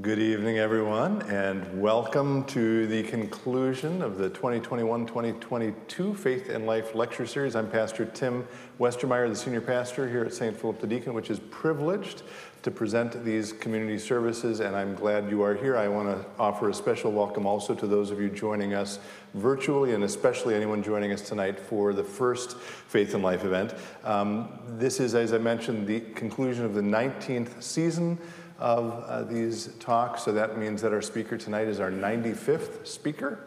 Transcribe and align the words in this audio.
Good 0.00 0.20
evening, 0.20 0.56
everyone, 0.56 1.20
and 1.28 1.82
welcome 1.82 2.44
to 2.46 2.86
the 2.86 3.02
conclusion 3.02 4.00
of 4.00 4.16
the 4.16 4.30
2021 4.30 5.04
2022 5.04 6.14
Faith 6.14 6.48
and 6.48 6.64
Life 6.64 6.94
Lecture 6.94 7.26
Series. 7.26 7.54
I'm 7.54 7.68
Pastor 7.68 8.06
Tim 8.06 8.48
Westermeyer, 8.80 9.28
the 9.28 9.36
senior 9.36 9.60
pastor 9.60 10.08
here 10.08 10.24
at 10.24 10.32
St. 10.32 10.56
Philip 10.56 10.80
the 10.80 10.86
Deacon, 10.86 11.12
which 11.12 11.28
is 11.28 11.40
privileged 11.50 12.22
to 12.62 12.70
present 12.70 13.22
these 13.22 13.52
community 13.52 13.98
services, 13.98 14.60
and 14.60 14.74
I'm 14.74 14.94
glad 14.94 15.28
you 15.28 15.42
are 15.42 15.54
here. 15.54 15.76
I 15.76 15.88
want 15.88 16.08
to 16.08 16.24
offer 16.40 16.70
a 16.70 16.74
special 16.74 17.12
welcome 17.12 17.44
also 17.44 17.74
to 17.74 17.86
those 17.86 18.10
of 18.10 18.18
you 18.18 18.30
joining 18.30 18.72
us 18.72 18.98
virtually, 19.34 19.92
and 19.92 20.04
especially 20.04 20.54
anyone 20.54 20.82
joining 20.82 21.12
us 21.12 21.20
tonight 21.20 21.58
for 21.58 21.92
the 21.92 22.04
first 22.04 22.56
Faith 22.56 23.12
and 23.12 23.22
Life 23.22 23.44
event. 23.44 23.74
Um, 24.04 24.58
this 24.78 25.00
is, 25.00 25.14
as 25.14 25.34
I 25.34 25.38
mentioned, 25.38 25.86
the 25.86 26.00
conclusion 26.00 26.64
of 26.64 26.72
the 26.72 26.80
19th 26.80 27.62
season 27.62 28.18
of 28.62 29.04
uh, 29.08 29.24
these 29.24 29.66
talks. 29.80 30.22
So 30.22 30.30
that 30.32 30.56
means 30.56 30.80
that 30.82 30.92
our 30.92 31.02
speaker 31.02 31.36
tonight 31.36 31.66
is 31.66 31.80
our 31.80 31.90
95th 31.90 32.86
speaker, 32.86 33.40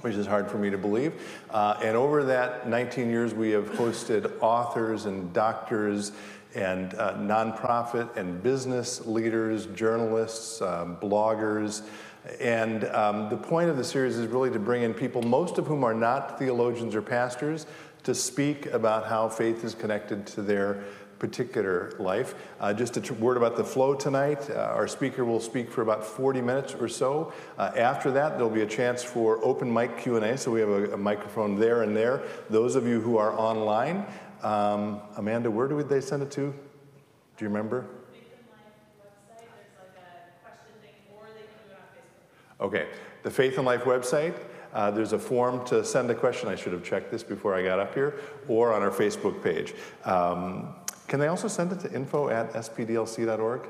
which 0.00 0.14
is 0.14 0.26
hard 0.26 0.50
for 0.50 0.56
me 0.56 0.70
to 0.70 0.78
believe. 0.78 1.12
Uh, 1.50 1.78
and 1.82 1.94
over 1.94 2.24
that 2.24 2.66
19 2.66 3.10
years, 3.10 3.34
we 3.34 3.50
have 3.50 3.70
hosted 3.72 4.32
authors 4.40 5.04
and 5.04 5.30
doctors 5.34 6.12
and 6.54 6.94
uh, 6.94 7.14
nonprofit 7.16 8.16
and 8.16 8.42
business 8.42 9.06
leaders, 9.06 9.66
journalists, 9.66 10.62
um, 10.62 10.96
bloggers. 10.96 11.82
And 12.40 12.84
um, 12.86 13.28
the 13.28 13.36
point 13.36 13.68
of 13.68 13.76
the 13.76 13.84
series 13.84 14.16
is 14.16 14.26
really 14.26 14.50
to 14.50 14.58
bring 14.58 14.82
in 14.82 14.94
people, 14.94 15.20
most 15.20 15.58
of 15.58 15.66
whom 15.66 15.84
are 15.84 15.94
not 15.94 16.38
theologians 16.38 16.94
or 16.94 17.02
pastors, 17.02 17.66
to 18.04 18.14
speak 18.14 18.64
about 18.66 19.06
how 19.06 19.28
faith 19.28 19.64
is 19.64 19.74
connected 19.74 20.26
to 20.28 20.40
their 20.40 20.82
particular 21.20 21.92
life. 22.00 22.34
Uh, 22.58 22.72
just 22.72 22.96
a 22.96 23.14
word 23.14 23.36
about 23.36 23.54
the 23.54 23.62
flow 23.62 23.94
tonight. 23.94 24.50
Uh, 24.50 24.54
our 24.74 24.88
speaker 24.88 25.24
will 25.24 25.38
speak 25.38 25.70
for 25.70 25.82
about 25.82 26.02
40 26.04 26.40
minutes 26.40 26.74
or 26.74 26.88
so. 26.88 27.32
Uh, 27.58 27.70
after 27.76 28.10
that, 28.10 28.30
there'll 28.30 28.50
be 28.50 28.62
a 28.62 28.66
chance 28.66 29.04
for 29.04 29.38
open 29.44 29.72
mic 29.72 29.98
Q&A, 29.98 30.36
so 30.36 30.50
we 30.50 30.60
have 30.60 30.70
a, 30.70 30.94
a 30.94 30.96
microphone 30.96 31.60
there 31.60 31.82
and 31.82 31.94
there. 31.94 32.22
Those 32.48 32.74
of 32.74 32.88
you 32.88 33.00
who 33.00 33.18
are 33.18 33.38
online, 33.38 34.04
um, 34.42 35.00
Amanda, 35.16 35.50
where 35.50 35.68
do 35.68 35.80
they 35.82 36.00
send 36.00 36.22
it 36.22 36.30
to? 36.32 36.40
Do 36.40 37.44
you 37.44 37.48
remember? 37.48 37.86
Okay, 42.60 42.88
the 43.22 43.30
Faith 43.30 43.56
and 43.56 43.66
Life 43.66 43.84
website. 43.84 44.34
Uh, 44.72 44.90
there's 44.90 45.12
a 45.12 45.18
form 45.18 45.64
to 45.66 45.84
send 45.84 46.10
a 46.10 46.14
question. 46.14 46.48
I 46.48 46.54
should 46.54 46.72
have 46.72 46.84
checked 46.84 47.10
this 47.10 47.22
before 47.22 47.54
I 47.54 47.62
got 47.62 47.80
up 47.80 47.94
here, 47.94 48.20
or 48.48 48.72
on 48.72 48.82
our 48.82 48.90
Facebook 48.90 49.42
page. 49.42 49.74
Um, 50.04 50.74
can 51.10 51.18
they 51.18 51.26
also 51.26 51.48
send 51.48 51.72
it 51.72 51.80
to 51.80 51.92
info 51.92 52.28
at 52.28 52.52
spdlc.org? 52.52 53.62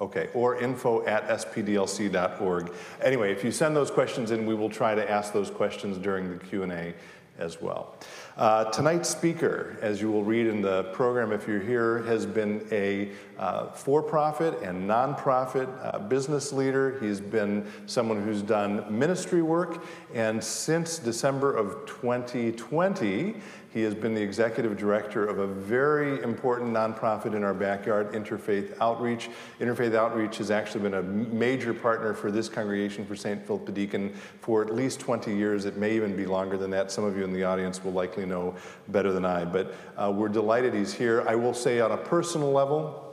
Okay, 0.00 0.30
or 0.32 0.58
info 0.58 1.04
at 1.04 1.28
spdlc.org. 1.28 2.72
Anyway, 3.02 3.30
if 3.30 3.44
you 3.44 3.52
send 3.52 3.76
those 3.76 3.90
questions 3.90 4.30
in, 4.30 4.46
we 4.46 4.54
will 4.54 4.70
try 4.70 4.94
to 4.94 5.10
ask 5.10 5.34
those 5.34 5.50
questions 5.50 5.98
during 5.98 6.30
the 6.30 6.42
Q&A 6.42 6.94
as 7.38 7.60
well. 7.60 7.94
Uh, 8.36 8.64
tonight's 8.70 9.10
speaker, 9.10 9.76
as 9.82 10.00
you 10.00 10.10
will 10.10 10.24
read 10.24 10.46
in 10.46 10.62
the 10.62 10.84
program 10.94 11.30
if 11.32 11.46
you're 11.46 11.60
here, 11.60 12.02
has 12.04 12.24
been 12.24 12.66
a 12.72 13.10
uh, 13.38 13.70
for 13.72 14.02
profit 14.02 14.62
and 14.62 14.88
nonprofit 14.88 15.68
uh, 15.82 15.98
business 15.98 16.52
leader. 16.52 16.98
He's 17.00 17.20
been 17.20 17.66
someone 17.86 18.22
who's 18.22 18.40
done 18.40 18.86
ministry 18.88 19.42
work, 19.42 19.84
and 20.14 20.42
since 20.42 20.98
December 20.98 21.54
of 21.54 21.84
2020, 21.86 23.36
he 23.72 23.82
has 23.82 23.94
been 23.94 24.14
the 24.14 24.20
executive 24.20 24.76
director 24.76 25.24
of 25.24 25.38
a 25.38 25.46
very 25.46 26.22
important 26.22 26.72
nonprofit 26.72 27.34
in 27.34 27.42
our 27.42 27.54
backyard, 27.54 28.12
Interfaith 28.12 28.76
Outreach. 28.80 29.30
Interfaith 29.60 29.94
Outreach 29.94 30.36
has 30.38 30.50
actually 30.50 30.82
been 30.82 30.94
a 30.94 31.02
major 31.02 31.72
partner 31.72 32.12
for 32.12 32.30
this 32.30 32.48
congregation 32.48 33.06
for 33.06 33.16
St. 33.16 33.44
Philip 33.46 33.64
the 33.64 33.72
Deacon 33.72 34.12
for 34.40 34.62
at 34.62 34.74
least 34.74 35.00
20 35.00 35.34
years. 35.34 35.64
It 35.64 35.78
may 35.78 35.96
even 35.96 36.14
be 36.14 36.26
longer 36.26 36.58
than 36.58 36.70
that. 36.70 36.92
Some 36.92 37.04
of 37.04 37.16
you 37.16 37.24
in 37.24 37.32
the 37.32 37.44
audience 37.44 37.82
will 37.82 37.92
likely 37.92 38.26
know 38.26 38.54
better 38.88 39.10
than 39.12 39.24
I. 39.24 39.46
But 39.46 39.74
uh, 39.96 40.12
we're 40.14 40.28
delighted 40.28 40.74
he's 40.74 40.92
here. 40.92 41.24
I 41.26 41.34
will 41.34 41.54
say, 41.54 41.80
on 41.80 41.92
a 41.92 41.96
personal 41.96 42.52
level, 42.52 43.11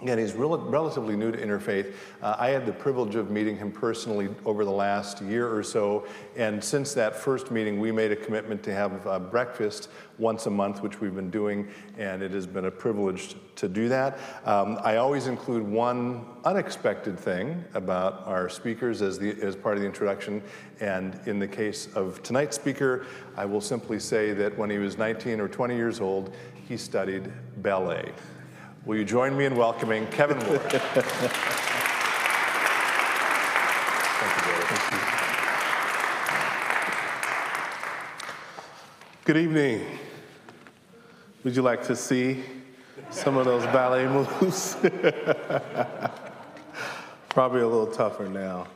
Again, 0.00 0.18
he's 0.18 0.34
rel- 0.34 0.58
relatively 0.58 1.16
new 1.16 1.32
to 1.32 1.38
interfaith. 1.38 1.92
Uh, 2.22 2.36
I 2.38 2.50
had 2.50 2.66
the 2.66 2.72
privilege 2.72 3.16
of 3.16 3.32
meeting 3.32 3.56
him 3.56 3.72
personally 3.72 4.28
over 4.44 4.64
the 4.64 4.70
last 4.70 5.20
year 5.20 5.52
or 5.52 5.64
so, 5.64 6.06
and 6.36 6.62
since 6.62 6.94
that 6.94 7.16
first 7.16 7.50
meeting, 7.50 7.80
we 7.80 7.90
made 7.90 8.12
a 8.12 8.16
commitment 8.16 8.62
to 8.62 8.72
have 8.72 9.04
uh, 9.08 9.18
breakfast 9.18 9.88
once 10.16 10.46
a 10.46 10.50
month, 10.50 10.82
which 10.82 11.00
we've 11.00 11.16
been 11.16 11.30
doing, 11.30 11.66
and 11.96 12.22
it 12.22 12.30
has 12.30 12.46
been 12.46 12.66
a 12.66 12.70
privilege 12.70 13.34
to 13.56 13.68
do 13.68 13.88
that. 13.88 14.20
Um, 14.44 14.78
I 14.84 14.96
always 14.96 15.26
include 15.26 15.66
one 15.66 16.24
unexpected 16.44 17.18
thing 17.18 17.64
about 17.74 18.24
our 18.24 18.48
speakers 18.48 19.02
as, 19.02 19.18
the, 19.18 19.30
as 19.42 19.56
part 19.56 19.76
of 19.76 19.80
the 19.80 19.86
introduction, 19.86 20.42
and 20.78 21.20
in 21.26 21.40
the 21.40 21.48
case 21.48 21.88
of 21.96 22.22
tonight's 22.22 22.54
speaker, 22.54 23.04
I 23.36 23.46
will 23.46 23.60
simply 23.60 23.98
say 23.98 24.32
that 24.34 24.56
when 24.56 24.70
he 24.70 24.78
was 24.78 24.96
19 24.96 25.40
or 25.40 25.48
20 25.48 25.74
years 25.74 26.00
old, 26.00 26.32
he 26.68 26.76
studied 26.76 27.32
ballet. 27.62 28.12
Will 28.84 28.96
you 28.96 29.04
join 29.04 29.36
me 29.36 29.44
in 29.44 29.54
welcoming 29.56 30.06
Kevin 30.06 30.38
Moore? 30.38 30.58
Thank 30.58 30.82
you, 34.46 34.98
Good 39.24 39.36
evening. 39.36 39.98
Would 41.44 41.54
you 41.54 41.62
like 41.62 41.84
to 41.84 41.94
see 41.94 42.42
some 43.10 43.36
of 43.36 43.44
those 43.44 43.64
ballet 43.64 44.06
moves? 44.40 44.76
Probably 47.28 47.60
a 47.60 47.68
little 47.68 47.88
tougher 47.88 48.28
now. 48.28 48.68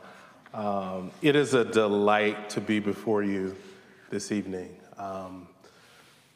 Um, 0.53 1.11
it 1.23 1.35
is 1.35 1.55
a 1.55 1.65
delight 1.65 2.49
to 2.51 2.61
be 2.61 2.79
before 2.79 3.23
you 3.23 3.55
this 4.11 4.31
evening. 4.31 4.75
Um, 4.97 5.47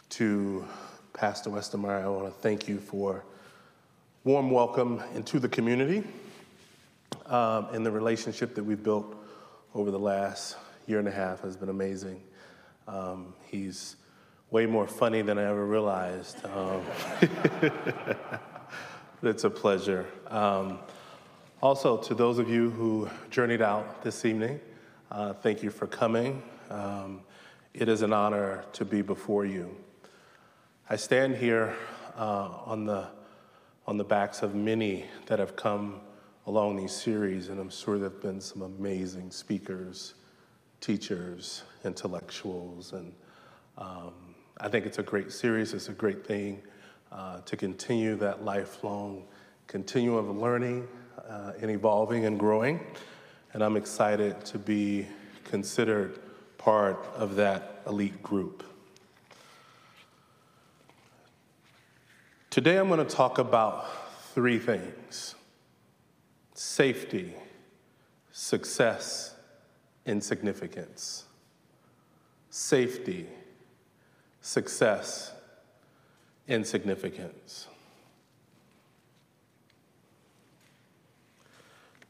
to 0.09 0.65
Pastor 1.13 1.51
Westermeyer, 1.51 2.03
I 2.03 2.07
want 2.07 2.25
to 2.25 2.31
thank 2.41 2.67
you 2.67 2.79
for 2.79 3.23
warm 4.27 4.51
welcome 4.51 5.01
into 5.15 5.39
the 5.39 5.47
community 5.47 6.03
um, 7.27 7.65
and 7.71 7.85
the 7.85 7.89
relationship 7.89 8.53
that 8.53 8.61
we've 8.61 8.83
built 8.83 9.15
over 9.73 9.89
the 9.89 9.97
last 9.97 10.57
year 10.85 10.99
and 10.99 11.07
a 11.07 11.11
half 11.11 11.39
has 11.39 11.55
been 11.55 11.69
amazing. 11.69 12.21
Um, 12.89 13.33
he's 13.45 13.95
way 14.51 14.65
more 14.65 14.85
funny 14.85 15.21
than 15.21 15.37
I 15.37 15.45
ever 15.45 15.65
realized. 15.65 16.45
Um, 16.45 16.81
it's 19.23 19.45
a 19.45 19.49
pleasure. 19.49 20.05
Um, 20.27 20.79
also, 21.61 21.95
to 21.95 22.13
those 22.13 22.37
of 22.37 22.49
you 22.49 22.71
who 22.71 23.09
journeyed 23.29 23.61
out 23.61 24.03
this 24.03 24.25
evening, 24.25 24.59
uh, 25.09 25.35
thank 25.35 25.63
you 25.63 25.69
for 25.69 25.87
coming. 25.87 26.43
Um, 26.69 27.21
it 27.73 27.87
is 27.87 28.01
an 28.01 28.11
honor 28.11 28.65
to 28.73 28.83
be 28.83 29.01
before 29.01 29.45
you. 29.45 29.73
I 30.89 30.97
stand 30.97 31.37
here 31.37 31.73
uh, 32.17 32.49
on 32.65 32.85
the 32.85 33.07
on 33.87 33.97
the 33.97 34.03
backs 34.03 34.43
of 34.43 34.53
many 34.53 35.05
that 35.27 35.39
have 35.39 35.55
come 35.55 36.01
along 36.45 36.75
these 36.75 36.91
series, 36.91 37.47
and 37.49 37.59
I'm 37.59 37.69
sure 37.69 37.97
there 37.97 38.09
have 38.09 38.21
been 38.21 38.41
some 38.41 38.61
amazing 38.61 39.31
speakers, 39.31 40.15
teachers, 40.81 41.63
intellectuals, 41.85 42.91
and 42.93 43.13
um, 43.77 44.13
I 44.59 44.67
think 44.67 44.85
it's 44.85 44.99
a 44.99 45.03
great 45.03 45.31
series. 45.31 45.73
It's 45.73 45.89
a 45.89 45.93
great 45.93 46.25
thing 46.25 46.61
uh, 47.11 47.41
to 47.41 47.55
continue 47.55 48.15
that 48.15 48.43
lifelong 48.43 49.23
continuum 49.67 50.29
of 50.29 50.37
learning 50.37 50.87
uh, 51.29 51.53
and 51.61 51.71
evolving 51.71 52.25
and 52.25 52.39
growing. 52.39 52.79
And 53.53 53.63
I'm 53.63 53.77
excited 53.77 54.43
to 54.45 54.57
be 54.57 55.07
considered 55.43 56.19
part 56.57 57.05
of 57.15 57.35
that 57.35 57.83
elite 57.87 58.21
group. 58.23 58.63
Today 62.57 62.77
I'm 62.77 62.87
going 62.87 62.97
to 62.97 63.15
talk 63.15 63.37
about 63.37 63.85
three 64.33 64.57
things 64.57 65.35
safety, 66.55 67.35
success, 68.31 69.35
and 70.07 70.23
significance. 70.23 71.25
Safety, 72.49 73.27
success, 74.41 75.33
and 76.47 76.65
significance. 76.65 77.67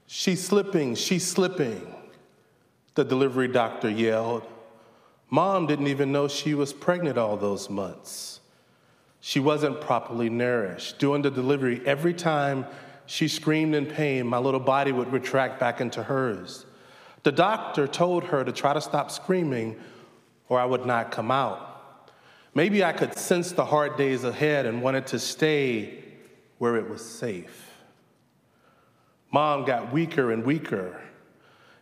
She's 0.06 0.42
slipping, 0.42 0.96
she's 0.96 1.28
slipping, 1.28 1.94
the 2.96 3.04
delivery 3.04 3.50
doctor 3.50 3.90
yelled. 3.90 4.44
Mom 5.30 5.68
didn't 5.68 5.88
even 5.88 6.14
know 6.14 6.30
she 6.30 6.54
was 6.54 6.72
pregnant 6.72 7.18
all 7.18 7.36
those 7.36 7.70
months. 7.70 8.37
She 9.20 9.40
wasn't 9.40 9.82
properly 9.82 10.30
nourished. 10.30 11.00
During 11.00 11.22
the 11.22 11.32
delivery, 11.32 11.82
every 11.86 12.14
time 12.14 12.66
she 13.06 13.28
screamed 13.28 13.76
in 13.76 13.86
pain, 13.86 14.28
my 14.28 14.38
little 14.38 14.60
body 14.60 14.92
would 14.92 15.12
retract 15.12 15.60
back 15.60 15.82
into 15.82 16.04
hers. 16.04 16.66
The 17.24 17.32
doctor 17.32 17.88
told 17.88 18.26
her 18.26 18.44
to 18.44 18.52
try 18.52 18.74
to 18.74 18.82
stop 18.82 19.12
screaming 19.12 19.78
or 20.50 20.60
I 20.60 20.66
would 20.66 20.86
not 20.86 21.12
come 21.12 21.32
out. 21.32 22.12
Maybe 22.54 22.84
I 22.84 22.94
could 22.94 23.18
sense 23.18 23.52
the 23.52 23.66
hard 23.66 23.98
days 23.98 24.24
ahead 24.24 24.66
and 24.66 24.82
wanted 24.82 25.08
to 25.08 25.20
stay 25.20 26.04
where 26.58 26.76
it 26.76 26.90
was 26.90 27.04
safe. 27.04 27.72
Mom 29.32 29.66
got 29.66 29.92
weaker 29.92 30.32
and 30.32 30.44
weaker. 30.44 31.00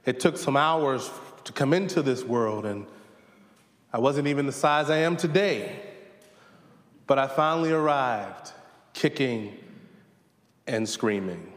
It 0.06 0.20
took 0.20 0.38
some 0.38 0.58
hours 0.58 1.10
to 1.46 1.54
come 1.54 1.74
into 1.74 2.02
this 2.02 2.24
world, 2.24 2.66
and 2.66 2.86
I 3.94 4.00
wasn't 4.00 4.28
even 4.28 4.46
the 4.46 4.52
size 4.52 4.90
I 4.90 4.98
am 4.98 5.16
today. 5.16 5.80
But 7.08 7.20
I 7.20 7.28
finally 7.28 7.72
arrived, 7.72 8.52
kicking 8.94 9.58
and 10.68 10.88
screaming. 10.88 11.52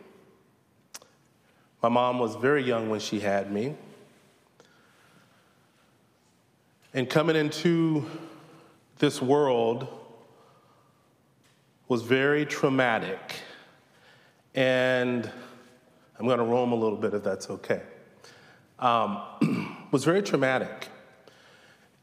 My 1.82 1.88
mom 1.88 2.18
was 2.18 2.34
very 2.34 2.62
young 2.62 2.90
when 2.90 3.00
she 3.00 3.20
had 3.20 3.50
me. 3.52 3.74
And 6.92 7.08
coming 7.08 7.36
into 7.36 8.04
this 8.98 9.22
world 9.22 9.86
was 11.86 12.02
very 12.02 12.44
traumatic. 12.44 13.36
And 14.54 15.30
I'm 16.18 16.26
going 16.26 16.38
to 16.38 16.44
roam 16.44 16.72
a 16.72 16.74
little 16.76 16.98
bit 16.98 17.14
if 17.14 17.22
that's 17.22 17.48
okay. 17.48 17.82
Um, 18.78 19.22
was 19.92 20.04
very 20.04 20.22
traumatic. 20.22 20.88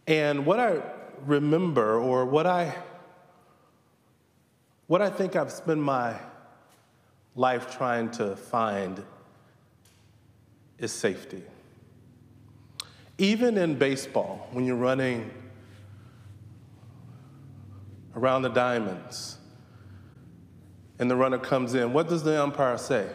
And 0.08 0.46
what 0.46 0.60
I 0.60 0.82
remember, 1.26 2.00
or 2.00 2.26
what 2.26 2.48
I, 2.48 2.76
what 4.88 5.02
I 5.02 5.10
think 5.10 5.36
I've 5.36 5.52
spent 5.52 5.80
my 5.80 6.16
life 7.36 7.76
trying 7.76 8.10
to 8.12 8.36
find, 8.36 9.04
is 10.78 10.92
safety. 10.92 11.44
Even 13.18 13.58
in 13.58 13.76
baseball, 13.76 14.48
when 14.52 14.66
you're 14.66 14.76
running 14.76 15.32
around 18.16 18.42
the 18.42 18.50
diamonds 18.50 19.38
and 21.00 21.10
the 21.10 21.16
runner 21.16 21.38
comes 21.38 21.74
in, 21.74 21.94
what 21.94 22.08
does 22.08 22.24
the 22.24 22.42
umpire 22.42 22.78
say? 22.78 23.10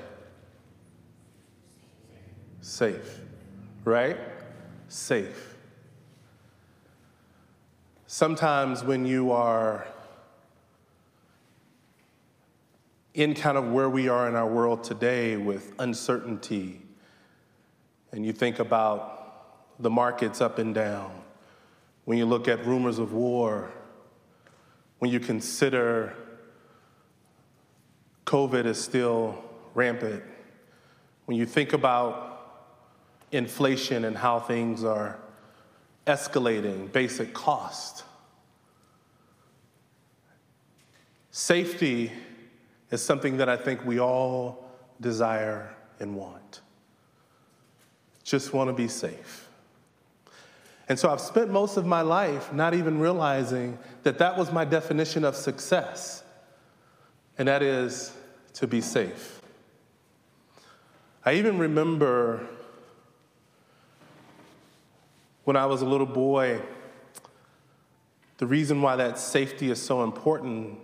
Safe, 2.61 3.21
right? 3.85 4.19
Safe. 4.89 5.57
Sometimes 8.07 8.85
when 8.85 9.07
you 9.07 9.33
are 9.33 9.87
in 13.21 13.35
kind 13.35 13.59
of 13.59 13.71
where 13.71 13.91
we 13.91 14.09
are 14.09 14.27
in 14.31 14.35
our 14.35 14.47
world 14.47 14.83
today 14.83 15.37
with 15.37 15.75
uncertainty, 15.79 16.81
and 18.13 18.25
you 18.25 18.33
think 18.33 18.59
about 18.59 19.77
the 19.79 19.91
markets 19.91 20.41
up 20.41 20.59
and 20.59 20.75
down, 20.75 21.13
when 22.07 22.17
you 22.17 22.25
look 22.25 22.49
at 22.49 22.65
rumors 22.65 22.99
of 22.99 23.13
war, 23.13 23.71
when 25.01 25.11
you 25.11 25.21
consider 25.21 26.15
COVID 28.25 28.65
is 28.65 28.83
still 28.83 29.45
rampant, 29.75 30.23
when 31.27 31.37
you 31.37 31.45
think 31.45 31.75
about 31.75 32.71
inflation 33.33 34.07
and 34.07 34.17
how 34.17 34.41
things 34.41 34.83
are 34.83 35.19
escalating, 36.07 36.91
basic 36.91 37.35
cost, 37.35 38.03
safety 41.31 42.11
is 42.91 43.03
something 43.03 43.37
that 43.37 43.49
I 43.49 43.57
think 43.57 43.85
we 43.85 44.01
all 44.01 44.65
desire 45.01 45.75
and 46.01 46.17
want. 46.17 46.61
Just 48.25 48.53
want 48.53 48.69
to 48.69 48.75
be 48.75 48.89
safe. 48.89 49.49
And 50.89 50.99
so 50.99 51.09
I've 51.09 51.21
spent 51.21 51.51
most 51.51 51.77
of 51.77 51.87
my 51.87 52.01
life 52.01 52.53
not 52.53 52.75
even 52.75 52.99
realizing 52.99 53.79
that 54.03 54.19
that 54.19 54.37
was 54.37 54.51
my 54.51 54.65
definition 54.65 55.25
of 55.25 55.37
success, 55.37 56.25
and 57.39 57.47
that 57.47 57.63
is 57.63 58.13
to 58.55 58.67
be 58.67 58.81
safe. 58.81 59.41
I 61.25 61.35
even 61.35 61.59
remember 61.59 62.45
when 65.45 65.57
I 65.57 65.67
was 65.67 65.83
a 65.83 65.87
little 65.87 66.07
boy, 66.07 66.61
the 68.39 68.47
reason 68.47 68.83
why 68.83 68.97
that 68.97 69.19
safety 69.19 69.71
is 69.71 69.81
so 69.81 70.03
important 70.03 70.79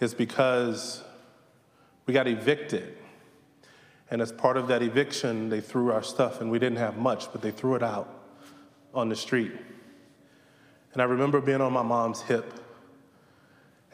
is 0.00 0.14
because 0.14 1.02
we 2.06 2.14
got 2.14 2.26
evicted. 2.26 2.96
And 4.10 4.20
as 4.20 4.30
part 4.30 4.56
of 4.56 4.68
that 4.68 4.82
eviction, 4.82 5.48
they 5.48 5.60
threw 5.60 5.90
our 5.90 6.02
stuff, 6.02 6.40
and 6.40 6.50
we 6.50 6.58
didn't 6.58 6.78
have 6.78 6.98
much, 6.98 7.32
but 7.32 7.40
they 7.40 7.50
threw 7.50 7.74
it 7.74 7.82
out 7.82 8.08
on 8.92 9.08
the 9.08 9.16
street. 9.16 9.52
And 10.92 11.00
I 11.00 11.06
remember 11.06 11.40
being 11.40 11.60
on 11.60 11.72
my 11.72 11.82
mom's 11.82 12.20
hip 12.20 12.52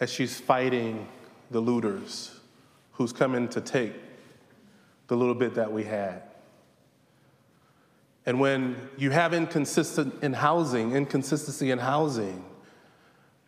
as 0.01 0.13
she's 0.13 0.41
fighting 0.41 1.07
the 1.51 1.61
looters 1.61 2.39
who's 2.93 3.13
coming 3.13 3.49
to 3.49 3.61
take 3.61 3.95
the 5.07 5.17
little 5.17 5.35
bit 5.35 5.55
that 5.55 5.73
we 5.73 5.85
had. 5.85 6.23
And 8.27 8.41
when 8.41 8.77
you 8.99 9.11
have 9.11 9.33
inconsistent 9.33 10.23
in 10.23 10.35
housing, 10.35 10.95
inconsistency 10.95 11.71
in 11.71 11.79
housing, 11.79 12.45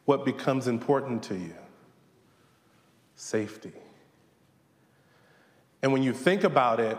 what 0.04 0.24
becomes 0.24 0.68
important 0.68 1.22
to 1.24 1.34
you? 1.34 1.54
Safety. 3.14 3.72
And 5.82 5.92
when 5.92 6.02
you 6.02 6.12
think 6.12 6.44
about 6.44 6.80
it, 6.80 6.98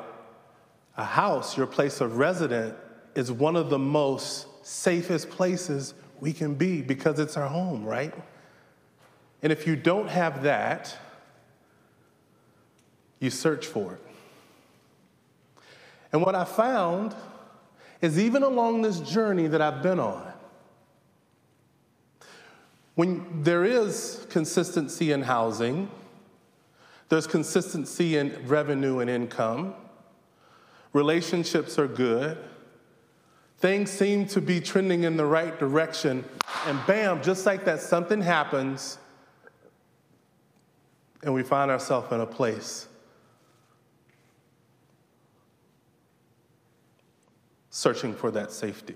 a 0.98 1.04
house, 1.04 1.57
your 1.57 1.68
place 1.68 2.01
of 2.01 2.18
residence, 2.18 2.75
is 3.16 3.31
one 3.31 3.56
of 3.56 3.69
the 3.69 3.80
most 3.80 4.48
safest 4.66 5.30
places 5.30 5.94
we 6.19 6.31
can 6.33 6.54
be 6.56 6.81
because 6.81 7.19
it's 7.19 7.36
our 7.36 7.48
home, 7.48 7.83
right? 7.83 8.13
And 9.42 9.51
if 9.51 9.68
you 9.68 9.75
don't 9.75 10.07
have 10.07 10.44
that, 10.44 10.95
you 13.19 13.30
search 13.30 13.66
for 13.68 13.94
it. 13.94 14.01
And 16.12 16.22
what 16.22 16.36
I 16.36 16.44
found 16.44 17.16
is 18.01 18.19
even 18.19 18.44
along 18.44 18.81
this 18.81 19.00
journey 19.00 19.48
that 19.48 19.62
I've 19.62 19.81
been 19.81 20.00
on, 20.00 20.31
when 22.95 23.44
there 23.44 23.63
is 23.63 24.25
consistency 24.30 25.12
in 25.12 25.22
housing, 25.22 25.89
there's 27.12 27.28
consistency 27.28 28.16
in 28.16 28.34
revenue 28.48 29.00
and 29.00 29.10
income. 29.10 29.74
Relationships 30.94 31.78
are 31.78 31.86
good. 31.86 32.38
Things 33.58 33.92
seem 33.92 34.25
to 34.28 34.40
be 34.40 34.62
trending 34.62 35.04
in 35.04 35.18
the 35.18 35.25
right 35.25 35.60
direction. 35.60 36.24
And 36.66 36.80
bam, 36.88 37.22
just 37.22 37.46
like 37.46 37.66
that, 37.66 37.81
something 37.81 38.22
happens, 38.22 38.98
and 41.22 41.34
we 41.34 41.44
find 41.44 41.69
ourselves 41.69 42.10
in 42.13 42.22
a 42.22 42.25
place 42.25 42.88
searching 47.72 48.15
for 48.15 48.32
that 48.32 48.53
safety. 48.53 48.96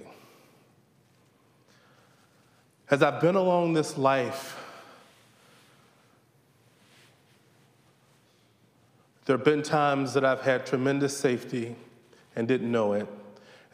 As 2.90 3.04
I've 3.04 3.20
been 3.20 3.36
along 3.36 3.74
this 3.74 3.98
life, 3.98 4.65
There 9.26 9.36
have 9.36 9.44
been 9.44 9.64
times 9.64 10.14
that 10.14 10.24
I've 10.24 10.42
had 10.42 10.66
tremendous 10.68 11.18
safety 11.18 11.76
and 12.36 12.48
didn't 12.48 12.72
know 12.72 12.94
it, 12.94 13.08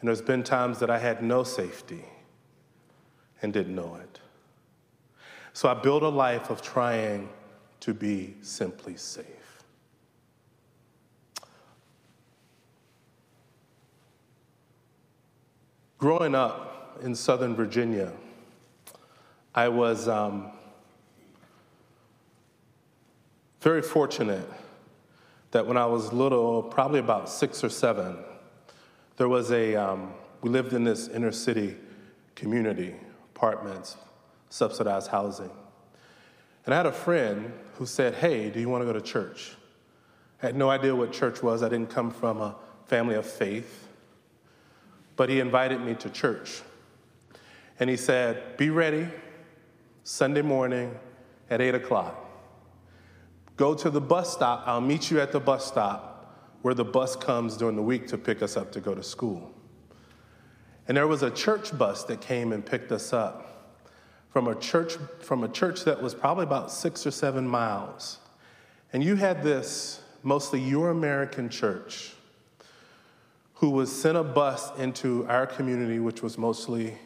and 0.00 0.08
there's 0.08 0.22
been 0.22 0.42
times 0.42 0.78
that 0.78 0.88
I 0.88 0.98
had 0.98 1.22
no 1.22 1.44
safety 1.44 2.04
and 3.42 3.52
didn't 3.52 3.74
know 3.74 3.96
it. 3.96 4.20
So 5.52 5.68
I 5.68 5.74
built 5.74 6.02
a 6.02 6.08
life 6.08 6.48
of 6.48 6.62
trying 6.62 7.28
to 7.80 7.92
be 7.92 8.34
simply 8.40 8.96
safe. 8.96 9.26
Growing 15.98 16.34
up 16.34 16.98
in 17.02 17.14
Southern 17.14 17.54
Virginia, 17.54 18.12
I 19.54 19.68
was 19.68 20.08
um, 20.08 20.50
very 23.60 23.82
fortunate 23.82 24.48
that 25.52 25.66
when 25.66 25.76
I 25.76 25.86
was 25.86 26.12
little, 26.12 26.62
probably 26.62 26.98
about 26.98 27.28
six 27.28 27.62
or 27.62 27.68
seven, 27.68 28.16
there 29.16 29.28
was 29.28 29.52
a, 29.52 29.76
um, 29.76 30.12
we 30.40 30.50
lived 30.50 30.72
in 30.72 30.82
this 30.82 31.08
inner 31.08 31.30
city 31.30 31.76
community, 32.34 32.94
apartments, 33.34 33.96
subsidized 34.48 35.08
housing. 35.08 35.50
And 36.64 36.74
I 36.74 36.76
had 36.76 36.86
a 36.86 36.92
friend 36.92 37.52
who 37.74 37.86
said, 37.86 38.14
Hey, 38.14 38.50
do 38.50 38.60
you 38.60 38.68
want 38.68 38.82
to 38.82 38.86
go 38.86 38.92
to 38.92 39.00
church? 39.00 39.52
I 40.42 40.46
had 40.46 40.56
no 40.56 40.70
idea 40.70 40.96
what 40.96 41.12
church 41.12 41.42
was. 41.42 41.62
I 41.62 41.68
didn't 41.68 41.90
come 41.90 42.10
from 42.10 42.40
a 42.40 42.56
family 42.86 43.14
of 43.14 43.26
faith. 43.26 43.88
But 45.16 45.28
he 45.28 45.38
invited 45.38 45.80
me 45.80 45.94
to 45.96 46.10
church. 46.10 46.62
And 47.78 47.90
he 47.90 47.96
said, 47.96 48.56
Be 48.56 48.70
ready 48.70 49.06
Sunday 50.04 50.42
morning 50.42 50.98
at 51.50 51.60
8 51.60 51.74
o'clock. 51.74 52.31
Go 53.56 53.74
to 53.74 53.90
the 53.90 54.00
bus 54.00 54.32
stop. 54.32 54.64
I'll 54.66 54.80
meet 54.80 55.10
you 55.10 55.20
at 55.20 55.32
the 55.32 55.40
bus 55.40 55.66
stop 55.66 56.12
where 56.62 56.74
the 56.74 56.84
bus 56.84 57.16
comes 57.16 57.56
during 57.56 57.76
the 57.76 57.82
week 57.82 58.06
to 58.08 58.18
pick 58.18 58.42
us 58.42 58.56
up 58.56 58.72
to 58.72 58.80
go 58.80 58.94
to 58.94 59.02
school. 59.02 59.52
And 60.88 60.96
there 60.96 61.06
was 61.06 61.22
a 61.22 61.30
church 61.30 61.76
bus 61.76 62.04
that 62.04 62.20
came 62.20 62.52
and 62.52 62.64
picked 62.64 62.92
us 62.92 63.12
up 63.12 63.48
from 64.30 64.48
a 64.48 64.54
church 64.54 64.96
from 65.20 65.44
a 65.44 65.48
church 65.48 65.84
that 65.84 66.02
was 66.02 66.14
probably 66.14 66.44
about 66.44 66.72
6 66.72 67.06
or 67.06 67.10
7 67.10 67.46
miles. 67.46 68.18
And 68.92 69.04
you 69.04 69.16
had 69.16 69.42
this 69.42 70.00
mostly 70.22 70.60
your 70.60 70.90
American 70.90 71.48
church, 71.48 72.12
who 73.54 73.70
was 73.70 73.92
sent 73.92 74.16
a 74.16 74.22
bus 74.22 74.70
into 74.78 75.26
our 75.28 75.46
community, 75.46 75.98
which 75.98 76.22
was 76.22 76.38
mostly 76.38 76.96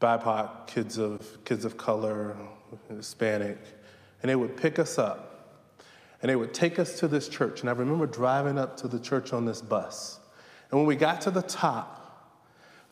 BIPOC, 0.00 0.66
kids 0.66 0.98
of, 0.98 1.44
kids 1.44 1.64
of 1.64 1.76
color, 1.76 2.36
Hispanic, 2.88 3.58
and 4.24 4.30
they 4.30 4.36
would 4.36 4.56
pick 4.56 4.78
us 4.78 4.98
up 4.98 5.52
and 6.22 6.30
they 6.30 6.36
would 6.36 6.54
take 6.54 6.78
us 6.78 6.98
to 7.00 7.06
this 7.06 7.28
church. 7.28 7.60
And 7.60 7.68
I 7.68 7.74
remember 7.74 8.06
driving 8.06 8.58
up 8.58 8.78
to 8.78 8.88
the 8.88 8.98
church 8.98 9.34
on 9.34 9.44
this 9.44 9.60
bus. 9.60 10.18
And 10.70 10.80
when 10.80 10.86
we 10.86 10.96
got 10.96 11.20
to 11.20 11.30
the 11.30 11.42
top, 11.42 12.40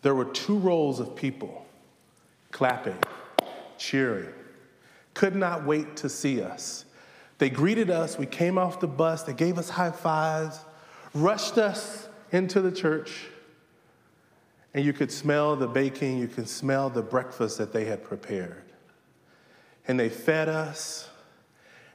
there 0.03 0.15
were 0.15 0.27
two 0.27 0.59
rows 0.59 1.01
of 1.01 1.17
people 1.17 1.65
clapping, 2.51 2.99
cheering, 3.79 4.29
could 5.15 5.35
not 5.35 5.65
wait 5.65 5.97
to 5.97 6.11
see 6.11 6.43
us. 6.43 6.85
They 7.39 7.49
greeted 7.49 7.89
us, 7.89 8.19
we 8.19 8.27
came 8.27 8.59
off 8.59 8.79
the 8.79 8.87
bus, 8.87 9.23
they 9.23 9.33
gave 9.33 9.57
us 9.57 9.71
high 9.71 9.91
fives, 9.91 10.61
rushed 11.15 11.57
us 11.57 12.11
into 12.31 12.61
the 12.61 12.71
church, 12.71 13.29
and 14.75 14.85
you 14.85 14.93
could 14.93 15.11
smell 15.11 15.57
the 15.57 15.67
baking, 15.67 16.19
you 16.19 16.29
could 16.29 16.47
smell 16.47 16.91
the 16.91 17.01
breakfast 17.01 17.57
that 17.57 17.73
they 17.73 17.87
had 17.87 18.05
prepared. 18.05 18.65
And 19.89 19.99
they 19.99 20.11
fed 20.11 20.51
us, 20.51 21.09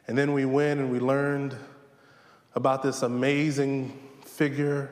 and 0.07 0.17
then 0.17 0.31
we 0.31 0.45
went 0.45 0.79
and 0.79 0.89
we 0.89 0.99
learned 0.99 1.55
about 2.55 2.81
this 2.81 3.01
amazing 3.01 3.97
figure 4.25 4.89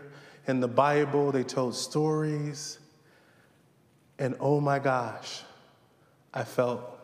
in 0.47 0.59
the 0.59 0.67
Bible. 0.67 1.31
They 1.31 1.43
told 1.43 1.73
stories, 1.75 2.79
and 4.19 4.35
oh 4.39 4.59
my 4.59 4.77
gosh, 4.77 5.41
I 6.33 6.43
felt 6.43 6.99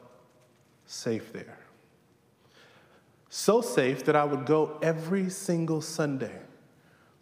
safe 0.86 1.32
there. 1.32 1.58
So 3.30 3.62
safe 3.62 4.04
that 4.06 4.16
I 4.16 4.26
would 4.26 4.46
go 4.46 4.78
every 4.82 5.30
single 5.30 5.80
Sunday. 5.82 6.38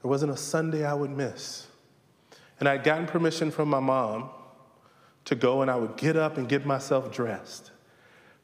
There 0.02 0.10
wasn't 0.10 0.32
a 0.32 0.38
Sunday 0.38 0.84
I 0.84 0.96
would 0.96 1.12
miss. 1.12 1.68
And 2.60 2.68
I'd 2.68 2.84
gotten 2.84 3.06
permission 3.06 3.52
from 3.52 3.70
my 3.70 3.80
mom 3.80 4.30
to 5.26 5.36
go, 5.36 5.62
and 5.62 5.70
I 5.70 5.76
would 5.76 5.98
get 5.98 6.18
up 6.18 6.38
and 6.38 6.50
get 6.50 6.66
myself 6.66 7.12
dressed 7.12 7.70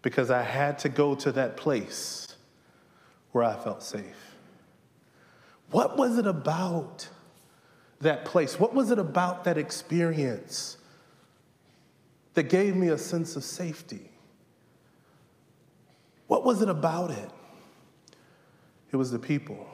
because 0.03 0.29
I 0.29 0.43
had 0.43 0.77
to 0.79 0.89
go 0.89 1.15
to 1.15 1.31
that 1.31 1.57
place 1.57 2.34
where 3.35 3.43
I 3.43 3.53
felt 3.53 3.83
safe. 3.83 4.37
What 5.69 5.97
was 5.97 6.17
it 6.17 6.25
about 6.25 7.09
that 7.99 8.23
place? 8.23 8.57
What 8.57 8.73
was 8.73 8.91
it 8.91 8.97
about 8.97 9.43
that 9.43 9.57
experience 9.57 10.77
that 12.33 12.43
gave 12.43 12.77
me 12.77 12.87
a 12.87 12.97
sense 12.97 13.35
of 13.35 13.43
safety? 13.43 14.09
What 16.27 16.45
was 16.45 16.61
it 16.61 16.69
about 16.69 17.11
it? 17.11 17.29
It 18.93 18.95
was 18.95 19.11
the 19.11 19.19
people 19.19 19.67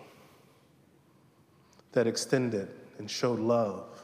that 1.92 2.08
extended 2.08 2.68
and 2.98 3.08
showed 3.12 3.38
love 3.38 4.04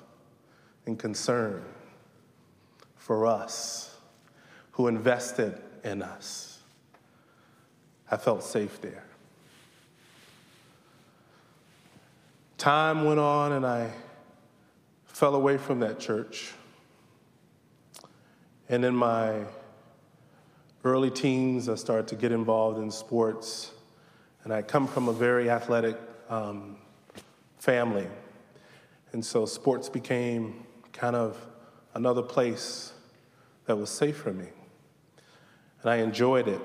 and 0.86 1.00
concern 1.00 1.66
for 2.96 3.26
us, 3.26 3.98
who 4.74 4.88
invested 4.88 5.60
in 5.84 6.04
us. 6.04 6.60
I 8.12 8.18
felt 8.18 8.44
safe 8.44 8.80
there. 8.82 9.07
Time 12.58 13.06
went 13.06 13.20
on 13.20 13.52
and 13.52 13.66
I 13.66 13.92
fell 15.06 15.36
away 15.36 15.58
from 15.58 15.80
that 15.82 16.00
church. 16.00 16.54
And 18.68 18.84
in 18.84 18.96
my 18.96 19.44
early 20.84 21.12
teens, 21.12 21.70
I 21.70 21.76
started 21.76 22.08
to 22.08 22.16
get 22.16 22.32
involved 22.32 22.80
in 22.80 22.90
sports 22.90 23.72
and 24.44 24.52
I 24.52 24.64
come 24.64 24.88
from 24.88 25.08
a 25.08 25.14
very 25.14 25.52
athletic 25.52 25.98
um, 26.30 26.78
family. 27.60 28.08
And 29.12 29.24
so 29.24 29.46
sports 29.46 29.88
became 29.88 30.66
kind 30.94 31.16
of 31.16 31.38
another 31.94 32.24
place 32.24 32.92
that 33.66 33.76
was 33.76 33.92
safe 33.92 34.18
for 34.18 34.34
me. 34.34 34.48
And 35.84 35.92
I 35.92 35.98
enjoyed 35.98 36.48
it. 36.48 36.62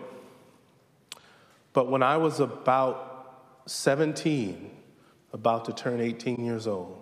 But 1.74 1.90
when 1.90 2.02
I 2.02 2.16
was 2.16 2.40
about 2.40 3.62
17, 3.66 4.70
about 5.32 5.64
to 5.66 5.72
turn 5.72 6.00
18 6.00 6.44
years 6.44 6.66
old, 6.66 7.00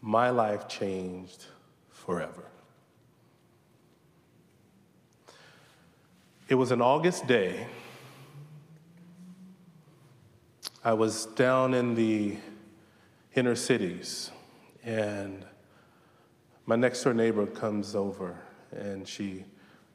my 0.00 0.30
life 0.30 0.68
changed 0.68 1.46
forever. 1.90 2.44
It 6.48 6.54
was 6.56 6.70
an 6.70 6.82
August 6.82 7.26
day 7.26 7.66
I 10.86 10.92
was 10.92 11.24
down 11.24 11.72
in 11.72 11.94
the 11.94 12.36
inner 13.34 13.54
cities, 13.54 14.30
and 14.84 15.46
my 16.66 16.76
next 16.76 17.02
door 17.02 17.14
neighbor 17.14 17.46
comes 17.46 17.94
over 17.94 18.38
and 18.70 19.08
she 19.08 19.46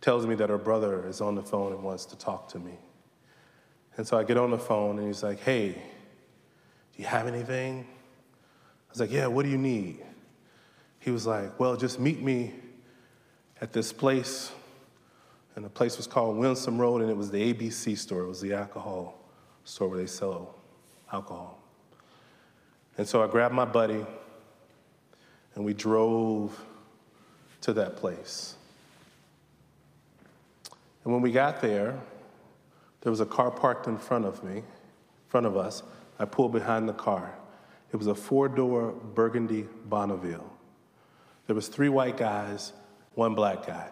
tells 0.02 0.26
me 0.26 0.34
that 0.34 0.50
her 0.50 0.58
brother 0.58 1.08
is 1.08 1.22
on 1.22 1.36
the 1.36 1.44
phone 1.44 1.74
and 1.74 1.84
wants 1.84 2.06
to 2.06 2.18
talk 2.18 2.48
to 2.50 2.60
me. 2.60 2.80
And 3.98 4.08
so 4.08 4.18
I 4.18 4.24
get 4.24 4.38
on 4.38 4.50
the 4.50 4.58
phone 4.58 4.98
and 4.98 5.08
he's 5.08 5.22
like, 5.22 5.40
Hey, 5.40 5.80
you 7.00 7.06
have 7.06 7.28
anything? 7.28 7.88
I 7.88 8.92
was 8.92 9.00
like, 9.00 9.12
Yeah, 9.12 9.28
what 9.28 9.44
do 9.44 9.50
you 9.50 9.58
need? 9.58 10.00
He 11.00 11.12
was 11.12 11.26
like, 11.26 11.60
Well, 11.60 11.78
just 11.78 12.00
meet 12.00 12.22
me 12.22 12.54
at 13.62 13.72
this 13.72 13.94
place. 13.94 14.52
And 15.56 15.66
the 15.66 15.70
place 15.70 15.98
was 15.98 16.08
called 16.08 16.38
Winsome 16.38 16.78
Road, 16.78 17.02
and 17.02 17.10
it 17.10 17.18
was 17.18 17.32
the 17.32 17.54
ABC 17.54 17.98
store. 17.98 18.22
It 18.22 18.28
was 18.28 18.42
the 18.42 18.54
alcohol 18.54 19.18
store 19.64 19.88
where 19.88 19.98
they 19.98 20.06
sell 20.06 20.56
alcohol. 21.12 21.58
And 22.98 23.08
so 23.08 23.24
I 23.24 23.28
grabbed 23.28 23.56
my 23.56 23.66
buddy 23.66 24.06
and 25.56 25.66
we 25.66 25.74
drove 25.74 26.60
to 27.62 27.74
that 27.74 27.96
place. 27.96 28.56
And 31.04 31.14
when 31.14 31.22
we 31.22 31.32
got 31.32 31.62
there, 31.62 31.98
there 33.02 33.10
was 33.10 33.22
a 33.22 33.26
car 33.26 33.52
parked 33.52 33.88
in 33.88 33.98
front 33.98 34.26
of 34.26 34.44
me, 34.44 34.58
in 34.58 34.64
front 35.30 35.46
of 35.46 35.56
us. 35.56 35.82
I 36.20 36.26
pulled 36.26 36.52
behind 36.52 36.88
the 36.88 36.94
car. 36.94 37.34
It 37.92 37.96
was 37.96 38.08
a 38.08 38.16
four-door 38.16 38.92
burgundy 38.92 39.66
Bonneville. 39.86 40.52
There 41.48 41.56
was 41.56 41.70
three 41.70 41.90
white 41.90 42.18
guys, 42.18 42.74
one 43.16 43.34
black 43.34 43.66
guy. 43.66 43.90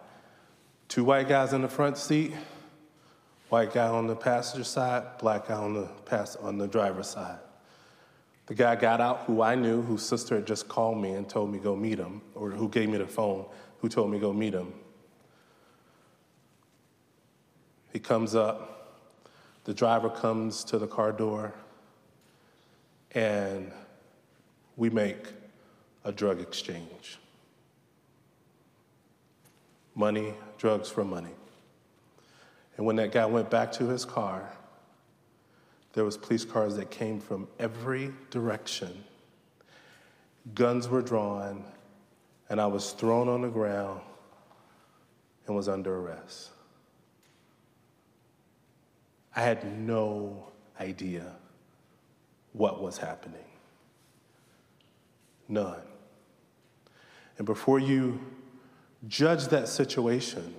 Two 0.86 1.04
white 1.04 1.28
guys 1.28 1.52
in 1.52 1.62
the 1.62 1.68
front 1.68 1.98
seat, 1.98 2.32
White 3.48 3.72
guy 3.72 3.88
on 3.88 4.06
the 4.06 4.16
passenger 4.16 4.64
side, 4.64 5.18
black 5.18 5.48
guy 5.48 5.54
on 5.54 5.72
the, 5.72 5.86
pass, 6.04 6.36
on 6.36 6.58
the 6.58 6.68
driver's 6.68 7.08
side. 7.08 7.38
The 8.46 8.54
guy 8.54 8.76
got 8.76 9.00
out 9.00 9.20
who 9.20 9.40
I 9.40 9.54
knew, 9.54 9.80
whose 9.82 10.02
sister 10.02 10.34
had 10.34 10.46
just 10.46 10.68
called 10.68 10.98
me 10.98 11.12
and 11.12 11.28
told 11.28 11.50
me 11.50 11.58
go 11.58 11.74
meet 11.74 11.98
him, 11.98 12.20
or 12.34 12.50
who 12.50 12.68
gave 12.68 12.90
me 12.90 12.98
the 12.98 13.06
phone, 13.06 13.46
who 13.80 13.88
told 13.88 14.10
me 14.10 14.18
go 14.18 14.32
meet 14.34 14.52
him. 14.52 14.74
He 17.90 17.98
comes 17.98 18.34
up, 18.34 18.98
the 19.64 19.72
driver 19.72 20.10
comes 20.10 20.62
to 20.64 20.78
the 20.78 20.86
car 20.86 21.12
door, 21.12 21.54
and 23.12 23.72
we 24.76 24.90
make 24.90 25.28
a 26.04 26.12
drug 26.12 26.40
exchange. 26.40 27.18
Money, 29.94 30.34
drugs 30.58 30.88
for 30.88 31.04
money. 31.04 31.34
And 32.76 32.86
when 32.86 32.96
that 32.96 33.10
guy 33.10 33.26
went 33.26 33.50
back 33.50 33.72
to 33.72 33.88
his 33.88 34.04
car, 34.04 34.48
there 35.94 36.04
was 36.04 36.16
police 36.16 36.44
cars 36.44 36.76
that 36.76 36.90
came 36.90 37.18
from 37.18 37.48
every 37.58 38.12
direction. 38.30 39.04
Guns 40.54 40.88
were 40.88 41.02
drawn, 41.02 41.64
and 42.48 42.60
I 42.60 42.66
was 42.66 42.92
thrown 42.92 43.28
on 43.28 43.42
the 43.42 43.48
ground 43.48 44.00
and 45.46 45.56
was 45.56 45.68
under 45.68 45.96
arrest. 45.96 46.50
I 49.34 49.40
had 49.40 49.78
no 49.78 50.46
idea 50.80 51.34
what 52.58 52.82
was 52.82 52.98
happening. 52.98 53.44
None. 55.48 55.80
And 57.38 57.46
before 57.46 57.78
you 57.78 58.20
judge 59.06 59.46
that 59.46 59.68
situation, 59.68 60.54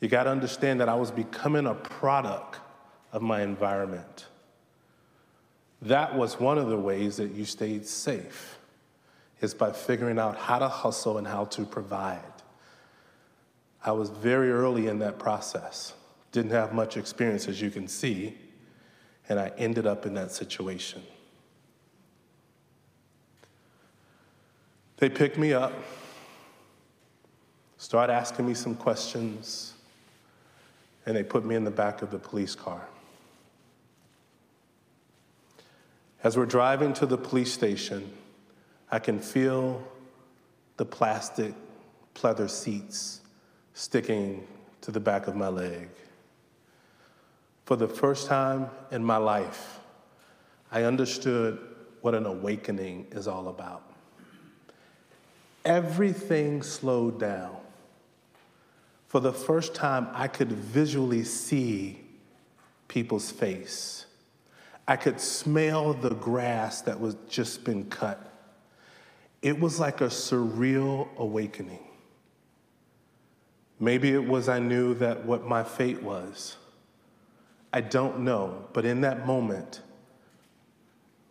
you 0.00 0.08
got 0.08 0.24
to 0.24 0.30
understand 0.30 0.80
that 0.80 0.88
I 0.88 0.94
was 0.94 1.10
becoming 1.10 1.66
a 1.66 1.74
product 1.74 2.58
of 3.12 3.22
my 3.22 3.42
environment. 3.42 4.26
That 5.82 6.16
was 6.16 6.40
one 6.40 6.58
of 6.58 6.68
the 6.68 6.78
ways 6.78 7.18
that 7.18 7.32
you 7.32 7.44
stayed 7.44 7.86
safe, 7.86 8.58
is 9.42 9.52
by 9.52 9.72
figuring 9.72 10.18
out 10.18 10.38
how 10.38 10.58
to 10.58 10.68
hustle 10.68 11.18
and 11.18 11.26
how 11.26 11.44
to 11.44 11.66
provide. 11.66 12.20
I 13.84 13.92
was 13.92 14.08
very 14.08 14.50
early 14.50 14.88
in 14.88 14.98
that 15.00 15.18
process, 15.18 15.92
didn't 16.32 16.52
have 16.52 16.72
much 16.72 16.96
experience, 16.96 17.46
as 17.46 17.60
you 17.60 17.70
can 17.70 17.86
see, 17.86 18.38
and 19.28 19.38
I 19.38 19.52
ended 19.58 19.86
up 19.86 20.06
in 20.06 20.14
that 20.14 20.30
situation. 20.30 21.02
They 24.98 25.08
picked 25.10 25.36
me 25.36 25.52
up, 25.52 25.72
start 27.76 28.08
asking 28.08 28.46
me 28.46 28.54
some 28.54 28.74
questions 28.74 29.74
and 31.04 31.16
they 31.16 31.22
put 31.22 31.44
me 31.44 31.54
in 31.54 31.64
the 31.64 31.70
back 31.70 32.02
of 32.02 32.10
the 32.10 32.18
police 32.18 32.54
car. 32.54 32.80
As 36.24 36.36
we're 36.36 36.46
driving 36.46 36.92
to 36.94 37.06
the 37.06 37.18
police 37.18 37.52
station, 37.52 38.10
I 38.90 38.98
can 38.98 39.20
feel 39.20 39.86
the 40.76 40.84
plastic 40.84 41.54
pleather 42.14 42.50
seats 42.50 43.20
sticking 43.74 44.46
to 44.80 44.90
the 44.90 45.00
back 45.00 45.26
of 45.26 45.36
my 45.36 45.48
leg. 45.48 45.88
For 47.66 47.74
the 47.74 47.88
first 47.88 48.28
time 48.28 48.70
in 48.92 49.04
my 49.04 49.16
life, 49.16 49.80
I 50.70 50.84
understood 50.84 51.58
what 52.00 52.14
an 52.14 52.24
awakening 52.24 53.08
is 53.10 53.26
all 53.26 53.48
about. 53.48 53.82
Everything 55.64 56.62
slowed 56.62 57.18
down. 57.18 57.56
For 59.08 59.18
the 59.18 59.32
first 59.32 59.74
time, 59.74 60.06
I 60.12 60.28
could 60.28 60.52
visually 60.52 61.24
see 61.24 62.04
people's 62.86 63.32
face. 63.32 64.06
I 64.86 64.94
could 64.94 65.20
smell 65.20 65.92
the 65.92 66.10
grass 66.10 66.82
that 66.82 67.00
was 67.00 67.16
just 67.28 67.64
been 67.64 67.86
cut. 67.86 68.32
It 69.42 69.58
was 69.58 69.80
like 69.80 70.02
a 70.02 70.06
surreal 70.06 71.08
awakening. 71.16 71.84
Maybe 73.80 74.12
it 74.12 74.24
was 74.24 74.48
I 74.48 74.60
knew 74.60 74.94
that 74.94 75.24
what 75.24 75.44
my 75.44 75.64
fate 75.64 76.00
was. 76.00 76.58
I 77.76 77.82
don't 77.82 78.20
know, 78.20 78.64
but 78.72 78.86
in 78.86 79.02
that 79.02 79.26
moment, 79.26 79.82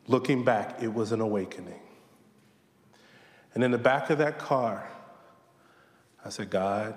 looking 0.06 0.44
back, 0.44 0.84
it 0.84 0.94
was 0.94 1.12
an 1.12 1.20
awakening. 1.20 1.80
And 3.56 3.64
in 3.64 3.72
the 3.72 3.80
back 3.80 4.12
of 4.12 4.20
that 4.20 4.38
car, 4.38 4.88
I 6.24 6.30
said, 6.30 6.52
God, 6.52 6.94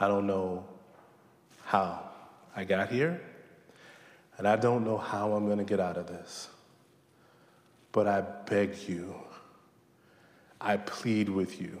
I 0.00 0.08
don't 0.08 0.26
know 0.26 0.66
how 1.64 2.10
I 2.56 2.64
got 2.64 2.90
here, 2.90 3.20
and 4.36 4.48
I 4.48 4.56
don't 4.56 4.84
know 4.84 4.98
how 4.98 5.34
I'm 5.34 5.46
going 5.46 5.58
to 5.58 5.64
get 5.64 5.78
out 5.78 5.96
of 5.96 6.08
this. 6.08 6.48
But 7.92 8.08
I 8.08 8.20
beg 8.20 8.88
you, 8.88 9.14
I 10.60 10.76
plead 10.78 11.28
with 11.28 11.60
you, 11.60 11.80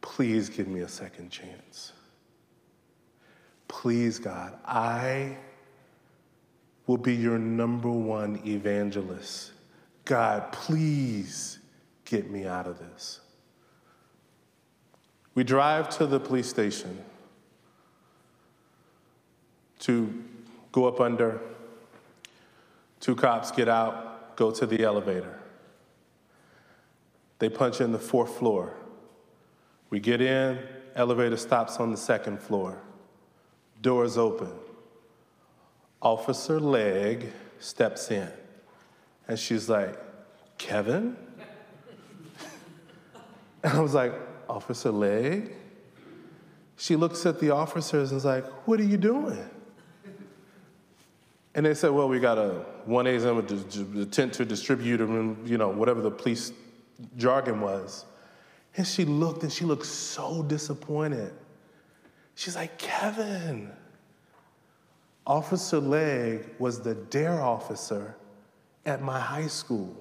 please 0.00 0.48
give 0.48 0.66
me 0.66 0.80
a 0.80 0.88
second 0.88 1.28
chance. 1.28 1.92
Please, 3.68 4.18
God, 4.18 4.58
I 4.64 5.36
will 6.86 6.96
be 6.96 7.14
your 7.14 7.38
number 7.38 7.90
one 7.90 8.40
evangelist. 8.46 9.52
God, 10.04 10.52
please 10.52 11.58
get 12.04 12.30
me 12.30 12.46
out 12.46 12.66
of 12.66 12.78
this. 12.78 13.20
We 15.34 15.44
drive 15.44 15.88
to 15.98 16.06
the 16.06 16.20
police 16.20 16.48
station 16.48 17.04
to 19.80 20.24
go 20.72 20.86
up 20.86 21.00
under. 21.00 21.40
Two 23.00 23.14
cops 23.14 23.50
get 23.50 23.68
out, 23.68 24.36
go 24.36 24.50
to 24.50 24.66
the 24.66 24.82
elevator. 24.82 25.38
They 27.38 27.48
punch 27.48 27.80
in 27.80 27.92
the 27.92 27.98
fourth 27.98 28.38
floor. 28.38 28.74
We 29.90 30.00
get 30.00 30.20
in, 30.20 30.58
elevator 30.94 31.36
stops 31.36 31.78
on 31.78 31.90
the 31.90 31.96
second 31.96 32.40
floor. 32.40 32.80
Doors 33.82 34.16
open. 34.16 34.50
Officer 36.02 36.60
Legg 36.60 37.32
steps 37.58 38.10
in. 38.10 38.28
And 39.28 39.38
she's 39.38 39.68
like, 39.68 39.98
Kevin? 40.58 41.16
and 43.62 43.72
I 43.72 43.80
was 43.80 43.94
like, 43.94 44.14
Officer 44.48 44.90
Legg? 44.90 45.52
She 46.76 46.94
looks 46.94 47.24
at 47.26 47.40
the 47.40 47.50
officers 47.50 48.10
and 48.10 48.18
is 48.18 48.24
like, 48.24 48.44
What 48.66 48.78
are 48.80 48.84
you 48.84 48.96
doing? 48.96 49.48
And 51.54 51.64
they 51.64 51.74
said, 51.74 51.90
Well, 51.90 52.08
we 52.08 52.20
got 52.20 52.38
a 52.38 52.64
1A 52.86 53.96
intent 53.96 54.34
to 54.34 54.44
distribute, 54.44 55.00
you 55.46 55.58
know, 55.58 55.70
whatever 55.70 56.02
the 56.02 56.10
police 56.10 56.52
jargon 57.16 57.60
was. 57.60 58.04
And 58.76 58.86
she 58.86 59.06
looked 59.06 59.42
and 59.42 59.50
she 59.50 59.64
looked 59.64 59.86
so 59.86 60.42
disappointed. 60.42 61.32
She's 62.36 62.54
like, 62.54 62.78
Kevin. 62.78 63.72
Officer 65.26 65.80
Legg 65.80 66.46
was 66.60 66.80
the 66.82 66.94
DARE 66.94 67.40
officer 67.40 68.14
at 68.84 69.02
my 69.02 69.18
high 69.18 69.48
school. 69.48 69.96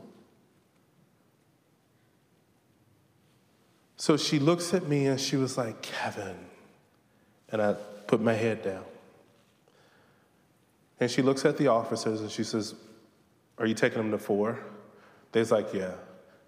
So 3.95 4.17
she 4.17 4.38
looks 4.38 4.74
at 4.74 4.88
me 4.88 5.08
and 5.08 5.19
she 5.19 5.38
was 5.38 5.58
like, 5.58 5.82
Kevin. 5.82 6.36
And 7.50 7.62
I 7.62 7.74
put 8.06 8.21
my 8.21 8.34
head 8.34 8.62
down. 8.62 8.84
And 11.00 11.10
she 11.10 11.21
looks 11.21 11.45
at 11.45 11.58
the 11.58 11.67
officers 11.67 12.19
and 12.19 12.30
she 12.30 12.43
says, 12.43 12.76
Are 13.58 13.65
you 13.65 13.74
taking 13.74 13.98
them 13.98 14.12
to 14.12 14.17
four? 14.17 14.60
They's 15.32 15.52
like, 15.52 15.74
Yeah. 15.74 15.93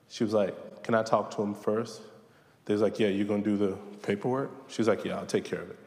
She 0.09 0.25
was 0.25 0.33
like, 0.33 0.83
Can 0.83 0.93
I 0.95 1.03
talk 1.03 1.31
to 1.35 1.41
him 1.41 1.55
first? 1.55 2.01
They 2.67 2.75
like, 2.75 2.99
Yeah, 2.99 3.07
you're 3.07 3.25
gonna 3.25 3.41
do 3.41 3.57
the 3.57 3.77
paperwork? 4.03 4.51
She 4.67 4.81
was 4.81 4.87
like, 4.89 5.05
Yeah, 5.05 5.17
I'll 5.17 5.25
take 5.25 5.45
care 5.45 5.61
of 5.61 5.69
it. 5.69 5.79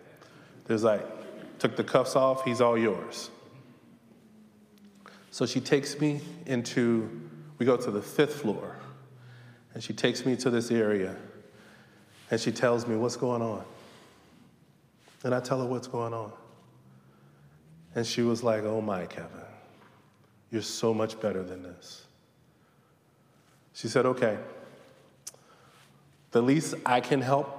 They 0.64 0.74
was 0.74 0.82
like, 0.82 1.06
Took 1.58 1.76
the 1.76 1.84
cuffs 1.84 2.16
off, 2.16 2.44
he's 2.44 2.60
all 2.62 2.76
yours. 2.76 3.30
So 5.30 5.46
she 5.46 5.60
takes 5.60 6.00
me 6.00 6.22
into, 6.46 7.28
we 7.58 7.66
go 7.66 7.76
to 7.76 7.90
the 7.90 8.02
fifth 8.02 8.36
floor, 8.36 8.76
and 9.74 9.82
she 9.82 9.92
takes 9.92 10.24
me 10.26 10.34
to 10.36 10.50
this 10.50 10.70
area 10.70 11.14
and 12.30 12.40
she 12.40 12.50
tells 12.50 12.86
me, 12.86 12.96
What's 12.96 13.16
going 13.16 13.42
on? 13.42 13.62
And 15.22 15.34
I 15.34 15.40
tell 15.40 15.60
her 15.60 15.66
what's 15.66 15.86
going 15.86 16.14
on. 16.14 16.32
And 17.94 18.06
she 18.06 18.22
was 18.22 18.42
like, 18.42 18.62
Oh 18.62 18.80
my, 18.80 19.04
Kevin, 19.04 19.28
you're 20.50 20.62
so 20.62 20.94
much 20.94 21.20
better 21.20 21.42
than 21.42 21.62
this. 21.62 22.06
She 23.74 23.86
said, 23.86 24.06
Okay, 24.06 24.38
the 26.30 26.42
least 26.42 26.74
I 26.86 27.00
can 27.00 27.20
help 27.20 27.56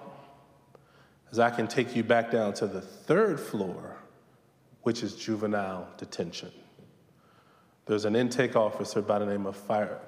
is 1.32 1.40
I 1.40 1.50
can 1.50 1.68
take 1.68 1.96
you 1.96 2.04
back 2.04 2.32
down 2.32 2.54
to 2.56 2.68
the 2.68 2.82
third 2.82 3.40
floor, 3.40 3.98
which 4.84 5.04
is 5.04 5.16
juvenile 5.16 5.88
detention. 5.98 6.52
There's 7.86 8.06
an 8.06 8.16
intake 8.16 8.56
officer 8.56 9.02
by 9.02 9.20
the 9.20 9.26
name 9.26 9.46
of 9.46 9.56
Fire, 9.56 10.00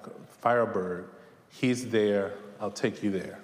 Fireberg. 0.44 1.06
He's 1.50 1.90
there. 1.90 2.34
I'll 2.60 2.72
take 2.72 3.04
you 3.04 3.12
there. 3.12 3.40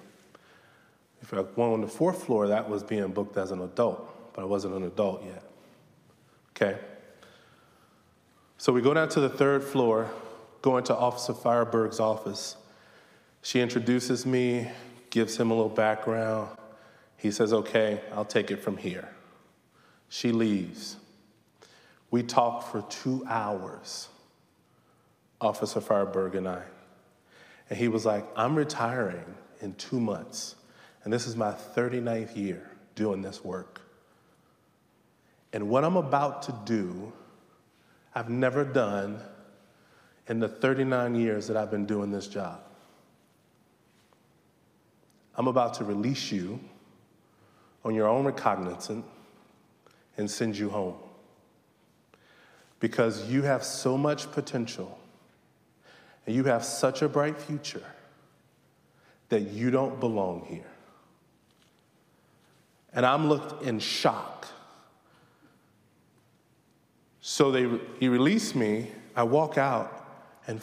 If 1.22 1.34
I 1.34 1.40
went 1.40 1.58
on 1.58 1.80
the 1.80 1.88
fourth 1.88 2.24
floor, 2.24 2.48
that 2.48 2.68
was 2.68 2.82
being 2.82 3.08
booked 3.08 3.36
as 3.36 3.50
an 3.50 3.60
adult, 3.60 4.32
but 4.34 4.42
I 4.42 4.44
wasn't 4.44 4.74
an 4.74 4.84
adult 4.84 5.24
yet. 5.24 5.42
Okay? 6.56 6.78
So 8.56 8.72
we 8.72 8.82
go 8.82 8.94
down 8.94 9.08
to 9.10 9.20
the 9.20 9.28
third 9.28 9.62
floor, 9.62 10.10
go 10.62 10.76
into 10.76 10.94
Officer 10.94 11.32
Fireberg's 11.32 12.00
office. 12.00 12.56
She 13.42 13.60
introduces 13.60 14.26
me, 14.26 14.68
gives 15.10 15.36
him 15.36 15.50
a 15.50 15.54
little 15.54 15.68
background. 15.68 16.48
He 17.16 17.30
says, 17.30 17.52
Okay, 17.52 18.00
I'll 18.12 18.24
take 18.24 18.50
it 18.50 18.62
from 18.62 18.76
here. 18.76 19.08
She 20.08 20.32
leaves. 20.32 20.96
We 22.10 22.22
talk 22.22 22.70
for 22.70 22.82
two 22.88 23.24
hours, 23.28 24.08
Officer 25.40 25.80
Fireberg 25.80 26.34
and 26.34 26.48
I. 26.48 26.62
And 27.68 27.78
he 27.78 27.86
was 27.86 28.04
like, 28.04 28.26
I'm 28.34 28.56
retiring 28.56 29.36
in 29.60 29.74
two 29.74 30.00
months. 30.00 30.56
And 31.04 31.12
this 31.12 31.26
is 31.26 31.36
my 31.36 31.52
39th 31.52 32.36
year 32.36 32.68
doing 32.96 33.22
this 33.22 33.44
work. 33.44 33.80
And 35.52 35.68
what 35.68 35.84
I'm 35.84 35.96
about 35.96 36.42
to 36.42 36.54
do, 36.64 37.12
I've 38.14 38.28
never 38.28 38.64
done 38.64 39.20
in 40.28 40.40
the 40.40 40.48
39 40.48 41.14
years 41.14 41.46
that 41.46 41.56
I've 41.56 41.70
been 41.70 41.86
doing 41.86 42.10
this 42.10 42.26
job. 42.26 42.60
I'm 45.36 45.48
about 45.48 45.74
to 45.74 45.84
release 45.84 46.30
you 46.32 46.60
on 47.84 47.94
your 47.94 48.08
own 48.08 48.24
recognizance 48.24 49.06
and 50.16 50.30
send 50.30 50.56
you 50.56 50.68
home. 50.68 50.96
Because 52.78 53.28
you 53.30 53.42
have 53.42 53.64
so 53.64 53.96
much 53.96 54.30
potential 54.32 54.98
and 56.26 56.34
you 56.34 56.44
have 56.44 56.64
such 56.64 57.02
a 57.02 57.08
bright 57.08 57.38
future 57.38 57.84
that 59.30 59.42
you 59.42 59.70
don't 59.70 59.98
belong 60.00 60.44
here. 60.48 60.70
And 62.92 63.06
I'm 63.06 63.28
looked 63.28 63.62
in 63.62 63.78
shock. 63.78 64.46
So 67.20 67.50
they, 67.50 67.68
he 67.98 68.08
released 68.08 68.56
me. 68.56 68.88
I 69.14 69.22
walk 69.22 69.58
out, 69.58 70.06
and 70.46 70.60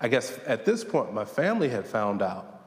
I 0.00 0.08
guess 0.08 0.38
at 0.46 0.64
this 0.64 0.84
point, 0.84 1.12
my 1.14 1.24
family 1.24 1.68
had 1.68 1.86
found 1.86 2.22
out. 2.22 2.61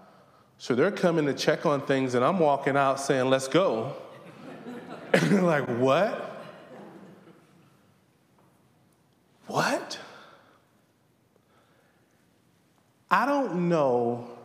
So 0.57 0.73
they're 0.73 0.91
coming 0.91 1.25
to 1.25 1.33
check 1.33 1.65
on 1.65 1.85
things, 1.85 2.13
and 2.15 2.23
I'm 2.23 2.39
walking 2.39 2.77
out 2.77 2.99
saying, 2.99 3.29
Let's 3.29 3.47
go. 3.47 3.95
and 5.13 5.21
they're 5.31 5.41
like, 5.41 5.65
What? 5.65 6.31
What? 9.47 9.99
I 13.11 13.25
don't 13.25 13.69
know 13.69 14.35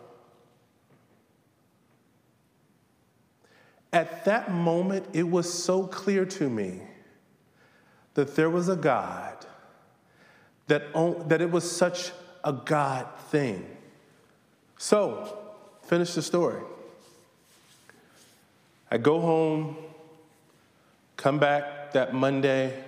At 3.93 4.25
that 4.25 4.53
moment, 4.53 5.07
it 5.13 5.29
was 5.29 5.53
so 5.53 5.87
clear 5.87 6.25
to 6.25 6.49
me 6.49 6.83
that 8.15 8.37
there 8.37 8.51
was 8.51 8.69
a 8.69 8.77
God 8.77 9.47
that, 10.69 10.93
that 11.29 11.41
it 11.41 11.51
was 11.51 11.69
such 11.69 12.13
a 12.45 12.53
God 12.53 13.09
thing. 13.31 13.67
So, 14.79 15.39
finish 15.91 16.15
the 16.15 16.23
story. 16.23 16.63
I 18.93 18.99
go 18.99 19.19
home, 19.21 19.77
come 21.17 21.41
back 21.41 21.95
that 21.95 22.15
Monday. 22.15 22.81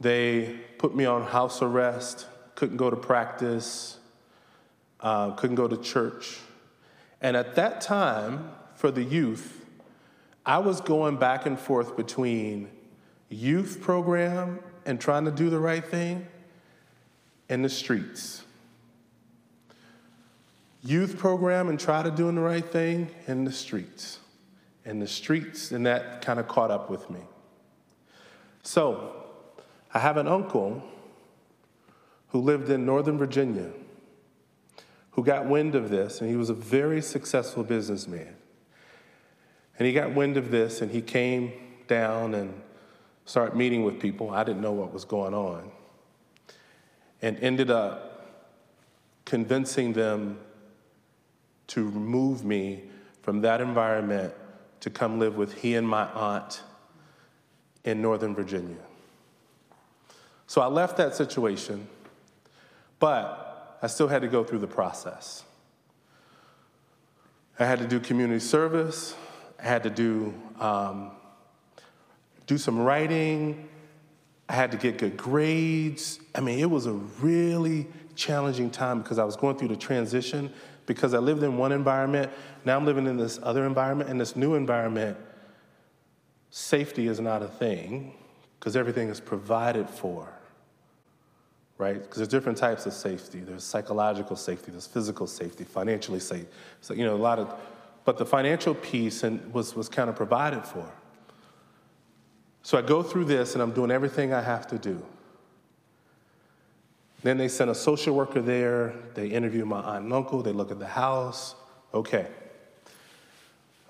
They 0.00 0.58
put 0.78 0.96
me 0.96 1.04
on 1.04 1.22
house 1.22 1.62
arrest, 1.62 2.26
couldn't 2.56 2.76
go 2.76 2.90
to 2.90 2.96
practice, 2.96 3.98
uh, 4.98 5.30
couldn't 5.30 5.54
go 5.54 5.68
to 5.68 5.76
church. 5.76 6.40
And 7.20 7.36
at 7.36 7.54
that 7.54 7.80
time, 7.80 8.50
for 8.74 8.90
the 8.90 9.04
youth, 9.04 9.64
I 10.44 10.58
was 10.58 10.80
going 10.80 11.18
back 11.18 11.46
and 11.46 11.56
forth 11.56 11.96
between 11.96 12.68
youth 13.28 13.80
program 13.80 14.58
and 14.84 15.00
trying 15.00 15.26
to 15.26 15.30
do 15.30 15.50
the 15.50 15.60
right 15.60 15.86
thing 15.86 16.26
and 17.48 17.64
the 17.64 17.68
streets. 17.68 18.42
Youth 20.82 21.16
program 21.18 21.68
and 21.68 21.78
try 21.78 22.02
to 22.02 22.10
doing 22.10 22.34
the 22.34 22.40
right 22.40 22.64
thing 22.64 23.10
in 23.26 23.44
the 23.44 23.52
streets. 23.52 24.18
And 24.84 25.00
the 25.00 25.06
streets, 25.06 25.70
and 25.70 25.86
that 25.86 26.22
kind 26.22 26.40
of 26.40 26.48
caught 26.48 26.72
up 26.72 26.90
with 26.90 27.08
me. 27.08 27.20
So, 28.64 29.16
I 29.94 30.00
have 30.00 30.16
an 30.16 30.26
uncle 30.26 30.82
who 32.28 32.40
lived 32.40 32.68
in 32.70 32.84
Northern 32.84 33.18
Virginia 33.18 33.70
who 35.12 35.22
got 35.22 35.46
wind 35.46 35.74
of 35.74 35.90
this, 35.90 36.20
and 36.20 36.28
he 36.30 36.36
was 36.36 36.50
a 36.50 36.54
very 36.54 37.00
successful 37.02 37.62
businessman. 37.62 38.34
And 39.78 39.86
he 39.86 39.92
got 39.92 40.14
wind 40.14 40.36
of 40.36 40.50
this, 40.50 40.80
and 40.80 40.90
he 40.90 41.02
came 41.02 41.52
down 41.86 42.34
and 42.34 42.60
started 43.24 43.54
meeting 43.54 43.84
with 43.84 44.00
people. 44.00 44.30
I 44.30 44.42
didn't 44.42 44.62
know 44.62 44.72
what 44.72 44.92
was 44.92 45.04
going 45.04 45.34
on. 45.34 45.70
And 47.20 47.38
ended 47.40 47.70
up 47.70 48.26
convincing 49.24 49.92
them 49.92 50.38
to 51.72 51.84
remove 51.84 52.44
me 52.44 52.82
from 53.22 53.40
that 53.40 53.62
environment 53.62 54.34
to 54.80 54.90
come 54.90 55.18
live 55.18 55.38
with 55.38 55.54
he 55.54 55.74
and 55.74 55.88
my 55.88 56.04
aunt 56.12 56.60
in 57.84 58.02
Northern 58.02 58.34
Virginia. 58.34 58.76
So 60.46 60.60
I 60.60 60.66
left 60.66 60.98
that 60.98 61.14
situation, 61.14 61.86
but 62.98 63.78
I 63.80 63.86
still 63.86 64.06
had 64.06 64.20
to 64.20 64.28
go 64.28 64.44
through 64.44 64.58
the 64.58 64.66
process. 64.66 65.44
I 67.58 67.64
had 67.64 67.78
to 67.78 67.86
do 67.86 68.00
community 68.00 68.40
service, 68.40 69.14
I 69.58 69.62
had 69.62 69.82
to 69.84 69.90
do, 69.90 70.34
um, 70.60 71.12
do 72.46 72.58
some 72.58 72.80
writing, 72.80 73.66
I 74.46 74.52
had 74.52 74.72
to 74.72 74.76
get 74.76 74.98
good 74.98 75.16
grades. 75.16 76.20
I 76.34 76.40
mean, 76.40 76.58
it 76.58 76.70
was 76.70 76.84
a 76.84 76.92
really 76.92 77.86
challenging 78.14 78.68
time 78.68 79.00
because 79.00 79.18
I 79.18 79.24
was 79.24 79.36
going 79.36 79.56
through 79.56 79.68
the 79.68 79.76
transition 79.76 80.52
because 80.86 81.14
I 81.14 81.18
lived 81.18 81.42
in 81.42 81.56
one 81.56 81.72
environment, 81.72 82.30
now 82.64 82.76
I'm 82.76 82.84
living 82.84 83.06
in 83.06 83.16
this 83.16 83.38
other 83.42 83.66
environment, 83.66 84.10
and 84.10 84.20
this 84.20 84.36
new 84.36 84.54
environment, 84.54 85.16
safety 86.50 87.08
is 87.08 87.20
not 87.20 87.42
a 87.42 87.48
thing 87.48 88.14
because 88.58 88.76
everything 88.76 89.08
is 89.08 89.20
provided 89.20 89.88
for, 89.88 90.32
right? 91.78 92.00
Because 92.00 92.16
there's 92.16 92.28
different 92.28 92.58
types 92.58 92.86
of 92.86 92.92
safety. 92.92 93.40
There's 93.40 93.64
psychological 93.64 94.36
safety, 94.36 94.70
there's 94.70 94.86
physical 94.86 95.26
safety, 95.26 95.64
financially 95.64 96.20
safe. 96.20 96.46
So, 96.80 96.94
you 96.94 97.04
know, 97.04 97.14
a 97.14 97.16
lot 97.16 97.38
of, 97.38 97.54
but 98.04 98.18
the 98.18 98.26
financial 98.26 98.74
piece 98.74 99.22
and 99.22 99.52
was, 99.52 99.74
was 99.74 99.88
kind 99.88 100.10
of 100.10 100.16
provided 100.16 100.64
for. 100.64 100.92
So 102.62 102.78
I 102.78 102.82
go 102.82 103.02
through 103.02 103.24
this 103.24 103.54
and 103.54 103.62
I'm 103.62 103.72
doing 103.72 103.90
everything 103.90 104.32
I 104.32 104.40
have 104.40 104.66
to 104.68 104.78
do. 104.78 105.02
Then 107.22 107.38
they 107.38 107.48
sent 107.48 107.70
a 107.70 107.74
social 107.74 108.14
worker 108.14 108.40
there. 108.40 108.94
They 109.14 109.28
interview 109.28 109.64
my 109.64 109.80
aunt 109.80 110.04
and 110.04 110.12
uncle. 110.12 110.42
They 110.42 110.52
look 110.52 110.70
at 110.70 110.78
the 110.78 110.86
house. 110.86 111.54
Okay. 111.94 112.26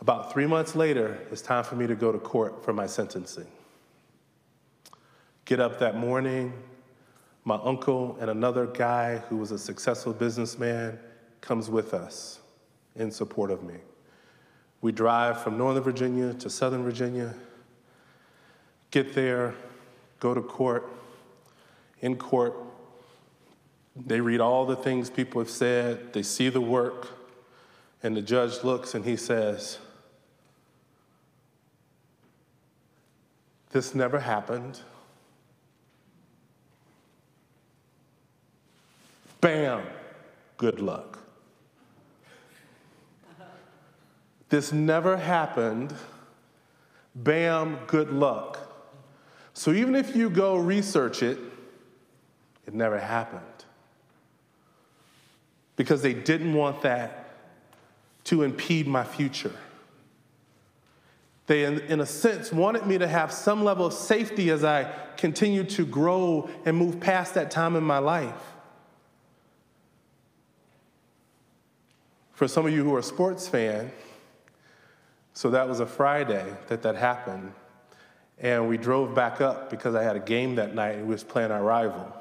About 0.00 0.32
three 0.32 0.46
months 0.46 0.74
later, 0.74 1.18
it's 1.30 1.42
time 1.42 1.64
for 1.64 1.76
me 1.76 1.86
to 1.86 1.94
go 1.94 2.12
to 2.12 2.18
court 2.18 2.64
for 2.64 2.72
my 2.72 2.86
sentencing. 2.86 3.46
Get 5.44 5.60
up 5.60 5.78
that 5.78 5.96
morning. 5.96 6.52
My 7.44 7.58
uncle 7.62 8.16
and 8.20 8.30
another 8.30 8.66
guy 8.66 9.18
who 9.28 9.36
was 9.36 9.50
a 9.50 9.58
successful 9.58 10.12
businessman 10.12 10.98
comes 11.40 11.70
with 11.70 11.94
us 11.94 12.40
in 12.96 13.10
support 13.10 13.50
of 13.50 13.62
me. 13.62 13.76
We 14.80 14.92
drive 14.92 15.42
from 15.42 15.56
Northern 15.56 15.82
Virginia 15.82 16.34
to 16.34 16.50
Southern 16.50 16.82
Virginia, 16.82 17.34
get 18.90 19.14
there, 19.14 19.54
go 20.20 20.34
to 20.34 20.42
court. 20.42 20.88
In 22.00 22.16
court, 22.16 22.56
they 23.94 24.20
read 24.20 24.40
all 24.40 24.64
the 24.64 24.76
things 24.76 25.10
people 25.10 25.40
have 25.40 25.50
said, 25.50 26.12
they 26.12 26.22
see 26.22 26.48
the 26.48 26.60
work, 26.60 27.08
and 28.02 28.16
the 28.16 28.22
judge 28.22 28.64
looks 28.64 28.94
and 28.94 29.04
he 29.04 29.16
says, 29.16 29.78
This 33.70 33.94
never 33.94 34.20
happened. 34.20 34.80
Bam, 39.40 39.82
good 40.58 40.78
luck. 40.80 41.18
This 44.50 44.72
never 44.72 45.16
happened. 45.16 45.94
Bam, 47.14 47.78
good 47.86 48.10
luck. 48.10 48.58
So 49.54 49.72
even 49.72 49.94
if 49.94 50.14
you 50.14 50.28
go 50.28 50.56
research 50.56 51.22
it, 51.22 51.38
it 52.66 52.74
never 52.74 52.98
happened 52.98 53.51
because 55.76 56.02
they 56.02 56.14
didn't 56.14 56.54
want 56.54 56.82
that 56.82 57.30
to 58.24 58.42
impede 58.42 58.86
my 58.86 59.04
future. 59.04 59.52
They, 61.46 61.64
in, 61.64 61.80
in, 61.80 62.00
a 62.00 62.06
sense, 62.06 62.52
wanted 62.52 62.86
me 62.86 62.98
to 62.98 63.08
have 63.08 63.32
some 63.32 63.64
level 63.64 63.86
of 63.86 63.92
safety 63.92 64.50
as 64.50 64.62
I 64.62 64.92
continued 65.16 65.70
to 65.70 65.84
grow 65.84 66.48
and 66.64 66.76
move 66.76 67.00
past 67.00 67.34
that 67.34 67.50
time 67.50 67.74
in 67.74 67.82
my 67.82 67.98
life. 67.98 68.54
For 72.32 72.46
some 72.46 72.64
of 72.66 72.72
you 72.72 72.84
who 72.84 72.94
are 72.94 73.02
sports 73.02 73.48
fan, 73.48 73.90
so 75.34 75.50
that 75.50 75.68
was 75.68 75.80
a 75.80 75.86
Friday 75.86 76.44
that 76.68 76.82
that 76.82 76.96
happened. 76.96 77.52
And 78.38 78.68
we 78.68 78.76
drove 78.76 79.14
back 79.14 79.40
up 79.40 79.70
because 79.70 79.94
I 79.94 80.02
had 80.02 80.16
a 80.16 80.20
game 80.20 80.56
that 80.56 80.74
night 80.74 80.96
and 80.96 81.06
we 81.06 81.12
was 81.12 81.24
playing 81.24 81.50
our 81.50 81.62
rival. 81.62 82.12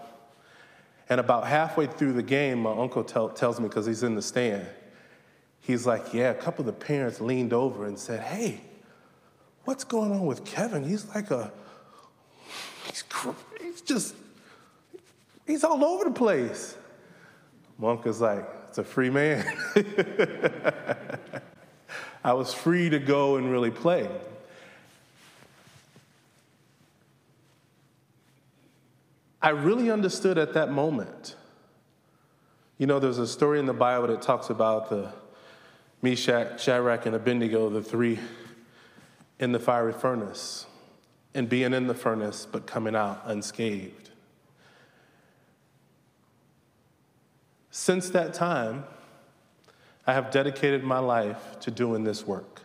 And 1.12 1.20
about 1.20 1.46
halfway 1.46 1.88
through 1.88 2.14
the 2.14 2.24
game, 2.24 2.60
my 2.60 2.72
uncle 2.72 3.04
tell, 3.04 3.28
tells 3.28 3.60
me, 3.60 3.68
because 3.68 3.86
he's 3.86 4.02
in 4.02 4.16
the 4.16 4.22
stand, 4.22 4.66
he's 5.60 5.86
like, 5.86 6.14
Yeah, 6.14 6.30
a 6.30 6.34
couple 6.34 6.62
of 6.62 6.68
the 6.68 6.86
parents 6.86 7.20
leaned 7.20 7.52
over 7.52 7.86
and 7.86 8.00
said, 8.00 8.22
Hey, 8.22 8.62
what's 9.66 9.84
going 9.84 10.14
on 10.14 10.26
with 10.26 10.46
Kevin? 10.46 10.86
He's 10.86 11.14
like 11.14 11.30
a, 11.30 11.52
he's, 12.86 13.04
he's 13.60 13.82
just, 13.82 14.16
he's 15.46 15.66
all 15.66 15.84
over 15.84 16.06
the 16.06 16.12
place. 16.12 16.78
My 17.78 17.92
uncle's 17.92 18.22
like, 18.22 18.48
It's 18.70 18.78
a 18.78 18.84
free 18.86 19.10
man. 19.10 19.46
I 22.24 22.32
was 22.32 22.54
free 22.54 22.90
to 22.90 23.00
go 23.00 23.36
and 23.36 23.52
really 23.52 23.72
play. 23.72 24.08
I 29.42 29.50
really 29.50 29.90
understood 29.90 30.38
at 30.38 30.54
that 30.54 30.72
moment. 30.72 31.36
You 32.78 32.88
know, 32.88 33.00
there's 33.00 33.18
a 33.18 33.28
story 33.28 33.60
in 33.60 33.66
the 33.66 33.74
Bible 33.74 34.08
that 34.08 34.22
talks 34.22 34.50
about 34.50 34.90
the 34.90 35.12
Meshach, 36.02 36.60
Shadrach, 36.60 37.06
and 37.06 37.16
Abednego, 37.16 37.70
the 37.70 37.82
three 37.82 38.20
in 39.40 39.52
the 39.52 39.60
fiery 39.60 39.94
furnace, 39.94 40.68
and 41.34 41.50
being 41.50 41.74
in 41.74 41.88
the 41.88 41.96
furnace 41.96 42.48
but 42.52 42.68
coming 42.68 42.96
out 42.96 43.22
unscathed. 43.26 44.10
Since 47.72 48.10
that 48.12 48.34
time, 48.34 48.84
I 50.06 50.14
have 50.14 50.30
dedicated 50.30 50.84
my 50.84 51.00
life 51.00 51.60
to 51.62 51.72
doing 51.72 52.04
this 52.04 52.28
work. 52.28 52.62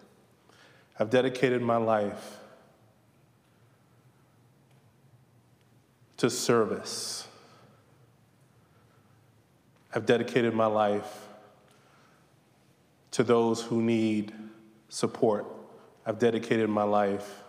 I've 0.99 1.11
dedicated 1.11 1.62
my 1.62 1.77
life 1.77 2.36
to 6.18 6.31
service. 6.31 7.26
I've 9.94 10.07
dedicated 10.07 10.55
my 10.55 10.66
life 10.66 11.29
to 13.12 13.22
those 13.22 13.62
who 13.62 13.81
need 13.81 14.33
support. 14.88 15.46
I've 16.05 16.18
dedicated 16.18 16.68
my 16.68 16.83
life 16.83 17.42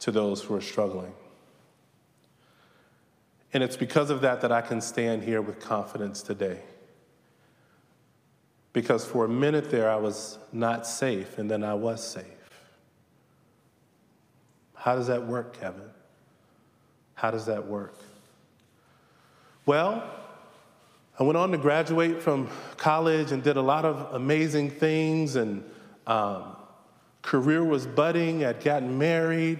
to 0.00 0.12
those 0.12 0.42
who 0.42 0.54
are 0.54 0.60
struggling. 0.60 1.12
And 3.52 3.62
it's 3.62 3.76
because 3.76 4.10
of 4.10 4.20
that 4.20 4.40
that 4.42 4.52
I 4.52 4.60
can 4.60 4.80
stand 4.80 5.24
here 5.24 5.42
with 5.42 5.58
confidence 5.58 6.22
today. 6.22 6.60
Because 8.72 9.04
for 9.04 9.24
a 9.24 9.28
minute 9.28 9.70
there, 9.70 9.90
I 9.90 9.96
was 9.96 10.38
not 10.52 10.86
safe, 10.86 11.38
and 11.38 11.50
then 11.50 11.64
I 11.64 11.74
was 11.74 12.06
safe. 12.06 12.24
How 14.74 14.94
does 14.94 15.08
that 15.08 15.26
work, 15.26 15.58
Kevin? 15.58 15.90
How 17.18 17.32
does 17.32 17.46
that 17.46 17.66
work? 17.66 17.94
Well, 19.66 20.08
I 21.18 21.24
went 21.24 21.36
on 21.36 21.50
to 21.50 21.58
graduate 21.58 22.22
from 22.22 22.48
college 22.76 23.32
and 23.32 23.42
did 23.42 23.56
a 23.56 23.60
lot 23.60 23.84
of 23.84 24.14
amazing 24.14 24.70
things, 24.70 25.34
and 25.34 25.68
um, 26.06 26.54
career 27.22 27.64
was 27.64 27.88
budding. 27.88 28.44
I'd 28.44 28.62
gotten 28.62 28.96
married, 28.98 29.58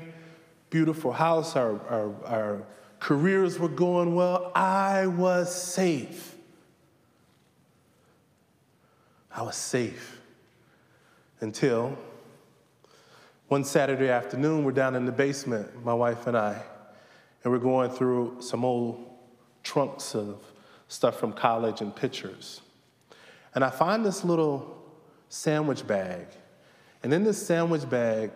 beautiful 0.71 1.11
house, 1.11 1.57
our, 1.57 1.81
our, 1.89 2.15
our 2.27 2.63
careers 3.01 3.59
were 3.59 3.69
going 3.69 4.15
well. 4.15 4.53
I 4.55 5.09
was 5.09 5.53
safe. 5.53 6.37
I 9.35 9.43
was 9.43 9.57
safe 9.57 10.21
until 11.41 11.99
one 13.49 13.65
Saturday 13.65 14.11
afternoon, 14.11 14.63
we're 14.63 14.71
down 14.71 14.95
in 14.95 15.07
the 15.07 15.13
basement, 15.13 15.85
my 15.85 15.95
wife 15.95 16.29
and 16.29 16.37
I, 16.37 16.63
and 17.43 17.53
we're 17.53 17.59
going 17.59 17.91
through 17.91 18.37
some 18.41 18.65
old 18.65 19.05
trunks 19.63 20.15
of 20.15 20.43
stuff 20.89 21.19
from 21.19 21.33
college 21.33 21.81
and 21.81 21.95
pictures. 21.95 22.63
And 23.55 23.65
I 23.65 23.71
find 23.71 24.05
this 24.05 24.25
little 24.25 24.83
sandwich 25.29 25.87
bag. 25.87 26.27
And 27.03 27.13
in 27.13 27.25
this 27.25 27.45
sandwich 27.45 27.89
bag, 27.89 28.31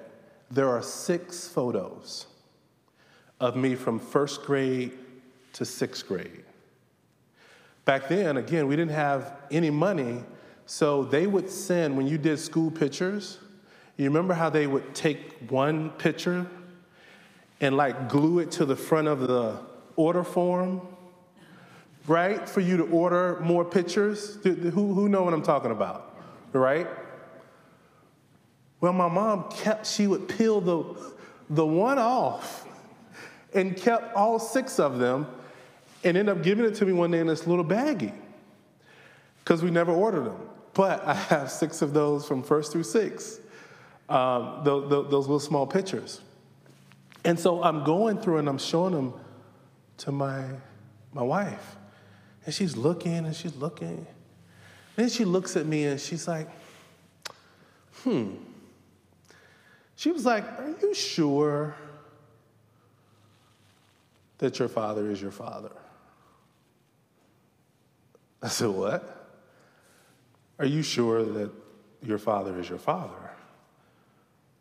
there 0.50 0.68
are 0.68 0.82
six 0.82 1.48
photos 1.48 2.26
of 3.40 3.56
me 3.56 3.74
from 3.74 3.98
first 3.98 4.42
grade 4.42 4.92
to 5.54 5.64
sixth 5.64 6.06
grade. 6.06 6.44
Back 7.84 8.08
then, 8.08 8.36
again, 8.36 8.68
we 8.68 8.76
didn't 8.76 8.92
have 8.92 9.32
any 9.50 9.70
money, 9.70 10.22
so 10.66 11.02
they 11.02 11.26
would 11.26 11.50
send, 11.50 11.96
when 11.96 12.06
you 12.06 12.18
did 12.18 12.38
school 12.38 12.70
pictures, 12.70 13.38
you 13.96 14.04
remember 14.04 14.34
how 14.34 14.48
they 14.48 14.66
would 14.66 14.94
take 14.94 15.50
one 15.50 15.90
picture 15.90 16.46
and 17.62 17.77
like 17.77 18.09
glue 18.09 18.40
it 18.40 18.51
to 18.51 18.66
the 18.66 18.77
front 18.77 19.09
of 19.09 19.20
the 19.20 19.57
order 19.96 20.25
form, 20.25 20.83
right? 22.07 22.46
For 22.46 22.61
you 22.61 22.77
to 22.77 22.85
order 22.85 23.38
more 23.40 23.64
pictures? 23.64 24.38
Who, 24.42 24.53
who 24.70 25.09
know 25.09 25.22
what 25.22 25.33
I'm 25.33 25.44
talking 25.44 25.70
about, 25.70 26.14
right? 26.53 26.88
Well, 28.81 28.92
my 28.92 29.09
mom 29.09 29.48
kept, 29.53 29.87
she 29.87 30.09
would 30.09 30.29
peel 30.29 30.61
the, 30.61 31.12
the 31.48 31.64
one 31.64 32.01
off 32.01 32.66
and 33.55 33.77
kept 33.77 34.14
all 34.16 34.40
six 34.40 34.81
of 34.81 34.98
them 34.98 35.29
and 36.03 36.16
ended 36.16 36.37
up 36.37 36.42
giving 36.42 36.64
it 36.64 36.75
to 36.75 36.85
me 36.85 36.92
one 36.92 37.12
day 37.12 37.20
in 37.20 37.29
this 37.29 37.46
little 37.46 37.64
baggie 37.64 38.12
because 39.44 39.62
we 39.62 39.70
never 39.70 39.92
ordered 39.92 40.25
them. 40.25 40.48
But 40.75 41.07
I 41.07 41.14
have 41.14 41.48
six 41.48 41.81
of 41.81 41.92
those 41.92 42.27
from 42.27 42.42
first 42.42 42.72
through 42.72 42.83
six, 42.83 43.38
um, 44.09 44.62
the, 44.64 44.81
those 44.81 45.12
little 45.12 45.38
small 45.38 45.66
pictures. 45.66 46.20
And 47.24 47.38
so 47.38 47.62
I'm 47.62 47.85
going 47.85 48.18
through 48.18 48.38
and 48.38 48.48
I'm 48.48 48.58
showing 48.58 48.94
them 48.94 49.14
to 49.98 50.12
my, 50.12 50.44
my 51.12 51.22
wife. 51.22 51.76
And 52.44 52.54
she's 52.54 52.76
looking 52.76 53.18
and 53.18 53.35
she's 53.35 53.54
looking. 53.54 54.06
Then 54.96 55.08
she 55.08 55.24
looks 55.24 55.56
at 55.56 55.66
me 55.66 55.85
and 55.85 56.00
she's 56.00 56.26
like, 56.26 56.48
hmm. 58.02 58.35
She 60.02 60.11
was 60.11 60.26
like, 60.26 60.42
Are 60.58 60.74
you 60.82 60.94
sure 60.94 61.76
that 64.38 64.58
your 64.58 64.66
father 64.66 65.08
is 65.08 65.22
your 65.22 65.30
father? 65.30 65.70
I 68.42 68.48
said, 68.48 68.70
What? 68.70 69.28
Are 70.58 70.66
you 70.66 70.82
sure 70.82 71.22
that 71.22 71.52
your 72.02 72.18
father 72.18 72.58
is 72.58 72.68
your 72.68 72.80
father? 72.80 73.30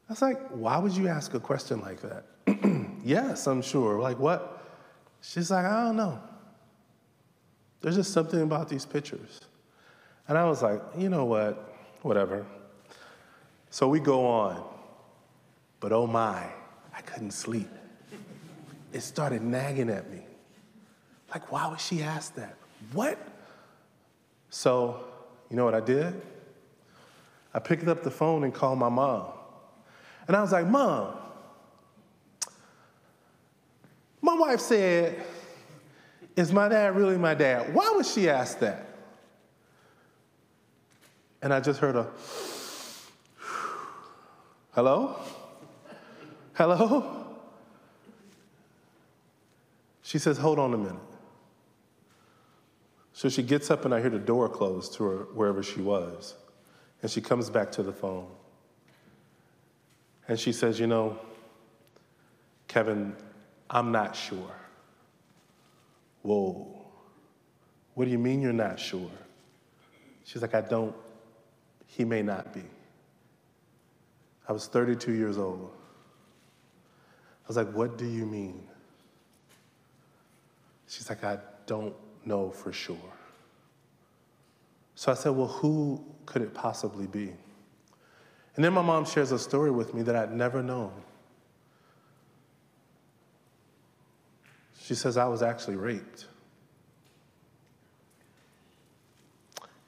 I 0.08 0.12
was 0.12 0.22
like, 0.22 0.40
Why 0.50 0.78
would 0.78 0.92
you 0.92 1.08
ask 1.08 1.34
a 1.34 1.40
question 1.40 1.82
like 1.82 2.02
that? 2.02 2.26
yes, 3.04 3.48
I'm 3.48 3.62
sure. 3.62 4.00
Like, 4.00 4.20
what? 4.20 4.66
She's 5.22 5.52
like, 5.52 5.66
I 5.66 5.86
don't 5.86 5.98
know. 5.98 6.20
There's 7.82 7.96
just 7.96 8.14
something 8.14 8.42
about 8.42 8.70
these 8.70 8.86
pictures. 8.86 9.40
And 10.28 10.38
I 10.38 10.46
was 10.46 10.62
like, 10.62 10.82
you 10.98 11.10
know 11.10 11.26
what? 11.26 11.74
Whatever. 12.02 12.46
So 13.70 13.88
we 13.88 14.00
go 14.00 14.26
on. 14.26 14.64
But 15.80 15.92
oh 15.92 16.06
my, 16.06 16.46
I 16.96 17.02
couldn't 17.02 17.32
sleep 17.32 17.70
it 18.94 19.02
started 19.02 19.42
nagging 19.42 19.90
at 19.90 20.10
me. 20.12 20.22
Like, 21.30 21.52
why 21.52 21.68
would 21.68 21.80
she 21.80 22.02
ask 22.02 22.36
that? 22.36 22.58
What? 22.94 23.18
So, 24.50 25.06
you 25.50 25.56
know 25.56 25.64
what 25.64 25.76
I 25.76 25.80
did? 25.80 26.22
I 27.54 27.60
picked 27.60 27.88
up 27.88 28.04
the 28.04 28.12
phone 28.12 28.44
and 28.44 28.54
called 28.54 28.80
my 28.80 28.90
mom. 28.90 29.28
And 30.28 30.36
I 30.36 30.42
was 30.42 30.52
like, 30.52 30.68
Mom, 30.68 31.16
my 34.22 34.36
wife 34.36 34.60
said, 34.60 35.24
Is 36.36 36.52
my 36.52 36.70
dad 36.70 36.96
really 36.96 37.18
my 37.18 37.34
dad? 37.34 37.74
Why 37.74 37.92
would 37.96 38.06
she 38.06 38.30
ask 38.30 38.60
that? 38.60 38.88
And 41.42 41.54
I 41.54 41.60
just 41.60 41.80
heard 41.80 41.96
a, 41.96 42.08
Hello? 44.72 45.20
Hello? 46.54 47.28
She 50.04 50.20
says, 50.20 50.38
Hold 50.38 50.60
on 50.60 50.74
a 50.74 50.78
minute. 50.78 50.96
So 53.14 53.30
she 53.30 53.44
gets 53.44 53.70
up, 53.72 53.86
and 53.86 53.94
I 53.94 54.02
hear 54.02 54.10
the 54.10 54.20
door 54.20 54.50
close 54.50 54.90
to 54.96 55.04
her 55.04 55.18
wherever 55.34 55.64
she 55.64 55.82
was. 55.82 56.36
And 57.02 57.10
she 57.10 57.22
comes 57.22 57.50
back 57.50 57.72
to 57.74 57.84
the 57.84 57.94
phone. 57.94 58.28
And 60.28 60.40
she 60.40 60.52
says, 60.52 60.80
You 60.80 60.88
know, 60.88 61.18
Kevin, 62.68 63.16
I'm 63.72 63.94
not 63.94 64.16
sure. 64.16 64.56
Whoa. 66.24 66.68
What 67.94 68.06
do 68.06 68.12
you 68.12 68.20
mean 68.20 68.42
you're 68.42 68.52
not 68.52 68.80
sure? 68.80 69.10
She's 70.26 70.42
like, 70.42 70.54
I 70.54 70.62
don't, 70.62 70.94
he 71.88 72.04
may 72.04 72.22
not 72.22 72.54
be. 72.54 72.64
I 74.48 74.52
was 74.52 74.68
32 74.68 75.14
years 75.14 75.38
old. 75.38 75.72
I 77.46 77.48
was 77.48 77.58
like, 77.58 77.72
What 77.72 77.98
do 77.98 78.06
you 78.06 78.26
mean? 78.26 78.62
She's 80.88 81.10
like, 81.10 81.24
I 81.24 81.38
don't 81.66 81.96
know 82.26 82.52
for 82.52 82.74
sure. 82.74 82.98
So 84.96 85.12
I 85.12 85.16
said, 85.16 85.30
Well, 85.30 85.48
who 85.48 86.04
could 86.26 86.42
it 86.42 86.54
possibly 86.54 87.08
be? 87.08 87.34
And 88.56 88.66
then 88.66 88.74
my 88.74 88.82
mom 88.82 89.06
shares 89.06 89.32
a 89.32 89.40
story 89.40 89.72
with 89.72 89.94
me 89.94 90.02
that 90.02 90.16
I'd 90.16 90.34
never 90.34 90.62
known. 90.62 90.92
She 94.84 94.96
says, 94.96 95.16
I 95.16 95.26
was 95.26 95.42
actually 95.44 95.76
raped. 95.76 96.26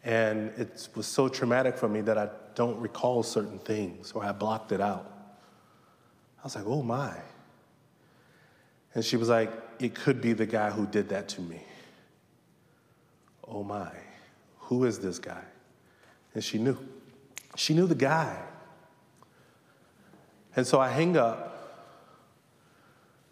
And 0.04 0.52
it 0.58 0.90
was 0.96 1.08
so 1.08 1.28
traumatic 1.28 1.78
for 1.78 1.88
me 1.88 2.02
that 2.02 2.18
I 2.18 2.30
don't 2.56 2.78
recall 2.80 3.24
certain 3.24 3.58
things 3.60 4.12
or 4.12 4.24
I 4.24 4.32
blocked 4.32 4.72
it 4.72 4.82
out. 4.82 5.10
I 6.40 6.44
was 6.44 6.56
like, 6.56 6.66
oh 6.68 6.84
my. 6.84 7.16
And 8.94 9.04
she 9.04 9.18
was 9.18 9.30
like, 9.30 9.52
It 9.80 9.96
could 9.96 10.22
be 10.22 10.34
the 10.34 10.46
guy 10.46 10.70
who 10.70 10.86
did 10.86 11.10
that 11.10 11.28
to 11.30 11.42
me. 11.42 11.62
Oh 13.48 13.64
my, 13.64 13.92
who 14.60 14.84
is 14.84 15.00
this 15.00 15.20
guy? 15.20 15.44
And 16.36 16.44
she 16.44 16.58
knew. 16.58 16.78
She 17.56 17.74
knew 17.74 17.88
the 17.88 17.96
guy. 17.96 18.40
And 20.56 20.68
so 20.68 20.80
I 20.80 20.90
hang 20.90 21.18
up. 21.18 21.50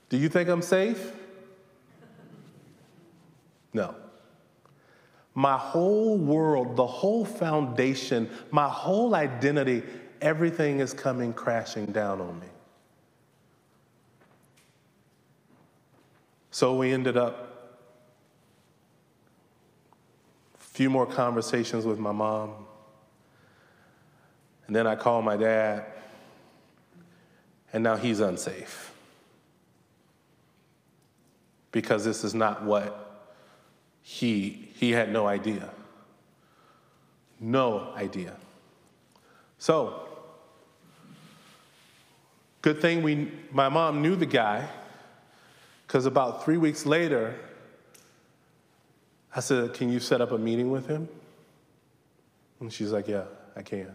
Do 0.09 0.17
you 0.17 0.29
think 0.29 0.49
I'm 0.49 0.61
safe? 0.61 1.11
No. 3.73 3.95
My 5.33 5.57
whole 5.57 6.17
world, 6.17 6.75
the 6.75 6.85
whole 6.85 7.23
foundation, 7.23 8.29
my 8.51 8.67
whole 8.67 9.15
identity, 9.15 9.83
everything 10.21 10.79
is 10.79 10.93
coming 10.93 11.33
crashing 11.33 11.85
down 11.87 12.19
on 12.19 12.39
me. 12.39 12.47
So 16.51 16.75
we 16.75 16.91
ended 16.91 17.15
up 17.15 17.79
a 20.53 20.63
few 20.63 20.89
more 20.89 21.05
conversations 21.05 21.85
with 21.85 21.97
my 21.97 22.11
mom. 22.11 22.51
And 24.67 24.75
then 24.75 24.85
I 24.85 24.95
called 24.95 25.25
my 25.25 25.37
dad, 25.37 25.85
and 27.73 27.83
now 27.83 27.95
he's 27.95 28.19
unsafe. 28.19 28.93
Because 31.71 32.03
this 32.03 32.23
is 32.25 32.33
not 32.33 32.63
what 32.63 33.10
he 34.01 34.69
he 34.75 34.91
had 34.91 35.11
no 35.11 35.27
idea. 35.27 35.69
No 37.39 37.91
idea. 37.95 38.35
So, 39.57 40.07
good 42.61 42.81
thing 42.81 43.03
we 43.03 43.31
my 43.51 43.69
mom 43.69 44.01
knew 44.01 44.15
the 44.15 44.25
guy 44.25 44.67
because 45.91 46.05
about 46.05 46.45
three 46.45 46.55
weeks 46.55 46.85
later, 46.85 47.35
I 49.35 49.41
said, 49.41 49.73
Can 49.73 49.91
you 49.91 49.99
set 49.99 50.21
up 50.21 50.31
a 50.31 50.37
meeting 50.37 50.71
with 50.71 50.87
him? 50.87 51.09
And 52.61 52.71
she's 52.71 52.93
like, 52.93 53.09
Yeah, 53.09 53.25
I 53.57 53.61
can. 53.61 53.91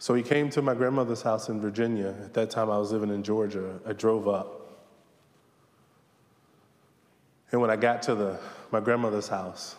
So 0.00 0.14
he 0.14 0.22
came 0.24 0.50
to 0.50 0.62
my 0.62 0.74
grandmother's 0.74 1.22
house 1.22 1.48
in 1.48 1.60
Virginia. 1.60 2.14
At 2.24 2.34
that 2.34 2.50
time, 2.50 2.70
I 2.70 2.78
was 2.78 2.90
living 2.90 3.10
in 3.10 3.22
Georgia. 3.22 3.78
I 3.86 3.92
drove 3.92 4.26
up. 4.26 4.80
And 7.50 7.60
when 7.60 7.70
I 7.70 7.76
got 7.76 8.02
to 8.02 8.14
the, 8.14 8.40
my 8.70 8.80
grandmother's 8.80 9.28
house, 9.28 9.76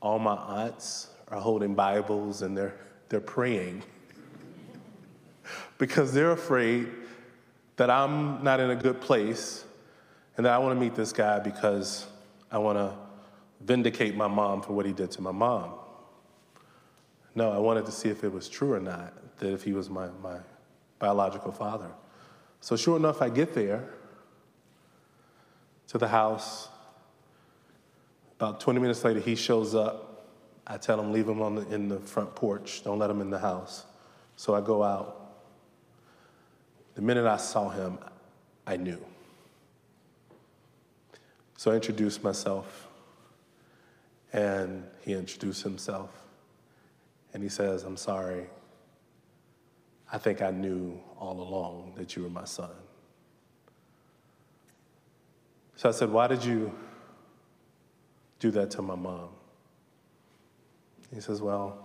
all 0.00 0.18
my 0.18 0.34
aunts 0.34 1.08
are 1.28 1.40
holding 1.40 1.74
Bibles 1.74 2.42
and 2.42 2.56
they're, 2.56 2.74
they're 3.08 3.20
praying 3.20 3.82
because 5.78 6.12
they're 6.12 6.32
afraid 6.32 6.88
that 7.76 7.90
I'm 7.90 8.42
not 8.44 8.60
in 8.60 8.70
a 8.70 8.76
good 8.76 9.00
place 9.00 9.64
and 10.36 10.46
that 10.46 10.52
I 10.52 10.58
want 10.58 10.76
to 10.76 10.80
meet 10.80 10.94
this 10.94 11.12
guy 11.12 11.38
because 11.38 12.06
I 12.50 12.58
want 12.58 12.78
to 12.78 12.94
vindicate 13.60 14.14
my 14.14 14.28
mom 14.28 14.62
for 14.62 14.72
what 14.72 14.86
he 14.86 14.92
did 14.92 15.10
to 15.12 15.22
my 15.22 15.32
mom. 15.32 15.74
No, 17.34 17.50
I 17.50 17.58
wanted 17.58 17.86
to 17.86 17.92
see 17.92 18.08
if 18.08 18.24
it 18.24 18.32
was 18.32 18.48
true 18.48 18.72
or 18.72 18.80
not, 18.80 19.38
that 19.38 19.52
if 19.52 19.62
he 19.62 19.72
was 19.72 19.88
my, 19.88 20.08
my 20.22 20.38
biological 20.98 21.50
father. 21.50 21.90
So, 22.60 22.76
sure 22.76 22.96
enough, 22.96 23.22
I 23.22 23.28
get 23.28 23.54
there 23.54 23.88
to 25.88 25.98
the 25.98 26.08
house. 26.08 26.68
About 28.42 28.58
20 28.58 28.80
minutes 28.80 29.04
later, 29.04 29.20
he 29.20 29.36
shows 29.36 29.72
up. 29.72 30.26
I 30.66 30.76
tell 30.76 30.98
him, 30.98 31.12
leave 31.12 31.28
him 31.28 31.40
on 31.40 31.54
the, 31.54 31.72
in 31.72 31.88
the 31.88 32.00
front 32.00 32.34
porch, 32.34 32.82
don't 32.82 32.98
let 32.98 33.08
him 33.08 33.20
in 33.20 33.30
the 33.30 33.38
house. 33.38 33.86
So 34.34 34.56
I 34.56 34.60
go 34.60 34.82
out. 34.82 35.36
The 36.96 37.02
minute 37.02 37.24
I 37.24 37.36
saw 37.36 37.68
him, 37.68 38.00
I 38.66 38.78
knew. 38.78 38.98
So 41.56 41.70
I 41.70 41.76
introduced 41.76 42.24
myself, 42.24 42.88
and 44.32 44.88
he 45.02 45.12
introduced 45.12 45.62
himself. 45.62 46.10
And 47.34 47.44
he 47.44 47.48
says, 47.48 47.84
I'm 47.84 47.96
sorry. 47.96 48.46
I 50.12 50.18
think 50.18 50.42
I 50.42 50.50
knew 50.50 50.98
all 51.16 51.40
along 51.40 51.92
that 51.94 52.16
you 52.16 52.24
were 52.24 52.28
my 52.28 52.44
son. 52.44 52.70
So 55.76 55.88
I 55.88 55.92
said, 55.92 56.10
Why 56.10 56.26
did 56.26 56.44
you 56.44 56.72
do 58.42 58.50
that 58.50 58.72
to 58.72 58.82
my 58.82 58.96
mom? 58.96 59.28
He 61.14 61.20
says, 61.20 61.40
Well, 61.40 61.78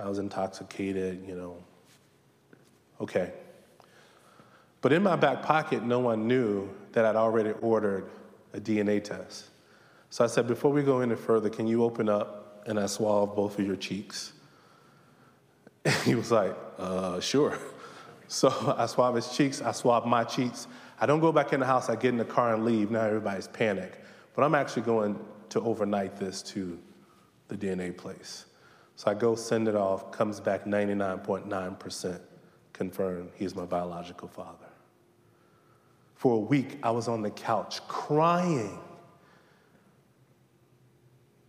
I 0.00 0.08
was 0.08 0.18
intoxicated, 0.18 1.24
you 1.26 1.36
know. 1.36 1.56
Okay. 3.00 3.32
But 4.80 4.92
in 4.92 5.02
my 5.02 5.14
back 5.14 5.42
pocket, 5.42 5.84
no 5.84 6.00
one 6.00 6.26
knew 6.26 6.68
that 6.92 7.04
I'd 7.04 7.14
already 7.14 7.52
ordered 7.60 8.10
a 8.52 8.58
DNA 8.58 9.02
test. 9.02 9.46
So 10.10 10.24
I 10.24 10.26
said, 10.26 10.48
Before 10.48 10.72
we 10.72 10.82
go 10.82 11.00
any 11.00 11.14
further, 11.14 11.48
can 11.48 11.68
you 11.68 11.84
open 11.84 12.08
up 12.08 12.64
and 12.66 12.78
I 12.78 12.86
swab 12.86 13.36
both 13.36 13.60
of 13.60 13.64
your 13.64 13.76
cheeks? 13.76 14.32
And 15.84 15.94
he 16.04 16.16
was 16.16 16.32
like, 16.32 16.56
uh, 16.78 17.20
sure. 17.20 17.56
So 18.32 18.76
I 18.78 18.86
swab 18.86 19.16
his 19.16 19.36
cheeks, 19.36 19.60
I 19.60 19.72
swab 19.72 20.06
my 20.06 20.22
cheeks. 20.22 20.68
I 21.00 21.06
don't 21.06 21.18
go 21.18 21.32
back 21.32 21.52
in 21.52 21.58
the 21.58 21.66
house, 21.66 21.90
I 21.90 21.96
get 21.96 22.10
in 22.10 22.16
the 22.16 22.24
car 22.24 22.54
and 22.54 22.64
leave. 22.64 22.88
Now 22.88 23.00
everybody's 23.00 23.48
panicked. 23.48 23.98
But 24.40 24.46
I'm 24.46 24.54
actually 24.54 24.84
going 24.84 25.18
to 25.50 25.60
overnight 25.60 26.16
this 26.16 26.40
to 26.44 26.78
the 27.48 27.56
DNA 27.58 27.94
place. 27.94 28.46
So 28.96 29.10
I 29.10 29.12
go 29.12 29.34
send 29.34 29.68
it 29.68 29.74
off, 29.74 30.12
comes 30.12 30.40
back 30.40 30.64
99.9% 30.64 32.20
confirmed 32.72 33.32
he's 33.34 33.54
my 33.54 33.66
biological 33.66 34.28
father. 34.28 34.70
For 36.14 36.36
a 36.36 36.38
week, 36.38 36.78
I 36.82 36.90
was 36.90 37.06
on 37.06 37.20
the 37.20 37.28
couch 37.28 37.86
crying 37.86 38.78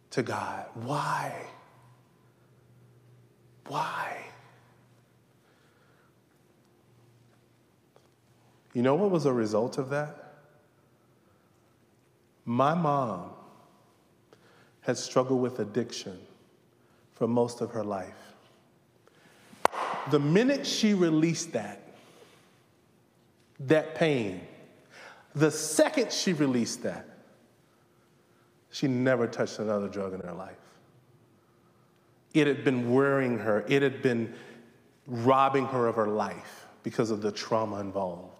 to 0.10 0.22
God. 0.22 0.66
Why? 0.74 1.34
Why? 3.68 4.18
You 8.74 8.82
know 8.82 8.96
what 8.96 9.12
was 9.12 9.26
a 9.26 9.32
result 9.32 9.78
of 9.78 9.92
that? 9.92 10.21
My 12.52 12.74
mom 12.74 13.30
had 14.82 14.98
struggled 14.98 15.42
with 15.42 15.60
addiction 15.60 16.20
for 17.14 17.26
most 17.26 17.62
of 17.62 17.72
her 17.72 17.84
life. 17.84 18.34
The 20.10 20.20
minute 20.20 20.68
she 20.68 20.94
released 20.94 21.54
that, 21.54 21.82
that 23.62 23.96
pain, 23.96 24.42
the 25.34 25.50
second 25.50 26.12
she 26.12 26.34
released 26.34 26.84
that, 26.84 27.08
she 28.70 28.86
never 28.86 29.28
touched 29.28 29.60
another 29.60 29.88
drug 29.88 30.14
in 30.14 30.20
her 30.20 30.34
life. 30.34 30.58
It 32.34 32.48
had 32.48 32.66
been 32.66 32.92
wearing 32.92 33.40
her, 33.40 33.64
it 33.70 33.82
had 33.82 34.02
been 34.02 34.34
robbing 35.08 35.68
her 35.68 35.88
of 35.88 35.96
her 35.96 36.08
life 36.08 36.68
because 36.84 37.12
of 37.12 37.22
the 37.22 37.32
trauma 37.32 37.80
involved. 37.80 38.31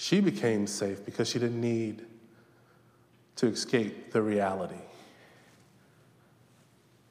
She 0.00 0.20
became 0.20 0.66
safe 0.66 1.04
because 1.04 1.28
she 1.28 1.38
didn't 1.38 1.60
need 1.60 2.06
to 3.36 3.48
escape 3.48 4.12
the 4.12 4.22
reality 4.22 4.80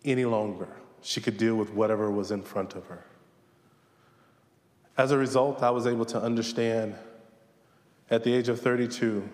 any 0.03 0.25
longer. 0.25 0.69
She 1.03 1.21
could 1.21 1.37
deal 1.37 1.53
with 1.53 1.71
whatever 1.71 2.09
was 2.09 2.31
in 2.31 2.41
front 2.41 2.73
of 2.73 2.87
her. 2.87 3.05
As 4.97 5.11
a 5.11 5.19
result, 5.19 5.61
I 5.61 5.69
was 5.69 5.85
able 5.85 6.05
to 6.05 6.19
understand 6.19 6.95
at 8.09 8.23
the 8.23 8.33
age 8.33 8.49
of 8.49 8.59
32 8.59 9.29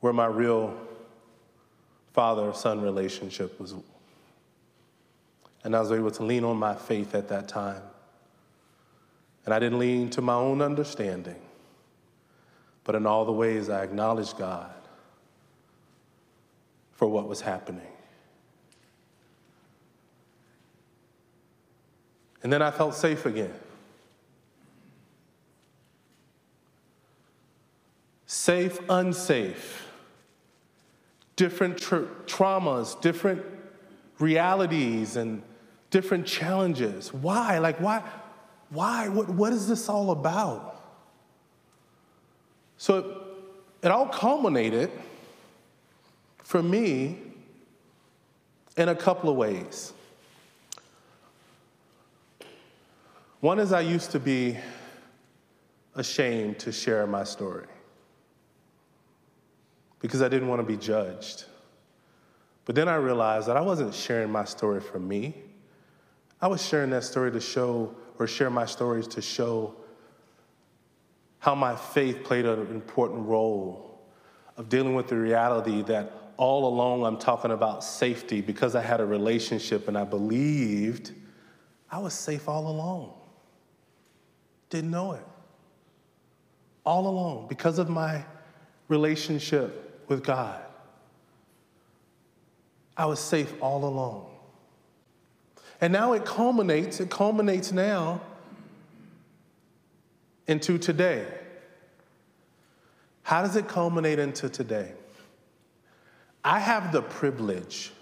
where 0.00 0.12
my 0.12 0.26
real 0.26 0.76
father 2.12 2.52
son 2.52 2.80
relationship 2.80 3.60
was. 3.60 3.76
And 5.62 5.76
I 5.76 5.80
was 5.80 5.92
able 5.92 6.10
to 6.10 6.24
lean 6.24 6.42
on 6.42 6.56
my 6.56 6.74
faith 6.74 7.14
at 7.14 7.28
that 7.28 7.46
time. 7.46 7.82
And 9.46 9.54
I 9.54 9.58
didn't 9.58 9.78
lean 9.78 10.10
to 10.10 10.20
my 10.20 10.34
own 10.34 10.60
understanding, 10.60 11.40
but 12.84 12.94
in 12.94 13.06
all 13.06 13.24
the 13.24 13.32
ways 13.32 13.70
I 13.70 13.82
acknowledged 13.82 14.36
God 14.36 14.74
for 16.92 17.08
what 17.08 17.26
was 17.26 17.40
happening. 17.40 17.86
And 22.42 22.52
then 22.52 22.60
I 22.60 22.70
felt 22.70 22.94
safe 22.94 23.24
again. 23.24 23.54
Safe, 28.26 28.78
unsafe 28.90 29.86
different 31.36 31.78
tra- 31.78 32.08
traumas, 32.24 33.00
different 33.00 33.42
realities, 34.18 35.16
and 35.16 35.42
different 35.90 36.26
challenges. 36.26 37.12
Why? 37.12 37.58
Like, 37.58 37.78
why? 37.78 38.02
Why? 38.76 39.08
What, 39.08 39.30
what 39.30 39.52
is 39.52 39.66
this 39.66 39.88
all 39.88 40.10
about? 40.10 40.82
So 42.76 42.98
it, 42.98 43.86
it 43.86 43.90
all 43.90 44.06
culminated 44.06 44.90
for 46.38 46.62
me 46.62 47.18
in 48.76 48.90
a 48.90 48.94
couple 48.94 49.30
of 49.30 49.36
ways. 49.36 49.94
One 53.40 53.58
is 53.58 53.72
I 53.72 53.80
used 53.80 54.10
to 54.10 54.20
be 54.20 54.58
ashamed 55.94 56.58
to 56.58 56.70
share 56.70 57.06
my 57.06 57.24
story 57.24 57.66
because 60.00 60.20
I 60.20 60.28
didn't 60.28 60.48
want 60.48 60.60
to 60.60 60.66
be 60.66 60.76
judged. 60.76 61.44
But 62.66 62.74
then 62.74 62.88
I 62.88 62.96
realized 62.96 63.48
that 63.48 63.56
I 63.56 63.62
wasn't 63.62 63.94
sharing 63.94 64.30
my 64.30 64.44
story 64.44 64.80
for 64.80 64.98
me. 64.98 65.34
I 66.42 66.48
was 66.48 66.66
sharing 66.66 66.90
that 66.90 67.04
story 67.04 67.32
to 67.32 67.40
show, 67.40 67.94
or 68.18 68.26
share 68.26 68.50
my 68.50 68.66
stories 68.66 69.06
to 69.08 69.22
show 69.22 69.74
how 71.38 71.54
my 71.54 71.76
faith 71.76 72.24
played 72.24 72.44
an 72.44 72.66
important 72.68 73.26
role 73.26 74.00
of 74.56 74.68
dealing 74.68 74.94
with 74.94 75.08
the 75.08 75.16
reality 75.16 75.82
that 75.82 76.12
all 76.36 76.66
along 76.66 77.04
I'm 77.04 77.18
talking 77.18 77.50
about 77.50 77.84
safety 77.84 78.40
because 78.40 78.74
I 78.74 78.82
had 78.82 79.00
a 79.00 79.06
relationship 79.06 79.88
and 79.88 79.96
I 79.96 80.04
believed 80.04 81.12
I 81.90 81.98
was 81.98 82.14
safe 82.14 82.48
all 82.48 82.68
along. 82.68 83.12
Didn't 84.70 84.90
know 84.90 85.12
it. 85.12 85.24
All 86.84 87.06
along 87.06 87.48
because 87.48 87.78
of 87.78 87.88
my 87.88 88.24
relationship 88.88 90.04
with 90.08 90.24
God. 90.24 90.62
I 92.96 93.06
was 93.06 93.20
safe 93.20 93.52
all 93.60 93.84
along. 93.84 94.35
And 95.80 95.92
now 95.92 96.12
it 96.14 96.24
culminates, 96.24 97.00
it 97.00 97.10
culminates 97.10 97.72
now 97.72 98.20
into 100.46 100.78
today. 100.78 101.26
How 103.22 103.42
does 103.42 103.56
it 103.56 103.68
culminate 103.68 104.18
into 104.18 104.48
today? 104.48 104.92
I 106.44 106.60
have 106.60 106.92
the 106.92 107.02
privilege 107.02 107.92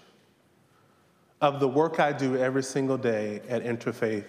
of 1.41 1.59
the 1.59 1.67
work 1.67 1.99
I 1.99 2.13
do 2.13 2.37
every 2.37 2.63
single 2.63 2.97
day 2.97 3.41
at 3.49 3.63
Interfaith 3.63 4.25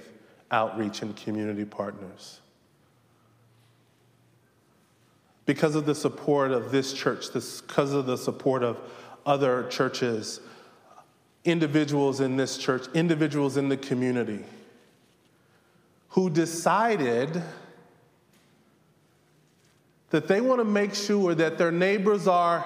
Outreach 0.50 1.02
and 1.02 1.14
Community 1.14 1.64
Partners 1.64 2.40
because 5.44 5.76
of 5.76 5.86
the 5.86 5.94
support 5.94 6.50
of 6.50 6.72
this 6.72 6.92
church, 6.92 7.30
this, 7.32 7.60
because 7.60 7.92
of 7.92 8.06
the 8.06 8.18
support 8.18 8.62
of 8.62 8.80
other 9.24 9.68
churches, 9.68 10.40
individuals 11.46 12.20
in 12.20 12.36
this 12.36 12.58
church, 12.58 12.86
individuals 12.94 13.56
in 13.56 13.68
the 13.68 13.76
community 13.76 14.44
who 16.10 16.28
decided 16.28 17.42
that 20.10 20.28
they 20.28 20.40
want 20.40 20.60
to 20.60 20.64
make 20.64 20.94
sure 20.94 21.34
that 21.34 21.58
their 21.58 21.72
neighbors 21.72 22.26
are 22.26 22.64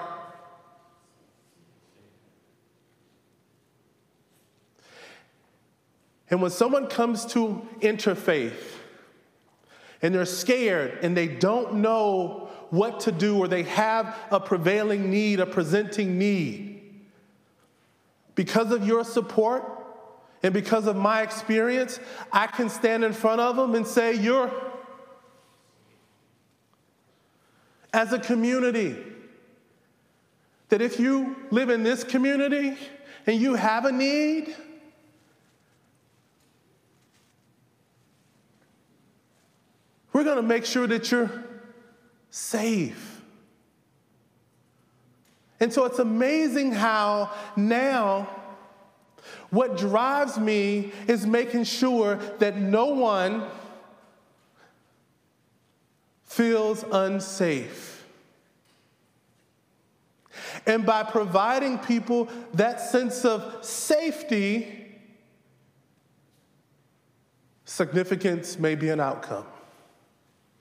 And 6.31 6.41
when 6.41 6.49
someone 6.49 6.87
comes 6.87 7.25
to 7.27 7.61
interfaith 7.81 8.53
and 10.01 10.15
they're 10.15 10.25
scared 10.25 10.99
and 11.01 11.15
they 11.15 11.27
don't 11.27 11.75
know 11.75 12.49
what 12.69 13.01
to 13.01 13.11
do 13.11 13.37
or 13.37 13.49
they 13.49 13.63
have 13.63 14.17
a 14.31 14.39
prevailing 14.39 15.11
need, 15.11 15.41
a 15.41 15.45
presenting 15.45 16.17
need, 16.17 16.80
because 18.35 18.71
of 18.71 18.85
your 18.85 19.03
support 19.03 19.63
and 20.43 20.53
because 20.53 20.87
of 20.87 20.95
my 20.95 21.21
experience, 21.21 21.99
I 22.31 22.47
can 22.47 22.69
stand 22.69 23.03
in 23.03 23.13
front 23.13 23.41
of 23.41 23.55
them 23.55 23.75
and 23.75 23.85
say, 23.85 24.13
You're, 24.13 24.51
as 27.93 28.13
a 28.13 28.19
community, 28.19 28.95
that 30.69 30.81
if 30.81 30.99
you 30.99 31.35
live 31.51 31.69
in 31.69 31.83
this 31.83 32.03
community 32.03 32.77
and 33.27 33.39
you 33.39 33.55
have 33.55 33.85
a 33.85 33.91
need, 33.91 34.55
We're 40.13 40.23
going 40.25 40.37
to 40.37 40.43
make 40.43 40.65
sure 40.65 40.87
that 40.87 41.09
you're 41.11 41.31
safe. 42.29 43.10
And 45.61 45.71
so 45.71 45.85
it's 45.85 45.99
amazing 45.99 46.71
how 46.71 47.31
now 47.55 48.27
what 49.51 49.77
drives 49.77 50.39
me 50.39 50.91
is 51.07 51.25
making 51.25 51.65
sure 51.65 52.15
that 52.39 52.57
no 52.57 52.87
one 52.87 53.43
feels 56.25 56.83
unsafe. 56.91 58.07
And 60.65 60.83
by 60.83 61.03
providing 61.03 61.77
people 61.77 62.27
that 62.53 62.81
sense 62.81 63.23
of 63.23 63.63
safety, 63.63 64.97
significance 67.65 68.57
may 68.57 68.73
be 68.73 68.89
an 68.89 68.99
outcome. 68.99 69.45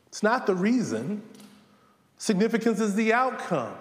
It's 0.08 0.22
not 0.22 0.46
the 0.46 0.54
reason, 0.54 1.22
significance 2.18 2.80
is 2.80 2.94
the 2.94 3.14
outcome. 3.14 3.74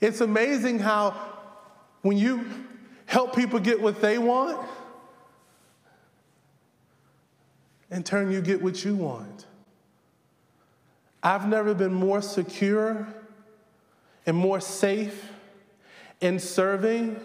It's 0.00 0.20
amazing 0.20 0.78
how 0.78 1.14
when 2.02 2.16
you 2.16 2.46
help 3.06 3.34
people 3.34 3.58
get 3.58 3.80
what 3.80 4.00
they 4.00 4.18
want, 4.18 4.66
in 7.90 8.02
turn, 8.02 8.30
you 8.30 8.40
get 8.40 8.62
what 8.62 8.84
you 8.84 8.94
want. 8.94 9.46
I've 11.22 11.48
never 11.48 11.74
been 11.74 11.94
more 11.94 12.22
secure 12.22 13.08
and 14.26 14.36
more 14.36 14.60
safe 14.60 15.30
in 16.20 16.38
serving 16.38 17.18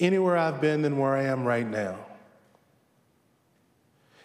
anywhere 0.00 0.36
I've 0.36 0.60
been 0.60 0.82
than 0.82 0.98
where 0.98 1.14
I 1.14 1.24
am 1.24 1.44
right 1.44 1.66
now. 1.66 1.96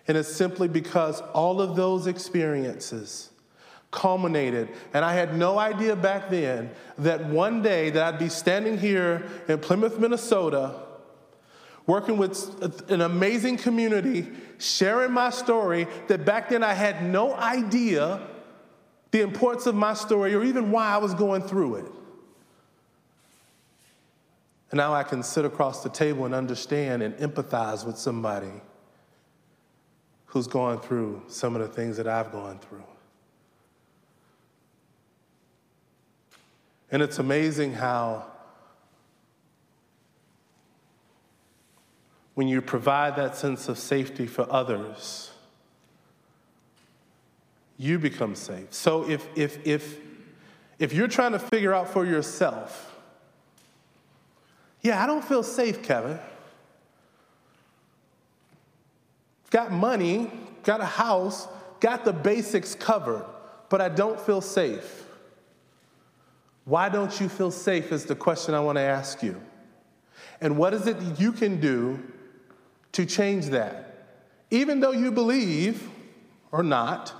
And 0.07 0.17
it's 0.17 0.33
simply 0.33 0.67
because 0.67 1.21
all 1.33 1.61
of 1.61 1.75
those 1.75 2.07
experiences 2.07 3.29
culminated 3.93 4.67
and 4.93 5.05
i 5.05 5.13
had 5.13 5.37
no 5.37 5.57
idea 5.57 5.95
back 5.95 6.29
then 6.29 6.69
that 6.97 7.23
one 7.25 7.61
day 7.61 7.89
that 7.89 8.13
i'd 8.13 8.19
be 8.19 8.27
standing 8.27 8.77
here 8.77 9.23
in 9.47 9.57
plymouth 9.59 9.97
minnesota 9.99 10.75
working 11.85 12.17
with 12.17 12.91
an 12.91 13.01
amazing 13.01 13.55
community 13.55 14.27
sharing 14.57 15.11
my 15.11 15.29
story 15.29 15.87
that 16.07 16.25
back 16.25 16.49
then 16.49 16.63
i 16.63 16.73
had 16.73 17.03
no 17.03 17.33
idea 17.35 18.19
the 19.11 19.21
importance 19.21 19.67
of 19.67 19.75
my 19.75 19.93
story 19.93 20.33
or 20.33 20.43
even 20.43 20.71
why 20.71 20.87
i 20.87 20.97
was 20.97 21.13
going 21.13 21.41
through 21.41 21.75
it 21.75 21.85
and 24.71 24.77
now 24.77 24.93
i 24.93 25.03
can 25.03 25.21
sit 25.21 25.45
across 25.45 25.83
the 25.83 25.89
table 25.89 26.25
and 26.25 26.33
understand 26.33 27.03
and 27.03 27.15
empathize 27.17 27.85
with 27.85 27.97
somebody 27.97 28.51
who's 30.33 30.47
gone 30.47 30.79
through 30.79 31.21
some 31.27 31.55
of 31.55 31.61
the 31.61 31.67
things 31.67 31.95
that 31.95 32.07
I've 32.07 32.31
gone 32.31 32.57
through. 32.57 32.83
And 36.93 37.01
it's 37.01 37.17
amazing 37.17 37.73
how, 37.73 38.23
when 42.35 42.47
you 42.47 42.61
provide 42.61 43.15
that 43.15 43.35
sense 43.35 43.67
of 43.67 43.79
safety 43.79 44.27
for 44.27 44.45
others, 44.47 45.31
you 47.79 47.97
become 47.97 48.35
safe. 48.35 48.67
So 48.69 49.09
if, 49.09 49.27
if, 49.35 49.65
if, 49.65 49.97
if 50.77 50.93
you're 50.93 51.07
trying 51.07 51.31
to 51.31 51.39
figure 51.39 51.73
out 51.73 51.89
for 51.89 52.05
yourself, 52.05 52.95
yeah, 54.83 55.03
I 55.03 55.07
don't 55.07 55.25
feel 55.25 55.41
safe, 55.41 55.81
Kevin. 55.81 56.19
got 59.49 59.71
money, 59.71 60.29
got 60.61 60.79
a 60.79 60.85
house, 60.85 61.47
got 61.79 62.05
the 62.05 62.13
basics 62.13 62.75
covered, 62.75 63.25
but 63.69 63.81
I 63.81 63.89
don't 63.89 64.19
feel 64.19 64.41
safe. 64.41 65.03
Why 66.65 66.89
don't 66.89 67.19
you 67.19 67.27
feel 67.27 67.51
safe 67.51 67.91
is 67.91 68.05
the 68.05 68.15
question 68.15 68.53
I 68.53 68.59
want 68.59 68.77
to 68.77 68.81
ask 68.81 69.21
you. 69.21 69.41
And 70.39 70.57
what 70.57 70.73
is 70.73 70.87
it 70.87 70.97
you 71.19 71.31
can 71.31 71.59
do 71.59 72.01
to 72.93 73.05
change 73.05 73.47
that? 73.47 74.07
Even 74.51 74.79
though 74.79 74.91
you 74.91 75.11
believe 75.11 75.89
or 76.51 76.63
not, 76.63 77.13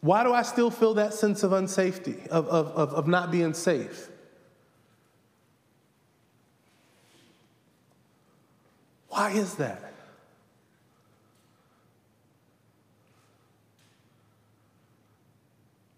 why 0.00 0.24
do 0.24 0.32
I 0.32 0.42
still 0.42 0.70
feel 0.70 0.94
that 0.94 1.14
sense 1.14 1.42
of 1.42 1.52
unsafety, 1.52 2.26
of, 2.28 2.46
of, 2.48 2.66
of, 2.68 2.94
of 2.94 3.06
not 3.06 3.30
being 3.30 3.54
safe? 3.54 4.08
Why 9.08 9.30
is 9.32 9.56
that? 9.56 9.91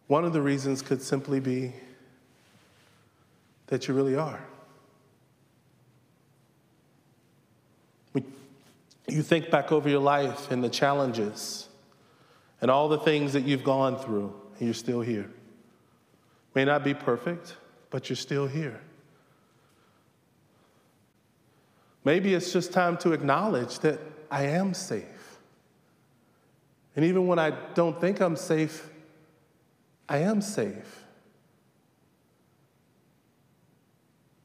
One 0.06 0.24
of 0.24 0.32
the 0.32 0.42
reasons 0.42 0.82
could 0.82 1.00
simply 1.00 1.40
be 1.40 1.72
that 3.68 3.88
you 3.88 3.94
really 3.94 4.16
are. 4.16 4.40
You 9.06 9.22
think 9.22 9.50
back 9.50 9.70
over 9.70 9.88
your 9.88 10.00
life 10.00 10.50
and 10.50 10.64
the 10.64 10.68
challenges 10.68 11.68
and 12.60 12.70
all 12.70 12.88
the 12.88 12.98
things 12.98 13.34
that 13.34 13.42
you've 13.42 13.64
gone 13.64 13.98
through, 13.98 14.34
and 14.58 14.66
you're 14.66 14.74
still 14.74 15.02
here. 15.02 15.30
May 16.54 16.64
not 16.64 16.84
be 16.84 16.94
perfect, 16.94 17.56
but 17.90 18.08
you're 18.08 18.16
still 18.16 18.46
here. 18.46 18.80
Maybe 22.04 22.34
it's 22.34 22.52
just 22.52 22.72
time 22.72 22.96
to 22.98 23.12
acknowledge 23.12 23.78
that 23.80 24.00
I 24.30 24.44
am 24.44 24.72
safe. 24.72 25.38
And 26.96 27.04
even 27.04 27.26
when 27.26 27.38
I 27.38 27.50
don't 27.74 28.00
think 28.00 28.20
I'm 28.20 28.36
safe, 28.36 28.88
I 30.08 30.18
am 30.18 30.40
safe. 30.40 31.04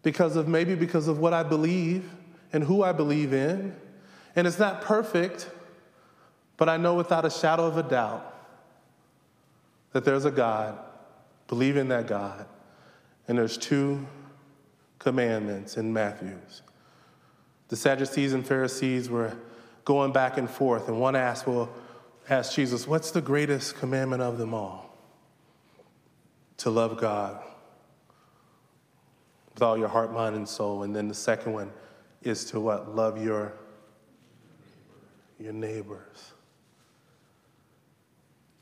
Because 0.01 0.35
of 0.35 0.47
maybe 0.47 0.75
because 0.75 1.07
of 1.07 1.19
what 1.19 1.33
I 1.33 1.43
believe 1.43 2.09
and 2.53 2.63
who 2.63 2.83
I 2.83 2.91
believe 2.91 3.33
in. 3.33 3.75
And 4.35 4.47
it's 4.47 4.59
not 4.59 4.81
perfect, 4.81 5.49
but 6.57 6.69
I 6.69 6.77
know 6.77 6.95
without 6.95 7.25
a 7.25 7.29
shadow 7.29 7.65
of 7.65 7.77
a 7.77 7.83
doubt 7.83 8.25
that 9.91 10.05
there's 10.05 10.25
a 10.25 10.31
God, 10.31 10.77
believe 11.47 11.75
in 11.75 11.89
that 11.89 12.07
God. 12.07 12.45
And 13.27 13.37
there's 13.37 13.57
two 13.57 14.07
commandments 14.97 15.77
in 15.77 15.91
Matthew's. 15.91 16.61
The 17.69 17.75
Sadducees 17.75 18.33
and 18.33 18.45
Pharisees 18.45 19.09
were 19.09 19.35
going 19.85 20.11
back 20.11 20.37
and 20.37 20.49
forth, 20.49 20.87
and 20.87 20.99
one 20.99 21.15
asked, 21.15 21.47
Well, 21.47 21.69
asked 22.29 22.55
Jesus, 22.55 22.87
What's 22.87 23.11
the 23.11 23.21
greatest 23.21 23.77
commandment 23.77 24.21
of 24.21 24.37
them 24.37 24.53
all? 24.53 24.88
To 26.59 26.69
love 26.69 26.97
God 26.97 27.41
with 29.53 29.63
all 29.63 29.77
your 29.77 29.87
heart, 29.87 30.13
mind, 30.13 30.35
and 30.35 30.47
soul. 30.47 30.83
And 30.83 30.95
then 30.95 31.07
the 31.07 31.13
second 31.13 31.53
one 31.53 31.71
is 32.21 32.45
to 32.45 32.59
what? 32.59 32.95
Love 32.95 33.21
your, 33.21 33.53
your 35.39 35.53
neighbors. 35.53 36.33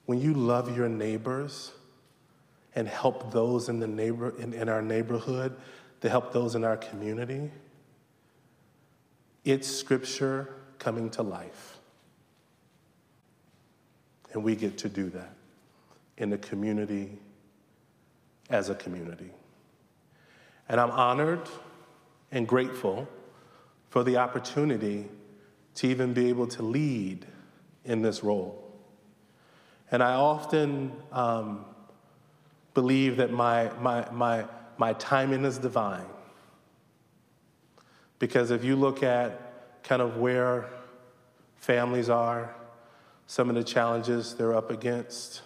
When 0.05 0.21
you 0.21 0.33
love 0.33 0.75
your 0.75 0.87
neighbors 0.87 1.71
and 2.75 2.87
help 2.87 3.31
those 3.31 3.67
in, 3.67 3.79
the 3.79 3.87
neighbor, 3.87 4.33
in, 4.39 4.53
in 4.53 4.69
our 4.69 4.81
neighborhood, 4.81 5.55
to 6.01 6.09
help 6.09 6.31
those 6.31 6.53
in 6.53 6.63
our 6.63 6.77
community, 6.77 7.51
it's 9.43 9.67
scripture 9.67 10.53
coming 10.77 11.09
to 11.11 11.23
life. 11.23 11.77
And 14.33 14.43
we 14.43 14.55
get 14.55 14.77
to 14.79 14.89
do 14.89 15.09
that 15.09 15.33
in 16.17 16.29
the 16.29 16.37
community 16.37 17.17
as 18.49 18.69
a 18.69 18.75
community. 18.75 19.31
And 20.69 20.79
I'm 20.79 20.91
honored 20.91 21.47
and 22.31 22.47
grateful 22.47 23.07
for 23.89 24.03
the 24.03 24.17
opportunity 24.17 25.05
to 25.75 25.87
even 25.87 26.13
be 26.13 26.29
able 26.29 26.47
to 26.47 26.63
lead 26.63 27.25
in 27.85 28.01
this 28.01 28.23
role. 28.23 28.63
And 29.91 30.03
I 30.03 30.13
often 30.13 30.91
um, 31.11 31.65
believe 32.73 33.17
that 33.17 33.31
my, 33.31 33.71
my, 33.79 34.09
my, 34.11 34.45
my 34.77 34.93
timing 34.93 35.45
is 35.45 35.57
divine. 35.57 36.05
Because 38.19 38.51
if 38.51 38.63
you 38.63 38.75
look 38.75 39.03
at 39.03 39.83
kind 39.83 40.01
of 40.01 40.17
where 40.17 40.69
families 41.55 42.09
are, 42.09 42.53
some 43.27 43.49
of 43.49 43.55
the 43.55 43.63
challenges 43.63 44.35
they're 44.35 44.55
up 44.55 44.71
against, 44.71 45.41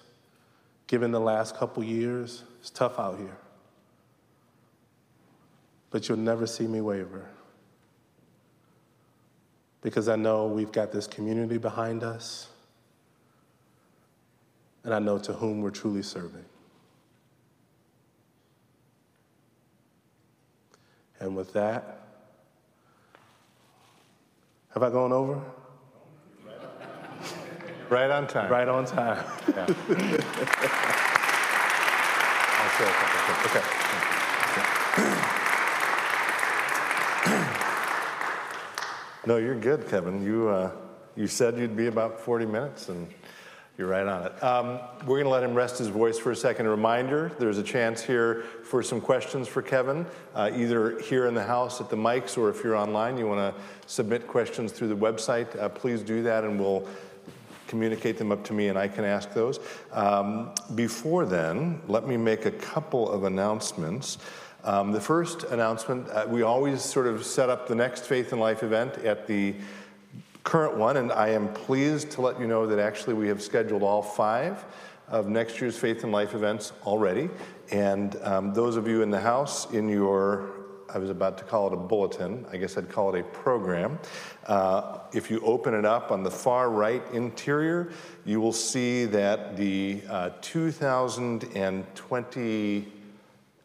given 0.88 1.12
the 1.12 1.20
last 1.20 1.56
couple 1.56 1.84
years, 1.84 2.44
it's 2.62 2.70
tough 2.70 3.00
out 3.00 3.18
here. 3.18 3.38
But 5.90 6.08
you'll 6.08 6.20
never 6.20 6.46
see 6.46 6.68
me 6.68 6.80
waver. 6.80 7.26
Because 9.82 10.08
I 10.08 10.16
know 10.16 10.46
we've 10.46 10.72
got 10.72 10.92
this 10.92 11.08
community 11.08 11.58
behind 11.58 12.04
us, 12.04 12.50
and 14.84 14.94
I 14.94 15.00
know 15.00 15.18
to 15.18 15.34
whom 15.34 15.62
we're 15.62 15.72
truly 15.72 16.04
serving. 16.04 16.46
And 21.20 21.36
with 21.36 21.52
that, 21.54 22.02
have 24.74 24.84
I 24.84 24.92
gone 24.92 25.12
over? 25.12 25.42
Right 27.90 28.10
on 28.10 28.28
time. 28.28 28.52
Right 28.52 28.68
on 28.68 28.86
time. 28.86 29.26
Yeah. 29.56 31.08
Say 32.78 32.86
a. 32.86 32.92
Okay. 33.46 33.64
No, 39.28 39.38
you're 39.38 39.54
good, 39.54 39.88
Kevin. 39.88 40.24
You, 40.24 40.50
uh, 40.50 40.72
you 41.16 41.28
said 41.28 41.56
you'd 41.56 41.78
be 41.78 41.86
about 41.86 42.20
40 42.20 42.48
minutes, 42.48 42.90
and 42.90 43.08
you're 43.78 43.88
right 43.88 44.08
on 44.08 44.26
it. 44.26 44.44
Um, 44.44 44.80
we're 45.06 45.18
going 45.18 45.26
to 45.26 45.30
let 45.30 45.44
him 45.44 45.54
rest 45.54 45.78
his 45.78 45.90
voice 45.90 46.18
for 46.18 46.32
a 46.32 46.36
second. 46.36 46.66
A 46.66 46.72
reminder 46.72 47.32
there's 47.38 47.60
a 47.60 47.64
chance 47.64 48.02
here 48.02 48.44
for 48.64 48.82
some 48.82 49.00
questions 49.00 49.48
for 49.48 49.62
Kevin, 49.62 50.08
uh, 50.34 50.50
either 50.56 51.00
here 51.02 51.28
in 51.28 51.36
the 51.36 51.44
house 51.44 51.80
at 51.80 51.92
the 51.92 51.96
mics, 51.96 52.36
or 52.36 52.50
if 52.50 52.64
you're 52.64 52.76
online, 52.76 53.16
you 53.16 53.28
want 53.28 53.56
to 53.56 53.62
submit 53.86 54.28
questions 54.28 54.72
through 54.72 54.88
the 54.88 54.98
website, 54.98 55.56
uh, 55.60 55.70
please 55.70 56.02
do 56.02 56.24
that, 56.24 56.44
and 56.44 56.60
we'll 56.60 56.88
communicate 57.72 58.18
them 58.18 58.34
up 58.34 58.44
to 58.44 58.54
me 58.54 58.68
and 58.68 58.78
I 58.78 58.90
can 58.90 59.06
ask 59.06 59.34
those. 59.34 59.62
Um, 59.94 60.52
before 60.76 61.26
then, 61.26 61.82
let 61.88 62.06
me 62.06 62.18
make 62.18 62.46
a 62.46 62.52
couple 62.52 63.10
of 63.10 63.24
announcements. 63.24 64.18
Um, 64.66 64.92
the 64.92 65.00
first 65.00 65.46
announcement, 65.46 66.10
uh, 66.10 66.26
we 66.28 66.42
always 66.42 66.82
sort 66.82 67.08
of 67.08 67.26
set 67.26 67.50
up 67.50 67.70
the 67.70 67.76
next 67.76 68.04
Faith 68.04 68.34
and 68.34 68.42
Life 68.42 68.62
event 68.62 68.98
at 68.98 69.26
the 69.26 69.56
current 70.44 70.76
one, 70.76 70.98
and 70.98 71.14
I 71.14 71.30
am 71.30 71.48
pleased 71.54 72.12
to 72.12 72.22
let 72.22 72.40
you 72.42 72.46
know 72.46 72.68
that 72.68 72.78
actually 72.78 73.14
we 73.14 73.30
have 73.30 73.42
scheduled 73.42 73.84
all 73.84 74.02
five 74.02 74.66
of 75.08 75.30
next 75.30 75.62
year's 75.62 75.78
Faith 75.78 76.04
and 76.04 76.12
Life 76.12 76.36
events 76.36 76.74
already. 76.86 77.30
And 77.72 78.18
um, 78.22 78.54
those 78.54 78.76
of 78.76 78.86
you 78.86 79.02
in 79.02 79.12
the 79.12 79.20
house, 79.22 79.72
in 79.72 79.88
your, 79.88 80.50
I 80.94 80.98
was 80.98 81.10
about 81.10 81.38
to 81.38 81.46
call 81.46 81.68
it 81.68 81.74
a 81.74 81.78
bulletin, 81.78 82.46
I 82.52 82.58
guess 82.58 82.78
I'd 82.78 82.90
call 82.90 83.16
it 83.16 83.20
a 83.20 83.24
program. 83.24 83.98
Uh, 84.46 85.00
if 85.14 85.32
you 85.32 85.40
open 85.42 85.74
it 85.74 85.86
up 85.86 86.12
on 86.12 86.24
the 86.24 86.32
far 86.32 86.70
right 86.70 87.02
interior, 87.14 87.94
you 88.26 88.42
will 88.42 88.52
see 88.52 89.06
that 89.06 89.56
the 89.56 90.02
uh, 90.10 90.32
2020 90.42 92.88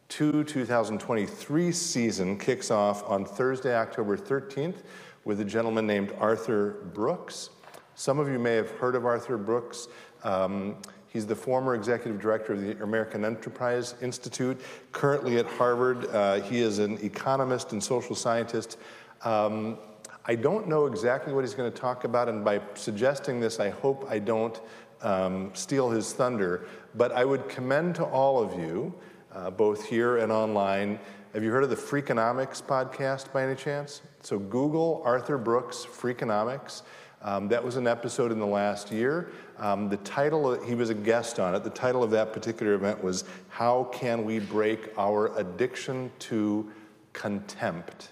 2023 0.09 1.71
season 1.73 2.39
kicks 2.39 2.71
off 2.71 3.03
on 3.09 3.25
Thursday, 3.25 3.75
October 3.75 4.17
13th, 4.17 4.77
with 5.25 5.41
a 5.41 5.45
gentleman 5.45 5.85
named 5.85 6.13
Arthur 6.19 6.77
Brooks. 6.93 7.49
Some 7.95 8.19
of 8.19 8.29
you 8.29 8.39
may 8.39 8.55
have 8.55 8.71
heard 8.71 8.95
of 8.95 9.05
Arthur 9.05 9.37
Brooks. 9.37 9.89
Um, 10.23 10.77
he's 11.09 11.25
the 11.25 11.35
former 11.35 11.75
executive 11.75 12.19
director 12.21 12.53
of 12.53 12.61
the 12.61 12.83
American 12.83 13.25
Enterprise 13.25 13.95
Institute, 14.01 14.59
currently 14.91 15.37
at 15.37 15.45
Harvard. 15.45 16.05
Uh, 16.07 16.41
he 16.41 16.59
is 16.59 16.79
an 16.79 16.97
economist 17.03 17.71
and 17.71 17.83
social 17.83 18.15
scientist. 18.15 18.77
Um, 19.23 19.77
I 20.25 20.35
don't 20.35 20.67
know 20.67 20.85
exactly 20.87 21.33
what 21.33 21.43
he's 21.43 21.53
going 21.53 21.71
to 21.71 21.77
talk 21.77 22.03
about, 22.03 22.27
and 22.27 22.43
by 22.43 22.59
suggesting 22.75 23.39
this, 23.39 23.59
I 23.59 23.69
hope 23.69 24.05
I 24.09 24.19
don't 24.19 24.59
um, 25.01 25.51
steal 25.53 25.89
his 25.89 26.11
thunder. 26.13 26.67
But 26.95 27.11
I 27.11 27.23
would 27.23 27.47
commend 27.47 27.95
to 27.95 28.03
all 28.03 28.41
of 28.41 28.59
you 28.59 28.93
uh, 29.33 29.49
both 29.51 29.85
here 29.85 30.17
and 30.17 30.31
online. 30.31 30.99
Have 31.33 31.43
you 31.43 31.51
heard 31.51 31.63
of 31.63 31.69
the 31.69 31.75
Freakonomics 31.75 32.61
podcast 32.63 33.31
by 33.31 33.43
any 33.43 33.55
chance? 33.55 34.01
So 34.21 34.39
Google 34.39 35.01
Arthur 35.05 35.37
Brooks 35.37 35.85
Freakonomics. 35.85 36.81
Um, 37.21 37.47
that 37.47 37.63
was 37.63 37.77
an 37.77 37.87
episode 37.87 38.31
in 38.31 38.39
the 38.39 38.45
last 38.45 38.91
year. 38.91 39.31
Um, 39.57 39.89
the 39.89 39.97
title, 39.97 40.61
he 40.63 40.75
was 40.75 40.89
a 40.89 40.93
guest 40.93 41.39
on 41.39 41.55
it. 41.55 41.63
The 41.63 41.69
title 41.69 42.03
of 42.03 42.11
that 42.11 42.31
particular 42.31 42.73
event 42.73 43.03
was 43.03 43.23
How 43.49 43.85
Can 43.91 44.23
We 44.23 44.39
Break 44.39 44.91
Our 44.97 45.35
Addiction 45.37 46.11
to 46.19 46.71
Contempt? 47.13 48.09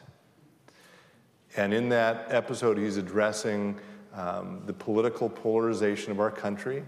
And 1.56 1.74
in 1.74 1.88
that 1.89 2.28
episode, 2.30 2.78
he's 2.78 2.97
addressing 2.97 3.80
um, 4.14 4.62
the 4.66 4.74
political 4.74 5.30
polarization 5.30 6.12
of 6.12 6.20
our 6.20 6.32
country, 6.32 6.84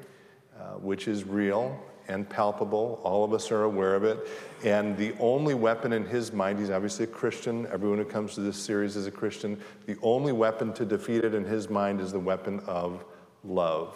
uh, 0.59 0.73
which 0.73 1.07
is 1.07 1.23
real 1.23 1.79
and 2.07 2.29
palpable. 2.29 2.99
All 3.03 3.23
of 3.23 3.33
us 3.33 3.51
are 3.51 3.63
aware 3.63 3.95
of 3.95 4.03
it. 4.03 4.27
And 4.63 4.97
the 4.97 5.13
only 5.19 5.53
weapon 5.53 5.93
in 5.93 6.05
his 6.05 6.31
mind, 6.31 6.59
he's 6.59 6.69
obviously 6.69 7.05
a 7.05 7.07
Christian. 7.07 7.67
Everyone 7.67 7.97
who 7.97 8.05
comes 8.05 8.35
to 8.35 8.41
this 8.41 8.57
series 8.57 8.95
is 8.95 9.07
a 9.07 9.11
Christian. 9.11 9.61
The 9.85 9.97
only 10.01 10.31
weapon 10.31 10.73
to 10.73 10.85
defeat 10.85 11.23
it 11.23 11.33
in 11.33 11.43
his 11.43 11.69
mind 11.69 12.01
is 12.01 12.11
the 12.11 12.19
weapon 12.19 12.61
of 12.67 13.03
love. 13.43 13.95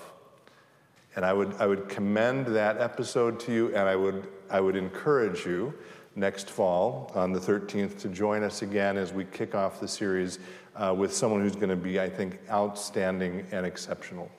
And 1.15 1.25
I 1.25 1.33
would, 1.33 1.53
I 1.59 1.67
would 1.67 1.89
commend 1.89 2.47
that 2.47 2.79
episode 2.79 3.39
to 3.41 3.53
you, 3.53 3.67
and 3.69 3.89
I 3.89 3.95
would, 3.95 4.27
I 4.49 4.61
would 4.61 4.75
encourage 4.75 5.45
you 5.45 5.73
next 6.15 6.49
fall 6.49 7.11
on 7.15 7.31
the 7.31 7.39
13th 7.39 7.99
to 7.99 8.09
join 8.09 8.43
us 8.43 8.61
again 8.61 8.97
as 8.97 9.13
we 9.13 9.25
kick 9.25 9.55
off 9.55 9.79
the 9.79 9.87
series 9.87 10.39
uh, 10.75 10.93
with 10.97 11.13
someone 11.13 11.41
who's 11.41 11.55
going 11.55 11.69
to 11.69 11.75
be, 11.75 11.99
I 11.99 12.09
think, 12.09 12.39
outstanding 12.49 13.45
and 13.51 13.65
exceptional. 13.65 14.29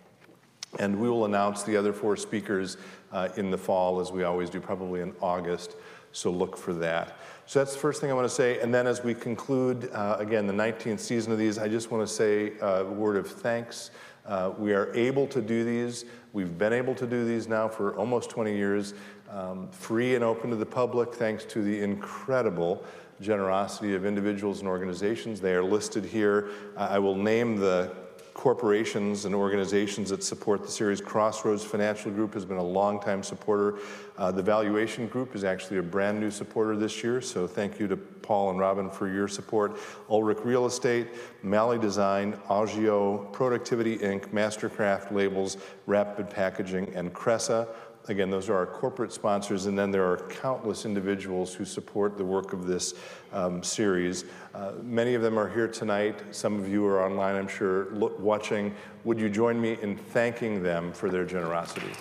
And 0.79 0.99
we 0.99 1.11
will 1.11 1.27
announce 1.27 1.62
the 1.62 1.77
other 1.77 1.93
four 1.93 2.16
speakers 2.16 2.79
uh, 3.13 3.29
in 3.37 3.51
the 3.51 3.59
fall, 3.59 4.01
as 4.01 4.11
we 4.11 4.25
always 4.25 4.51
do, 4.51 4.61
probably 4.61 5.01
in 5.01 5.15
August. 5.21 5.77
So 6.13 6.31
look 6.31 6.57
for 6.57 6.73
that. 6.75 7.17
So 7.47 7.59
that's 7.59 7.73
the 7.73 7.79
first 7.79 8.01
thing 8.01 8.11
I 8.11 8.15
want 8.15 8.29
to 8.29 8.35
say. 8.35 8.61
And 8.61 8.73
then 8.73 8.87
as 8.87 9.03
we 9.03 9.15
conclude, 9.15 9.91
uh, 9.93 10.17
again, 10.19 10.47
the 10.47 10.53
19th 10.53 11.01
season 11.01 11.33
of 11.33 11.39
these, 11.39 11.59
I 11.59 11.69
just 11.69 11.91
want 11.91 12.07
to 12.07 12.13
say 12.13 12.53
a 12.61 12.85
word 12.85 13.17
of 13.17 13.27
thanks. 13.27 13.91
Uh, 14.27 14.53
we 14.57 14.73
are 14.73 14.95
able 14.95 15.27
to 15.29 15.41
do 15.41 15.65
these. 15.65 16.05
We've 16.33 16.57
been 16.57 16.73
able 16.73 16.95
to 16.95 17.07
do 17.07 17.25
these 17.25 17.49
now 17.49 17.69
for 17.69 17.97
almost 17.97 18.31
20 18.31 18.55
years, 18.57 18.95
um, 19.31 19.69
free 19.71 20.15
and 20.15 20.23
open 20.23 20.51
to 20.51 20.57
the 20.57 20.67
public, 20.67 21.15
thanks 21.15 21.45
to 21.47 21.63
the 21.63 21.83
incredible 21.83 22.85
generosity 23.21 23.95
of 23.95 24.05
individuals 24.05 24.61
and 24.61 24.69
organizations. 24.69 25.41
They 25.41 25.55
are 25.55 25.63
listed 25.63 26.05
here. 26.05 26.51
I 26.77 26.99
will 26.99 27.17
name 27.17 27.57
the 27.57 27.95
corporations 28.43 29.24
and 29.24 29.36
organizations 29.36 30.11
that 30.11 30.24
support 30.24 30.64
the 30.64 30.68
series. 30.68 31.01
Crossroads 31.01 31.64
Financial 31.64 32.11
Group 32.11 32.34
has 32.34 32.45
been 32.45 32.57
a 32.57 32.62
longtime 32.62 33.22
supporter. 33.22 33.78
Uh, 34.18 34.32
the 34.32 34.43
Valuation 34.43 35.07
Group 35.07 35.36
is 35.36 35.45
actually 35.45 35.78
a 35.78 35.82
brand 35.82 36.18
new 36.18 36.28
supporter 36.28 36.74
this 36.74 37.05
year, 37.05 37.20
so 37.20 37.47
thank 37.47 37.78
you 37.78 37.86
to 37.86 37.97
Paul 37.97 38.51
and 38.51 38.59
Robin 38.59 38.90
for 38.90 39.07
your 39.09 39.28
support. 39.28 39.78
Ulrich 40.11 40.38
Real 40.43 40.66
Estate, 40.66 41.07
Mali 41.45 41.78
Design, 41.78 42.36
Agio, 42.51 43.18
Productivity 43.30 43.99
Inc., 43.99 44.30
Mastercraft 44.30 45.12
Labels, 45.12 45.57
Rapid 45.86 46.28
Packaging, 46.28 46.93
and 46.97 47.14
Cressa. 47.14 47.68
Again, 48.09 48.30
those 48.30 48.48
are 48.48 48.57
our 48.57 48.66
corporate 48.66 49.12
sponsors, 49.12 49.66
and 49.66 49.78
then 49.78 49.92
there 49.92 50.05
are 50.05 50.16
countless 50.28 50.84
individuals 50.84 51.55
who 51.55 51.64
support 51.64 52.18
the 52.18 52.24
work 52.24 52.53
of 52.53 52.66
this 52.66 52.94
um, 53.32 53.62
series. 53.62 54.24
Uh, 54.55 54.72
many 54.82 55.14
of 55.14 55.22
them 55.22 55.38
are 55.38 55.48
here 55.48 55.68
tonight. 55.68 56.20
Some 56.32 56.59
of 56.59 56.68
you 56.68 56.84
are 56.86 57.05
online, 57.05 57.36
I'm 57.36 57.46
sure, 57.46 57.90
look, 57.92 58.18
watching. 58.18 58.74
Would 59.05 59.20
you 59.20 59.28
join 59.30 59.61
me 59.61 59.78
in 59.82 59.96
thanking 59.96 60.64
them 60.64 60.92
for 60.92 61.11
their 61.11 61.24
generosity? 61.24 61.92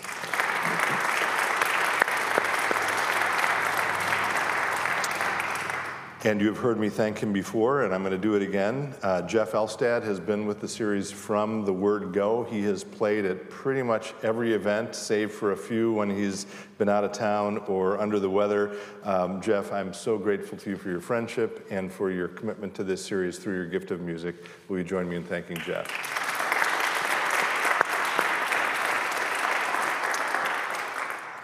And 6.24 6.40
you've 6.40 6.60
heard 6.60 6.80
me 6.80 6.90
thank 6.90 7.18
him 7.18 7.34
before, 7.34 7.82
and 7.82 7.96
I'm 7.96 8.04
going 8.04 8.12
to 8.12 8.18
do 8.18 8.36
it 8.36 8.44
again. 8.44 8.94
Uh, 9.02 9.24
Jeff 9.24 9.54
Elstad 9.54 10.04
has 10.04 10.20
been 10.20 10.46
with 10.46 10.62
the 10.62 10.68
series 10.68 11.10
from 11.10 11.66
the 11.66 11.74
word 11.74 12.14
go. 12.14 12.44
He 12.44 12.62
has 12.66 12.84
played 12.84 13.26
at 13.26 13.50
pretty 13.50 13.82
much 13.82 14.14
every 14.22 14.54
event, 14.54 14.94
save 14.94 15.32
for 15.32 15.52
a 15.52 15.58
few 15.58 15.94
when 15.94 16.12
he's 16.12 16.46
been 16.78 16.90
out 16.90 17.04
of 17.04 17.12
town 17.12 17.58
or 17.66 18.00
under 18.00 18.20
the 18.20 18.30
weather. 18.30 18.76
Um, 19.04 19.42
Jeff, 19.42 19.74
I'm 19.74 19.96
so 19.96 20.20
grateful 20.20 20.60
to 20.60 20.70
you 20.70 20.78
for 20.78 20.90
your 20.90 21.02
friendship 21.02 21.66
and 21.72 21.92
for 21.92 22.12
your 22.12 22.28
commitment 22.28 22.76
to 22.76 22.84
this 22.84 23.04
series 23.04 23.40
through 23.40 23.56
your 23.56 23.68
gift 23.68 23.90
of 23.90 24.02
music. 24.02 24.36
Will 24.70 24.78
you 24.78 24.84
join 24.84 25.10
me 25.10 25.16
in 25.16 25.24
thanking 25.24 25.58
Jeff? 25.58 26.21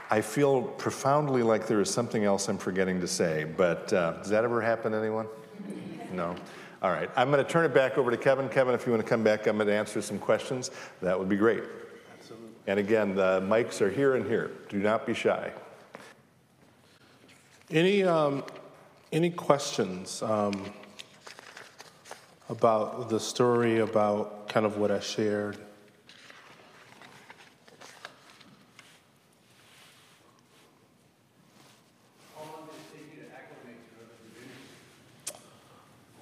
I 0.10 0.22
feel 0.22 0.62
profoundly 0.62 1.44
like 1.44 1.68
there 1.68 1.82
is 1.82 1.90
something 1.90 2.24
else 2.24 2.48
I'm 2.48 2.58
forgetting 2.58 3.02
to 3.02 3.08
say, 3.08 3.44
but 3.44 3.92
uh, 3.92 4.14
does 4.14 4.30
that 4.30 4.46
ever 4.46 4.62
happen 4.62 4.94
to 4.94 4.98
anyone? 4.98 5.28
No? 6.14 6.34
All 6.82 6.92
right. 6.92 7.10
I'm 7.18 7.30
going 7.30 7.44
to 7.44 7.50
turn 7.50 7.66
it 7.66 7.74
back 7.74 7.98
over 7.98 8.10
to 8.12 8.18
Kevin. 8.18 8.48
Kevin, 8.48 8.74
if 8.74 8.86
you 8.86 8.94
want 8.94 9.04
to 9.04 9.10
come 9.10 9.24
back, 9.24 9.48
I'm 9.48 9.58
going 9.58 9.68
to 9.68 9.74
answer 9.74 10.02
some 10.02 10.18
questions. 10.18 10.72
That 11.02 11.20
would 11.20 11.28
be 11.28 11.36
great. 11.36 11.64
Absolutely. 12.18 12.48
And 12.68 12.80
again, 12.80 13.16
the 13.16 13.42
mics 13.42 13.82
are 13.82 13.90
here 13.90 14.16
and 14.16 14.26
here. 14.26 14.52
Do 14.70 14.78
not 14.78 15.06
be 15.06 15.14
shy. 15.14 15.52
Any, 17.70 18.04
um, 18.04 18.46
any 19.12 19.30
questions 19.30 20.22
um, 20.22 20.72
about 22.48 23.10
the 23.10 23.20
story, 23.20 23.80
about 23.80 24.48
kind 24.48 24.66
of 24.66 24.78
what 24.78 24.90
I 24.90 25.02
shared? 25.02 25.58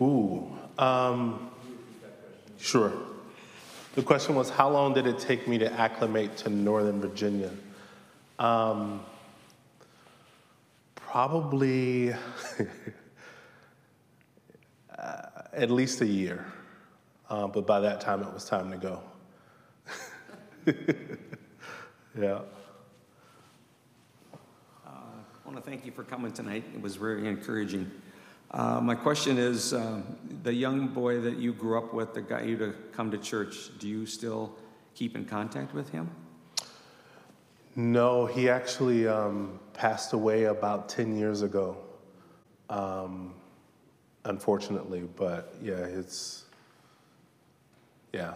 Ooh, 0.02 0.58
um, 0.78 1.50
sure. 2.58 2.91
The 3.96 4.04
question 4.04 4.36
was, 4.36 4.50
how 4.50 4.70
long 4.70 4.93
did 4.93 5.08
it 5.08 5.20
take 5.20 5.48
me 5.48 5.58
to 5.60 5.72
acclimate 5.72 6.36
to 6.38 6.50
Northern 6.50 7.00
Virginia? 7.00 7.52
Um, 8.39 9.02
probably 10.96 12.12
uh, 14.98 15.22
at 15.54 15.72
least 15.72 16.02
a 16.02 16.06
year, 16.06 16.46
uh, 17.30 17.48
but 17.48 17.66
by 17.66 17.80
that 17.80 18.02
time 18.02 18.22
it 18.22 18.34
was 18.34 18.43
time 18.43 18.70
to 18.72 18.78
go. 18.78 19.02
yeah. 22.20 22.41
I 24.86 25.48
want 25.48 25.56
to 25.56 25.62
thank 25.62 25.86
you 25.86 25.91
for 25.91 26.04
coming 26.04 26.34
tonight. 26.34 26.66
It 26.74 26.82
was 26.82 26.98
very 26.98 27.28
encouraging. 27.28 27.89
Uh, 28.52 28.80
my 28.82 28.96
question 28.96 29.38
is 29.38 29.74
uh, 29.74 30.02
the 30.43 30.54
young 30.54 30.88
boy 30.88 31.20
that 31.20 31.38
you 31.38 31.52
grew 31.54 31.78
up 31.78 31.93
with 31.93 32.14
that 32.14 32.30
got 32.30 32.46
you 32.46 32.58
to 32.58 32.74
come 32.93 33.12
to 33.12 33.18
church, 33.18 33.78
do 33.80 33.88
you 33.88 34.06
still 34.06 34.56
keep 34.93 35.16
in 35.16 35.26
contact 35.26 35.74
with 35.74 35.89
him? 35.89 36.10
No, 37.76 38.26
he 38.26 38.50
actually 38.50 39.08
um, 39.08 39.60
passed 39.74 40.14
away 40.14 40.46
about 40.46 40.88
10 40.88 41.18
years 41.18 41.41
ago, 41.41 41.76
um, 42.70 43.34
unfortunately. 44.24 45.02
But 45.16 45.54
yeah, 45.62 45.74
it's, 45.74 46.46
yeah. 48.14 48.36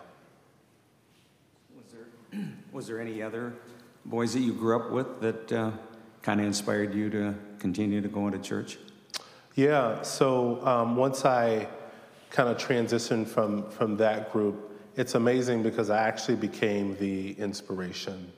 Was 1.74 1.93
there, 1.93 2.47
was 2.74 2.88
there 2.88 2.99
any 2.99 3.22
other 3.22 3.53
boys 4.05 4.34
that 4.34 4.41
you 4.41 4.51
grew 4.51 4.76
up 4.76 4.91
with 4.91 5.22
that 5.22 5.51
uh, 5.53 5.72
kind 6.22 6.41
of 6.41 6.45
inspired 6.45 6.93
you 6.93 7.10
to 7.12 7.36
continue 7.60 8.01
to 8.01 8.10
go 8.10 8.28
into 8.28 8.39
church? 8.39 8.78
Yeah, 9.60 10.03
so 10.03 10.66
um, 10.66 10.95
once 10.95 11.26
I 11.26 11.68
kind 12.30 12.47
of 12.47 12.55
transitioned 12.55 13.28
from, 13.28 13.70
from 13.70 13.97
that 13.97 14.32
group, 14.32 14.72
it's 14.95 15.16
amazing 15.16 15.64
because 15.64 15.89
I 15.89 16.07
actually 16.07 16.38
became 16.38 16.95
the 16.95 17.34
inspiration 17.34 18.32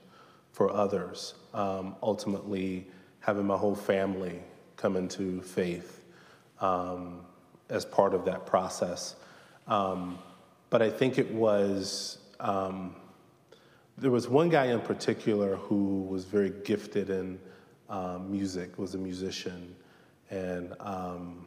for 0.51 0.73
others, 0.73 1.35
um, 1.53 1.95
ultimately 2.01 2.87
having 3.19 3.45
my 3.45 3.55
whole 3.55 3.75
family 3.75 4.41
come 4.77 4.95
into 4.97 5.43
faith 5.43 6.03
um, 6.59 7.19
as 7.69 7.85
part 7.85 8.15
of 8.15 8.25
that 8.25 8.47
process. 8.47 9.15
Um, 9.67 10.17
but 10.71 10.81
I 10.81 10.89
think 10.89 11.19
it 11.19 11.31
was, 11.31 12.17
um, 12.39 12.95
there 13.95 14.09
was 14.09 14.27
one 14.27 14.49
guy 14.49 14.71
in 14.71 14.81
particular 14.81 15.57
who 15.57 16.01
was 16.01 16.25
very 16.25 16.49
gifted 16.65 17.11
in 17.11 17.39
um, 17.91 18.31
music, 18.31 18.79
was 18.79 18.95
a 18.95 18.97
musician 18.97 19.75
and 20.31 20.73
um, 20.79 21.45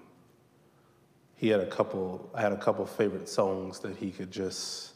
he 1.35 1.49
had 1.49 1.61
a 1.61 1.67
couple. 1.67 2.31
I 2.35 2.41
had 2.41 2.53
a 2.53 2.57
couple 2.57 2.87
favorite 2.87 3.29
songs 3.29 3.81
that 3.81 3.97
he 3.97 4.11
could 4.11 4.31
just 4.31 4.93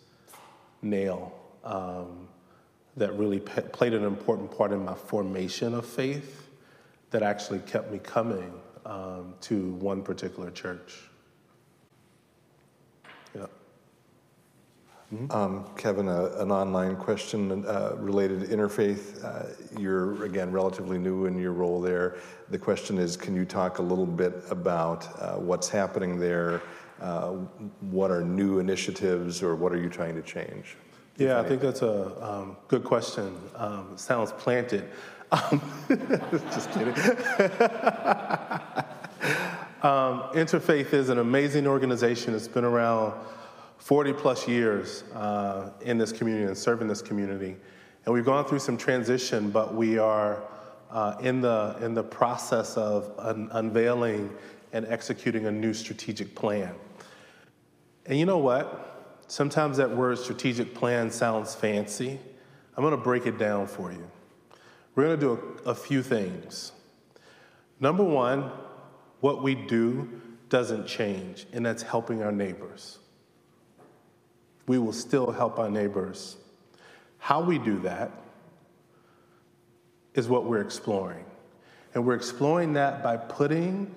nail. 0.83 1.33
Um, 1.65 2.29
that 2.97 3.13
really 3.15 3.39
pe- 3.39 3.63
played 3.63 3.95
an 3.95 4.05
important 4.05 4.57
part 4.57 4.73
in 4.73 4.85
my 4.85 4.95
formation 4.95 5.75
of 5.75 5.87
faith. 5.87 6.49
That 7.11 7.23
actually 7.23 7.61
kept 7.61 7.91
me 7.91 7.99
coming 7.99 8.53
um, 8.85 9.35
to 9.43 9.71
one 9.75 10.03
particular 10.03 10.51
church. 10.51 11.08
Um, 15.31 15.65
Kevin, 15.77 16.07
a, 16.07 16.27
an 16.39 16.51
online 16.51 16.95
question 16.97 17.65
uh, 17.67 17.95
related 17.97 18.41
to 18.41 18.47
interfaith. 18.47 19.25
Uh, 19.25 19.47
you're, 19.81 20.23
again, 20.25 20.53
relatively 20.53 20.99
new 20.99 21.25
in 21.25 21.39
your 21.39 21.53
role 21.53 21.81
there. 21.81 22.17
The 22.51 22.59
question 22.59 22.99
is 22.99 23.17
can 23.17 23.35
you 23.35 23.47
talk 23.47 23.79
a 23.79 23.83
little 23.83 24.05
bit 24.05 24.35
about 24.51 25.07
uh, 25.19 25.37
what's 25.37 25.71
happening 25.71 26.19
there? 26.19 26.61
Uh, 27.01 27.31
what 27.81 28.11
are 28.11 28.23
new 28.23 28.59
initiatives 28.59 29.43
or 29.43 29.57
what 29.57 29.73
are 29.73 29.81
you 29.81 29.89
trying 29.89 30.15
to 30.15 30.23
change? 30.23 30.77
Yeah, 31.17 31.41
I 31.41 31.45
think 31.45 31.63
that's 31.63 31.83
a 31.83 32.23
um, 32.23 32.57
good 32.69 32.85
question. 32.85 33.35
Um, 33.57 33.97
sounds 33.97 34.33
planted. 34.33 34.91
Um, 35.33 35.63
just 35.89 36.71
kidding. 36.73 36.95
Um, 39.81 40.25
Interfaith 40.35 40.93
is 40.93 41.09
an 41.09 41.19
amazing 41.19 41.69
organization. 41.69 42.35
It's 42.35 42.49
been 42.49 42.65
around 42.65 43.15
40 43.79 44.13
plus 44.13 44.47
years 44.47 45.05
uh, 45.15 45.71
in 45.81 45.99
this 45.99 46.13
community 46.13 46.47
and 46.47 46.57
serving 46.57 46.89
this 46.89 47.01
community. 47.01 47.57
And 48.05 48.15
we've 48.15 48.25
gone 48.25 48.45
through 48.45 48.59
some 48.59 48.77
transition, 48.77 49.51
but 49.51 49.75
we 49.75 49.99
are 49.99 50.43
uh, 50.91 51.17
in, 51.21 51.41
the, 51.41 51.77
in 51.81 51.95
the 51.95 52.03
process 52.03 52.77
of 52.77 53.13
un- 53.19 53.49
unveiling 53.53 54.35
and 54.73 54.87
executing 54.87 55.47
a 55.47 55.51
new 55.51 55.73
strategic 55.73 56.35
plan. 56.35 56.75
And 58.07 58.19
you 58.19 58.27
know 58.27 58.39
what? 58.39 59.23
Sometimes 59.29 59.77
that 59.77 59.91
word 59.91 60.19
strategic 60.19 60.75
plan 60.75 61.11
sounds 61.11 61.55
fancy. 61.55 62.19
I'm 62.77 62.83
to 62.91 62.97
break 62.97 63.27
it 63.27 63.39
down 63.39 63.67
for 63.67 63.93
you. 63.93 64.11
We're 64.95 65.05
to 65.09 65.17
do 65.17 65.59
a, 65.67 65.71
a 65.71 65.75
few 65.75 66.03
things. 66.03 66.73
Number 67.81 68.05
one, 68.05 68.51
what 69.21 69.43
we 69.43 69.55
do 69.55 70.09
doesn't 70.49 70.87
change, 70.87 71.47
and 71.53 71.65
that's 71.65 71.83
helping 71.83 72.23
our 72.23 72.33
neighbors 72.33 72.99
we 74.69 74.79
will 74.79 74.93
still 74.93 75.33
help 75.33 75.59
our 75.59 75.71
neighbors. 75.71 76.37
How 77.19 77.41
we 77.41 77.59
do 77.59 77.81
that 77.81 78.13
is 80.15 80.29
what 80.29 80.45
we're 80.45 80.61
exploring. 80.61 81.25
And 81.95 82.07
we're 82.07 82.15
exploring 82.15 82.75
that 82.75 83.03
by 83.03 83.17
putting 83.17 83.95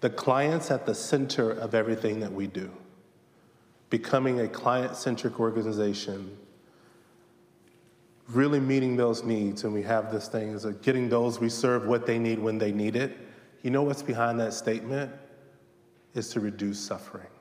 the 0.00 0.10
clients 0.10 0.70
at 0.70 0.86
the 0.86 0.94
center 0.94 1.50
of 1.50 1.74
everything 1.74 2.20
that 2.20 2.32
we 2.32 2.46
do, 2.46 2.70
becoming 3.90 4.40
a 4.40 4.48
client 4.48 4.96
centric 4.96 5.38
organization, 5.38 6.36
really 8.28 8.60
meeting 8.60 8.96
those 8.96 9.22
needs. 9.22 9.64
And 9.64 9.74
we 9.74 9.82
have 9.82 10.12
this 10.12 10.28
thing 10.28 10.50
is 10.50 10.64
getting 10.82 11.08
those 11.08 11.40
we 11.40 11.48
serve 11.48 11.86
what 11.86 12.06
they 12.06 12.18
need 12.18 12.38
when 12.38 12.58
they 12.58 12.72
need 12.72 12.96
it. 12.96 13.16
You 13.62 13.70
know 13.70 13.82
what's 13.82 14.02
behind 14.02 14.38
that 14.40 14.54
statement? 14.54 15.12
Is 16.14 16.28
to 16.30 16.40
reduce 16.40 16.78
suffering. 16.78 17.31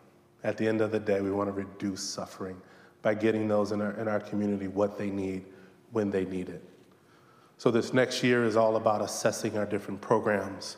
At 0.43 0.57
the 0.57 0.67
end 0.67 0.81
of 0.81 0.91
the 0.91 0.99
day, 0.99 1.21
we 1.21 1.31
want 1.31 1.49
to 1.49 1.53
reduce 1.53 2.01
suffering 2.01 2.59
by 3.01 3.13
getting 3.13 3.47
those 3.47 3.71
in 3.71 3.81
our, 3.81 3.91
in 3.99 4.07
our 4.07 4.19
community 4.19 4.67
what 4.67 4.97
they 4.97 5.09
need 5.09 5.45
when 5.91 6.09
they 6.09 6.25
need 6.25 6.49
it. 6.49 6.63
So, 7.57 7.69
this 7.69 7.93
next 7.93 8.23
year 8.23 8.43
is 8.43 8.55
all 8.55 8.75
about 8.75 9.01
assessing 9.01 9.57
our 9.57 9.65
different 9.65 10.01
programs. 10.01 10.77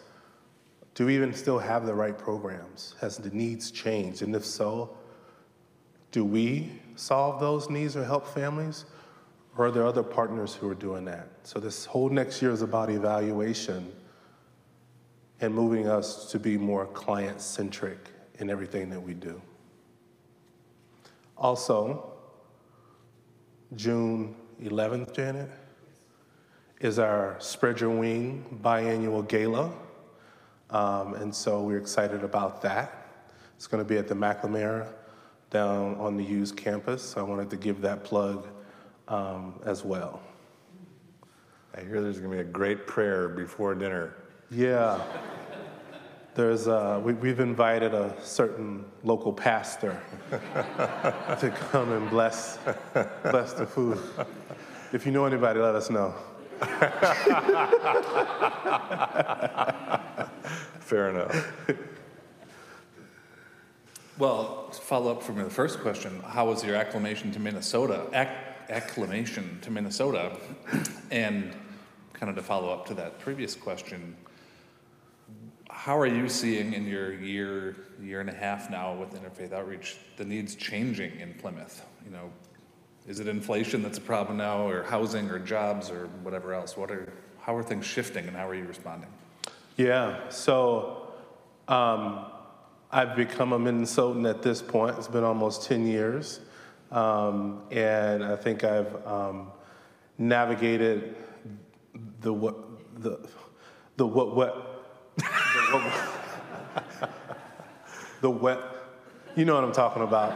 Do 0.95 1.05
we 1.05 1.15
even 1.15 1.33
still 1.33 1.57
have 1.57 1.85
the 1.85 1.93
right 1.93 2.17
programs? 2.17 2.95
Has 2.99 3.17
the 3.17 3.29
needs 3.29 3.71
changed? 3.71 4.21
And 4.21 4.35
if 4.35 4.45
so, 4.45 4.95
do 6.11 6.25
we 6.25 6.71
solve 6.95 7.39
those 7.39 7.69
needs 7.69 7.95
or 7.95 8.03
help 8.03 8.27
families? 8.27 8.85
Or 9.57 9.67
are 9.67 9.71
there 9.71 9.85
other 9.85 10.03
partners 10.03 10.53
who 10.55 10.69
are 10.69 10.75
doing 10.75 11.05
that? 11.05 11.29
So, 11.43 11.59
this 11.59 11.85
whole 11.85 12.09
next 12.09 12.41
year 12.41 12.51
is 12.51 12.61
about 12.61 12.89
evaluation 12.89 13.91
and 15.39 15.53
moving 15.53 15.87
us 15.87 16.31
to 16.31 16.39
be 16.39 16.57
more 16.57 16.85
client 16.87 17.39
centric 17.41 18.09
in 18.39 18.49
everything 18.49 18.89
that 18.89 18.99
we 18.99 19.13
do. 19.13 19.41
Also, 21.37 22.13
June 23.75 24.35
11th, 24.61 25.15
Janet, 25.15 25.49
is 26.79 26.99
our 26.99 27.35
Spread 27.39 27.79
Your 27.79 27.89
Wing 27.89 28.59
biannual 28.61 29.27
gala. 29.27 29.71
Um, 30.69 31.13
and 31.15 31.33
so 31.33 31.61
we're 31.63 31.77
excited 31.77 32.23
about 32.23 32.61
that. 32.61 33.07
It's 33.55 33.67
going 33.67 33.83
to 33.83 33.87
be 33.87 33.97
at 33.97 34.07
the 34.07 34.15
McLemore 34.15 34.91
down 35.49 35.95
on 35.95 36.17
the 36.17 36.23
Hughes 36.23 36.51
campus. 36.51 37.01
So 37.01 37.21
I 37.21 37.23
wanted 37.23 37.49
to 37.51 37.57
give 37.57 37.81
that 37.81 38.03
plug 38.03 38.47
um, 39.07 39.59
as 39.65 39.83
well. 39.83 40.21
I 41.75 41.81
hear 41.81 42.01
there's 42.01 42.19
going 42.19 42.31
to 42.31 42.37
be 42.37 42.41
a 42.41 42.51
great 42.51 42.85
prayer 42.85 43.29
before 43.29 43.73
dinner. 43.73 44.15
Yeah. 44.51 45.01
There's, 46.35 46.67
uh, 46.67 46.99
we, 47.03 47.13
we've 47.13 47.39
invited 47.39 47.93
a 47.93 48.15
certain 48.23 48.85
local 49.03 49.31
pastor 49.31 50.01
to 50.31 51.53
come 51.69 51.91
and 51.91 52.09
bless, 52.09 52.57
bless 53.23 53.53
the 53.53 53.67
food. 53.67 53.99
If 54.91 55.05
you 55.05 55.11
know 55.11 55.25
anybody, 55.25 55.59
let 55.59 55.75
us 55.75 55.91
know. 55.91 56.15
Fair 60.79 61.09
enough. 61.09 61.53
Well, 64.17 64.69
to 64.71 64.81
follow 64.81 65.11
up 65.11 65.21
from 65.21 65.37
the 65.37 65.49
first 65.49 65.81
question, 65.81 66.19
how 66.21 66.47
was 66.47 66.63
your 66.63 66.75
acclamation 66.75 67.31
to 67.31 67.39
Minnesota? 67.39 68.07
Ac- 68.13 68.29
acclimation 68.69 69.59
to 69.61 69.71
Minnesota. 69.71 70.37
And 71.11 71.53
kind 72.13 72.29
of 72.29 72.35
to 72.35 72.43
follow 72.43 72.69
up 72.71 72.85
to 72.87 72.93
that 72.95 73.19
previous 73.19 73.55
question, 73.55 74.15
how 75.73 75.97
are 75.97 76.05
you 76.05 76.29
seeing 76.29 76.73
in 76.73 76.87
your 76.87 77.13
year, 77.13 77.75
year 78.01 78.21
and 78.21 78.29
a 78.29 78.33
half 78.33 78.69
now 78.69 78.93
with 78.93 79.13
Interfaith 79.13 79.51
Outreach, 79.51 79.97
the 80.17 80.23
needs 80.23 80.55
changing 80.55 81.19
in 81.19 81.33
Plymouth? 81.33 81.85
You 82.05 82.11
know, 82.11 82.31
is 83.07 83.19
it 83.19 83.27
inflation 83.27 83.81
that's 83.81 83.97
a 83.97 84.01
problem 84.01 84.37
now, 84.37 84.67
or 84.67 84.83
housing, 84.83 85.29
or 85.29 85.39
jobs, 85.39 85.89
or 85.89 86.07
whatever 86.21 86.53
else? 86.53 86.77
What 86.77 86.91
are, 86.91 87.11
how 87.41 87.55
are 87.55 87.63
things 87.63 87.85
shifting, 87.85 88.27
and 88.27 88.37
how 88.37 88.47
are 88.47 88.55
you 88.55 88.65
responding? 88.65 89.09
Yeah, 89.75 90.29
so 90.29 91.11
um, 91.67 92.27
I've 92.91 93.15
become 93.15 93.51
a 93.51 93.59
Minnesotan 93.59 94.29
at 94.29 94.43
this 94.43 94.61
point. 94.61 94.97
It's 94.97 95.07
been 95.07 95.23
almost 95.23 95.67
10 95.67 95.87
years. 95.87 96.39
Um, 96.91 97.63
and 97.71 98.23
I 98.23 98.35
think 98.35 98.63
I've 98.63 99.05
um, 99.07 99.51
navigated 100.19 101.15
the 102.21 102.31
what, 102.31 103.01
the, 103.01 103.27
the 103.97 104.05
what, 104.05 104.35
what, 104.35 104.72
the 108.21 108.29
wet, 108.41 108.59
you 109.35 109.45
know 109.45 109.55
what 109.55 109.63
I'm 109.63 109.71
talking 109.71 110.03
about. 110.03 110.33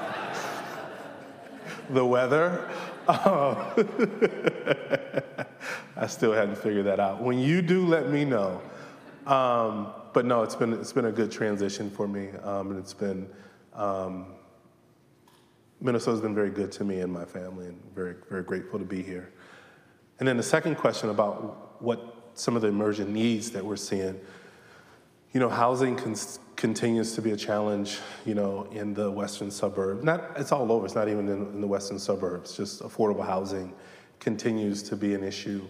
the 1.90 2.06
weather. 2.06 2.70
Um, 3.08 3.18
I 5.96 6.08
still 6.08 6.34
hadn't 6.34 6.58
figured 6.58 6.86
that 6.86 7.00
out. 7.00 7.22
When 7.22 7.40
you 7.40 7.62
do, 7.62 7.86
let 7.86 8.10
me 8.10 8.26
know. 8.26 8.62
Um, 9.26 9.94
but 10.14 10.26
no, 10.26 10.44
it's 10.44 10.56
been 10.56 10.74
it's 10.74 10.94
been 10.94 11.06
a 11.06 11.12
good 11.12 11.32
transition 11.32 11.90
for 11.90 12.08
me, 12.08 12.30
um, 12.44 12.72
and 12.72 12.80
it's 12.80 12.94
been 12.94 13.28
um, 13.74 14.28
Minnesota's 15.80 16.22
been 16.22 16.36
very 16.36 16.50
good 16.50 16.72
to 16.74 16.84
me 16.84 17.02
and 17.02 17.12
my 17.12 17.26
family, 17.26 17.68
and 17.68 17.82
very 17.94 18.16
very 18.30 18.44
grateful 18.44 18.80
to 18.80 18.86
be 18.86 19.02
here. 19.02 19.32
And 20.20 20.28
then 20.28 20.38
the 20.38 20.44
second 20.44 20.76
question 20.76 21.10
about 21.10 21.82
what 21.82 22.32
some 22.34 22.56
of 22.56 22.62
the 22.62 22.68
emergent 22.68 23.10
needs 23.10 23.52
that 23.52 23.66
we're 23.66 23.76
seeing. 23.76 24.20
You 25.34 25.40
know, 25.40 25.50
housing 25.50 25.96
con- 25.96 26.16
continues 26.56 27.14
to 27.14 27.22
be 27.22 27.32
a 27.32 27.38
challenge. 27.38 28.00
You 28.26 28.36
know, 28.36 28.68
in 28.72 28.94
the 28.94 29.10
western 29.12 29.52
suburbs. 29.52 30.04
Not 30.04 30.32
it's 30.36 30.52
all 30.52 30.72
over. 30.72 30.86
It's 30.86 30.96
not 30.96 31.10
even 31.10 31.28
in, 31.28 31.42
in 31.54 31.62
the 31.62 31.68
western 31.68 32.00
suburbs. 32.00 32.56
Just 32.56 32.82
affordable 32.82 33.26
housing 33.26 33.74
continues 34.20 34.82
to 34.84 34.96
be 34.96 35.14
an 35.14 35.24
issue. 35.24 35.66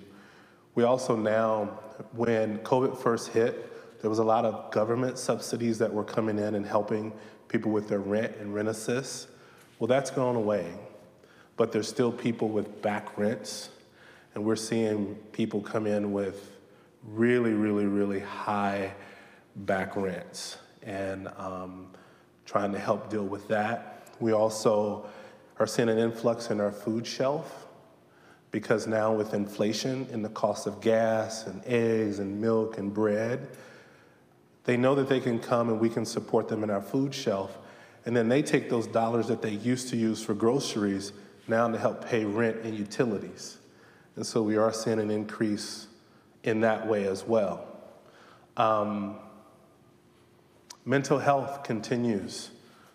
We 0.75 0.83
also 0.83 1.15
now, 1.15 1.79
when 2.13 2.59
COVID 2.59 2.97
first 2.97 3.29
hit, 3.29 4.01
there 4.01 4.09
was 4.09 4.19
a 4.19 4.23
lot 4.23 4.45
of 4.45 4.71
government 4.71 5.17
subsidies 5.17 5.79
that 5.79 5.91
were 5.91 6.03
coming 6.03 6.37
in 6.37 6.55
and 6.55 6.65
helping 6.65 7.11
people 7.47 7.71
with 7.71 7.87
their 7.87 7.99
rent 7.99 8.35
and 8.39 8.53
rent 8.53 8.67
assist. 8.67 9.27
Well, 9.79 9.87
that's 9.87 10.11
gone 10.11 10.35
away, 10.35 10.73
but 11.55 11.71
there's 11.71 11.87
still 11.87 12.11
people 12.11 12.49
with 12.49 12.81
back 12.81 13.17
rents, 13.17 13.69
and 14.35 14.43
we're 14.43 14.55
seeing 14.55 15.15
people 15.31 15.61
come 15.61 15.87
in 15.87 16.11
with 16.11 16.57
really, 17.03 17.53
really, 17.53 17.85
really 17.85 18.19
high 18.19 18.93
back 19.57 19.95
rents, 19.95 20.57
and 20.83 21.27
um, 21.37 21.87
trying 22.45 22.71
to 22.71 22.79
help 22.79 23.09
deal 23.09 23.25
with 23.25 23.47
that. 23.49 24.07
We 24.19 24.31
also 24.31 25.05
are 25.59 25.67
seeing 25.67 25.89
an 25.89 25.97
influx 25.97 26.49
in 26.49 26.61
our 26.61 26.71
food 26.71 27.05
shelf 27.05 27.67
because 28.51 28.87
now 28.87 29.13
with 29.13 29.33
inflation 29.33 30.07
and 30.11 30.23
the 30.23 30.29
cost 30.29 30.67
of 30.67 30.79
gas 30.81 31.45
and 31.47 31.61
eggs 31.65 32.19
and 32.19 32.39
milk 32.39 32.77
and 32.77 32.93
bread, 32.93 33.47
they 34.63 34.77
know 34.77 34.95
that 34.95 35.09
they 35.09 35.19
can 35.19 35.39
come 35.39 35.69
and 35.69 35.79
we 35.79 35.89
can 35.89 36.05
support 36.05 36.47
them 36.47 36.63
in 36.63 36.69
our 36.69 36.81
food 36.81 37.13
shelf. 37.13 37.57
And 38.05 38.15
then 38.15 38.29
they 38.29 38.41
take 38.41 38.69
those 38.69 38.87
dollars 38.87 39.27
that 39.27 39.41
they 39.41 39.51
used 39.51 39.89
to 39.89 39.97
use 39.97 40.23
for 40.23 40.33
groceries 40.33 41.11
now 41.47 41.67
to 41.67 41.77
help 41.77 42.05
pay 42.05 42.25
rent 42.25 42.57
and 42.63 42.77
utilities. 42.77 43.57
And 44.15 44.25
so 44.25 44.41
we 44.41 44.57
are 44.57 44.73
seeing 44.73 44.99
an 44.99 45.11
increase 45.11 45.87
in 46.43 46.61
that 46.61 46.87
way 46.87 47.05
as 47.05 47.23
well. 47.23 47.67
Um, 48.55 49.17
mental 50.87 51.19
health 51.19 51.63
continues 51.63 52.49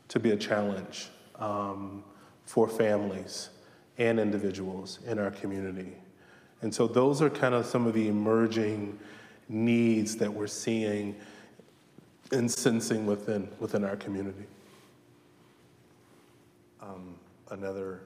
to 0.09 0.19
be 0.19 0.31
a 0.31 0.37
challenge 0.37 1.11
um, 1.39 2.03
for 2.47 2.67
families 2.67 3.51
and 3.99 4.19
individuals 4.19 4.99
in 5.07 5.19
our 5.19 5.31
community. 5.31 5.93
And 6.63 6.75
so 6.75 6.87
those 6.87 7.21
are 7.21 7.29
kind 7.29 7.55
of 7.55 7.67
some 7.67 7.87
of 7.87 7.93
the 7.93 8.09
emerging 8.09 8.99
needs 9.49 10.17
that 10.17 10.33
we're 10.33 10.47
seeing 10.47 11.15
and 12.33 12.51
sensing 12.51 13.05
within, 13.05 13.47
within 13.61 13.85
our 13.85 13.97
community. 13.97 14.47
Um, 16.81 17.15
another 17.51 18.01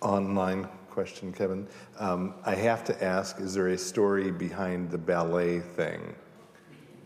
online 0.00 0.66
question, 0.90 1.32
Kevin. 1.32 1.68
Um, 2.00 2.34
I 2.44 2.56
have 2.56 2.82
to 2.84 3.04
ask, 3.04 3.38
is 3.40 3.54
there 3.54 3.68
a 3.68 3.78
story 3.78 4.32
behind 4.32 4.90
the 4.90 4.98
ballet 4.98 5.60
thing? 5.60 6.16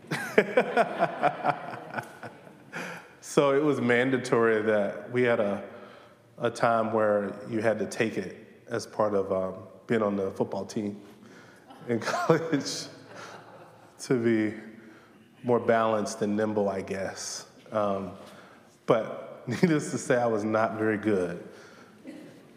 so 3.27 3.53
it 3.53 3.61
was 3.61 3.81
mandatory 3.81 4.61
that 4.61 5.11
we 5.11 5.23
had 5.23 5.41
a 5.41 5.61
a 6.37 6.49
time 6.49 6.93
where 6.93 7.33
you 7.49 7.59
had 7.59 7.79
to 7.79 7.85
take 7.85 8.17
it 8.17 8.37
as 8.69 8.85
part 8.85 9.13
of 9.13 9.31
um, 9.31 9.55
being 9.87 10.01
on 10.01 10.15
the 10.15 10.31
football 10.31 10.65
team 10.65 10.99
in 11.89 11.99
college 11.99 12.85
to 13.99 14.13
be 14.15 14.53
more 15.43 15.59
balanced 15.59 16.21
and 16.21 16.35
nimble, 16.35 16.69
I 16.69 16.81
guess. 16.81 17.47
Um, 17.71 18.11
but 18.85 19.43
needless 19.47 19.91
to 19.91 19.97
say, 19.97 20.15
I 20.15 20.27
was 20.27 20.43
not 20.43 20.77
very 20.77 20.97
good 20.97 21.43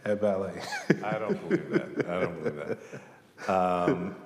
at 0.05 0.21
ballet. 0.21 0.61
I 1.03 1.19
don't 1.19 1.49
believe 1.49 1.71
that. 1.71 2.09
I 2.09 2.21
don't 2.21 2.45
believe 2.45 2.77
that. 3.47 3.51
Um, 3.51 4.17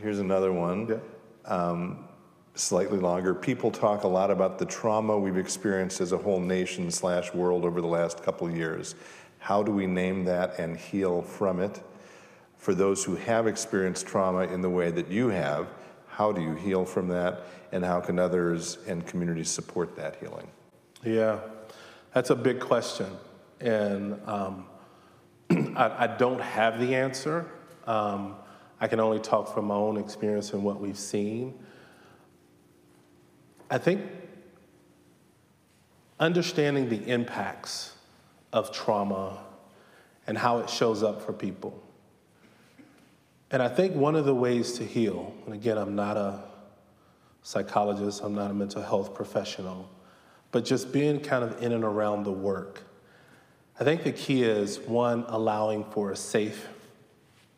here's 0.00 0.20
another 0.20 0.52
one. 0.52 0.88
Yeah. 0.88 1.52
Um, 1.52 2.08
slightly 2.54 2.98
longer. 2.98 3.34
People 3.34 3.70
talk 3.70 4.04
a 4.04 4.08
lot 4.08 4.30
about 4.30 4.58
the 4.58 4.66
trauma 4.66 5.18
we've 5.18 5.38
experienced 5.38 6.00
as 6.00 6.12
a 6.12 6.18
whole 6.18 6.40
nation 6.40 6.90
slash 6.90 7.32
world 7.32 7.64
over 7.64 7.80
the 7.80 7.86
last 7.86 8.22
couple 8.22 8.50
years. 8.50 8.94
How 9.38 9.62
do 9.62 9.72
we 9.72 9.86
name 9.86 10.24
that 10.26 10.58
and 10.58 10.76
heal 10.76 11.22
from 11.22 11.60
it? 11.60 11.80
For 12.58 12.74
those 12.74 13.02
who 13.02 13.16
have 13.16 13.46
experienced 13.46 14.06
trauma 14.06 14.40
in 14.40 14.60
the 14.60 14.70
way 14.70 14.90
that 14.90 15.08
you 15.08 15.28
have, 15.28 15.68
how 16.06 16.30
do 16.30 16.42
you 16.42 16.54
heal 16.54 16.84
from 16.84 17.08
that? 17.08 17.42
And 17.72 17.84
how 17.84 18.00
can 18.00 18.18
others 18.18 18.78
and 18.86 19.04
communities 19.06 19.50
support 19.50 19.96
that 19.96 20.16
healing? 20.16 20.46
Yeah, 21.04 21.40
that's 22.12 22.30
a 22.30 22.36
big 22.36 22.60
question. 22.60 23.06
And 23.60 24.20
um, 24.28 24.66
I, 25.50 26.04
I, 26.04 26.06
don't 26.06 26.40
have 26.40 26.78
the 26.78 26.94
answer. 26.94 27.46
Um, 27.86 28.36
I 28.80 28.88
can 28.88 29.00
only 29.00 29.20
talk 29.20 29.52
from 29.52 29.66
my 29.66 29.74
own 29.74 29.96
experience 29.96 30.52
and 30.52 30.62
what 30.62 30.80
we've 30.80 30.98
seen. 30.98 31.54
I 33.72 33.78
think 33.78 34.02
understanding 36.20 36.90
the 36.90 37.08
impacts 37.08 37.94
of 38.52 38.70
trauma 38.70 39.38
and 40.26 40.36
how 40.36 40.58
it 40.58 40.68
shows 40.68 41.02
up 41.02 41.22
for 41.22 41.32
people. 41.32 41.82
And 43.50 43.62
I 43.62 43.68
think 43.68 43.94
one 43.94 44.14
of 44.14 44.26
the 44.26 44.34
ways 44.34 44.72
to 44.74 44.84
heal, 44.84 45.32
and 45.46 45.54
again, 45.54 45.78
I'm 45.78 45.94
not 45.94 46.18
a 46.18 46.44
psychologist, 47.42 48.20
I'm 48.22 48.34
not 48.34 48.50
a 48.50 48.54
mental 48.54 48.82
health 48.82 49.14
professional, 49.14 49.88
but 50.50 50.66
just 50.66 50.92
being 50.92 51.18
kind 51.18 51.42
of 51.42 51.62
in 51.62 51.72
and 51.72 51.82
around 51.82 52.24
the 52.24 52.30
work. 52.30 52.82
I 53.80 53.84
think 53.84 54.04
the 54.04 54.12
key 54.12 54.42
is 54.42 54.80
one, 54.80 55.24
allowing 55.28 55.84
for 55.84 56.10
a 56.10 56.16
safe 56.16 56.68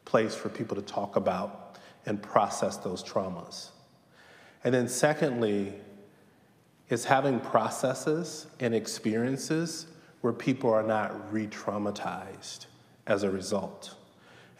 place 0.04 0.36
for 0.36 0.48
people 0.48 0.76
to 0.76 0.82
talk 0.82 1.16
about 1.16 1.76
and 2.06 2.22
process 2.22 2.76
those 2.76 3.02
traumas. 3.02 3.70
And 4.62 4.72
then, 4.72 4.86
secondly, 4.86 5.74
is 6.90 7.04
having 7.04 7.40
processes 7.40 8.46
and 8.60 8.74
experiences 8.74 9.86
where 10.20 10.32
people 10.32 10.72
are 10.72 10.82
not 10.82 11.32
re 11.32 11.46
traumatized 11.46 12.66
as 13.06 13.22
a 13.22 13.30
result. 13.30 13.96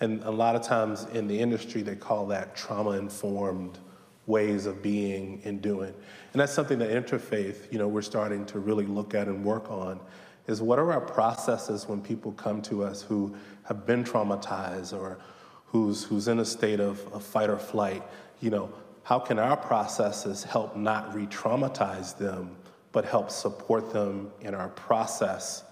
And 0.01 0.22
a 0.25 0.31
lot 0.31 0.57
of 0.57 0.62
times 0.62 1.05
in 1.12 1.29
the 1.29 1.39
industry, 1.39 1.83
they 1.83 1.97
call 1.97 2.27
that 2.27 2.57
trauma 2.57 2.93
informed 2.93 3.79
ways 4.27 4.66
of 4.66 4.83
being 4.83 5.41
and 5.45 5.61
doing. 5.61 5.95
And 6.33 6.41
that's 6.41 6.53
something 6.53 6.79
that 6.79 6.91
interfaith, 6.91 7.70
you 7.72 7.79
know, 7.79 7.89
we're 7.89 8.03
starting 8.03 8.45
to 8.47 8.59
really 8.59 8.87
look 8.87 9.14
at 9.14 9.29
and 9.29 9.45
work 9.45 9.70
on 9.70 10.01
is 10.47 10.61
what 10.61 10.79
are 10.79 10.93
our 10.93 11.01
processes 11.01 11.89
when 11.89 12.01
people 12.01 12.33
come 12.33 12.61
to 12.62 12.85
us 12.85 13.03
who 13.03 13.35
have 13.64 13.87
been 13.87 14.05
traumatized 14.05 14.93
or 14.93 15.18
who's, 15.66 16.05
who's 16.05 16.29
in 16.29 16.41
a 16.41 16.45
state 16.45 16.81
of, 16.81 17.07
of 17.12 17.22
fight 17.22 17.49
or 17.49 17.59
flight, 17.59 18.03
you 18.41 18.51
know, 18.51 18.72
how 19.05 19.19
can 19.19 19.39
our 19.39 19.57
processes 19.57 20.43
help 20.43 20.77
not 20.77 21.15
re 21.15 21.27
traumatize 21.27 22.17
them, 22.17 22.57
but 22.91 23.05
help 23.05 23.31
support 23.31 23.93
them 23.93 24.33
in 24.41 24.55
our 24.55 24.71
process 24.71 25.63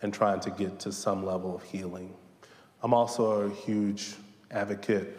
and 0.00 0.14
trying 0.14 0.40
to 0.40 0.50
get 0.50 0.78
to 0.80 0.92
some 0.92 1.26
level 1.26 1.54
of 1.54 1.62
healing? 1.64 2.14
I'm 2.82 2.94
also 2.94 3.42
a 3.42 3.50
huge 3.50 4.14
advocate 4.52 5.18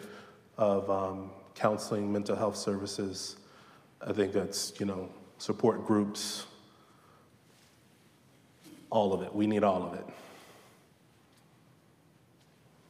of 0.56 0.90
um, 0.90 1.30
counseling, 1.54 2.10
mental 2.10 2.34
health 2.34 2.56
services. 2.56 3.36
I 4.00 4.12
think 4.12 4.32
that's, 4.32 4.72
you 4.80 4.86
know, 4.86 5.10
support 5.36 5.86
groups, 5.86 6.46
all 8.88 9.12
of 9.12 9.20
it. 9.20 9.34
We 9.34 9.46
need 9.46 9.64
all 9.64 9.82
of 9.82 9.94
it. 9.94 10.06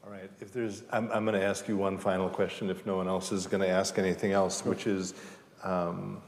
All 0.04 0.10
right, 0.10 0.30
if 0.38 0.52
there's, 0.52 0.82
I'm, 0.92 1.10
I'm 1.12 1.24
going 1.24 1.40
to 1.40 1.46
ask 1.46 1.66
you 1.66 1.78
one 1.78 1.96
final 1.96 2.28
question 2.28 2.68
if 2.68 2.84
no 2.84 2.96
one 2.96 3.08
else 3.08 3.32
is 3.32 3.46
going 3.46 3.62
to 3.62 3.68
ask 3.68 3.98
anything 3.98 4.32
else, 4.32 4.62
which 4.62 4.86
is, 4.86 5.14
um, 5.62 6.20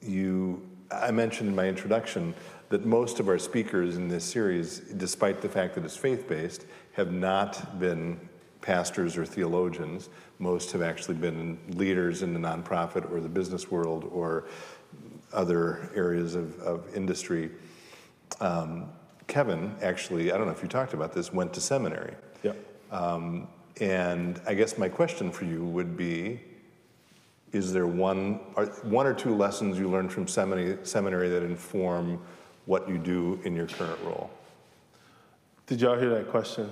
you, 0.00 0.64
I 0.92 1.10
mentioned 1.10 1.48
in 1.48 1.56
my 1.56 1.66
introduction 1.66 2.34
that 2.68 2.86
most 2.86 3.18
of 3.18 3.28
our 3.28 3.38
speakers 3.38 3.96
in 3.96 4.06
this 4.06 4.24
series, 4.24 4.78
despite 4.78 5.40
the 5.40 5.48
fact 5.48 5.74
that 5.74 5.84
it's 5.84 5.96
faith-based, 5.96 6.66
have 6.92 7.10
not 7.10 7.80
been 7.80 8.20
pastors 8.60 9.16
or 9.16 9.26
theologians. 9.26 10.08
Most 10.38 10.70
have 10.70 10.82
actually 10.82 11.16
been 11.16 11.58
leaders 11.70 12.22
in 12.22 12.32
the 12.32 12.38
nonprofit 12.38 13.10
or 13.10 13.20
the 13.20 13.28
business 13.28 13.72
world 13.72 14.08
or 14.12 14.44
other 15.32 15.90
areas 15.96 16.36
of, 16.36 16.56
of 16.60 16.94
industry. 16.94 17.50
Um, 18.38 18.88
Kevin, 19.26 19.74
actually, 19.82 20.32
I 20.32 20.36
don't 20.36 20.46
know 20.46 20.52
if 20.52 20.62
you 20.62 20.68
talked 20.68 20.94
about 20.94 21.12
this, 21.12 21.32
went 21.32 21.52
to 21.54 21.60
seminary. 21.60 22.14
Yep. 22.42 22.56
Um, 22.92 23.48
and 23.80 24.40
I 24.46 24.54
guess 24.54 24.78
my 24.78 24.88
question 24.88 25.30
for 25.30 25.44
you 25.44 25.64
would 25.64 25.96
be 25.96 26.40
is 27.52 27.72
there 27.72 27.86
one, 27.86 28.40
or 28.54 28.66
one 28.82 29.06
or 29.06 29.14
two 29.14 29.34
lessons 29.34 29.78
you 29.78 29.88
learned 29.88 30.12
from 30.12 30.26
seminary, 30.26 30.78
seminary 30.82 31.28
that 31.30 31.42
inform 31.42 32.20
what 32.66 32.88
you 32.88 32.98
do 32.98 33.40
in 33.44 33.54
your 33.54 33.66
current 33.66 33.98
role? 34.02 34.30
Did 35.66 35.80
y'all 35.80 35.98
hear 35.98 36.10
that 36.10 36.28
question? 36.28 36.70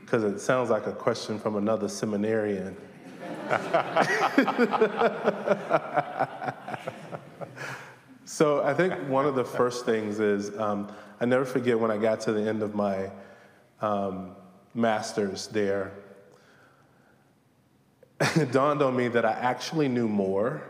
Because 0.00 0.24
it 0.24 0.40
sounds 0.40 0.68
like 0.68 0.86
a 0.86 0.92
question 0.92 1.38
from 1.38 1.56
another 1.56 1.88
seminarian. 1.88 2.76
so 8.24 8.62
I 8.62 8.74
think 8.74 8.94
one 9.08 9.26
of 9.26 9.34
the 9.34 9.44
first 9.44 9.84
things 9.86 10.20
is 10.20 10.56
um, 10.58 10.92
I 11.22 11.24
never 11.24 11.44
forget 11.44 11.78
when 11.78 11.92
I 11.92 11.98
got 11.98 12.18
to 12.22 12.32
the 12.32 12.48
end 12.48 12.64
of 12.64 12.74
my 12.74 13.08
um, 13.80 14.34
master's 14.74 15.46
there, 15.46 15.92
it 18.20 18.50
dawned 18.50 18.82
on 18.82 18.96
me 18.96 19.06
that 19.06 19.24
I 19.24 19.30
actually 19.30 19.86
knew 19.86 20.08
more 20.08 20.64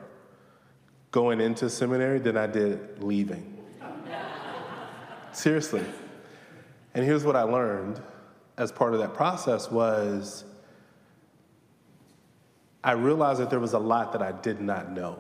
going 1.11 1.41
into 1.41 1.71
seminary 1.71 2.19
than 2.19 2.37
I 2.37 2.47
did 2.47 3.03
leaving. 3.03 3.65
Seriously. 5.33 5.87
And 6.93 7.03
here's 7.03 7.25
what 7.25 7.35
I 7.35 7.45
learned 7.45 8.03
as 8.59 8.71
part 8.71 8.93
of 8.93 9.01
that 9.01 9.15
process 9.15 9.71
was 9.71 10.45
I 12.85 12.93
realized 12.93 13.41
that 13.41 13.49
there 13.49 13.59
was 13.59 13.73
a 13.73 13.79
lot 13.79 14.13
that 14.13 14.21
I 14.21 14.33
did 14.33 14.61
not 14.61 14.93
know. 14.93 15.17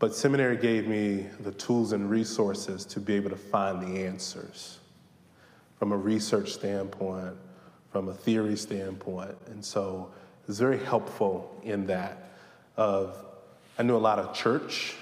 But 0.00 0.14
seminary 0.14 0.56
gave 0.56 0.88
me 0.88 1.26
the 1.40 1.52
tools 1.52 1.92
and 1.92 2.08
resources 2.08 2.86
to 2.86 3.00
be 3.00 3.14
able 3.14 3.28
to 3.28 3.36
find 3.36 3.82
the 3.82 4.06
answers 4.06 4.78
from 5.78 5.92
a 5.92 5.96
research 5.96 6.54
standpoint, 6.54 7.36
from 7.92 8.08
a 8.08 8.14
theory 8.14 8.56
standpoint. 8.56 9.36
And 9.48 9.62
so 9.62 10.10
it 10.42 10.48
was 10.48 10.58
very 10.58 10.78
helpful 10.78 11.54
in 11.62 11.86
that 11.88 12.30
of 12.78 13.14
I 13.78 13.82
knew 13.82 13.94
a 13.94 13.98
lot 13.98 14.18
of 14.18 14.34
church, 14.34 14.94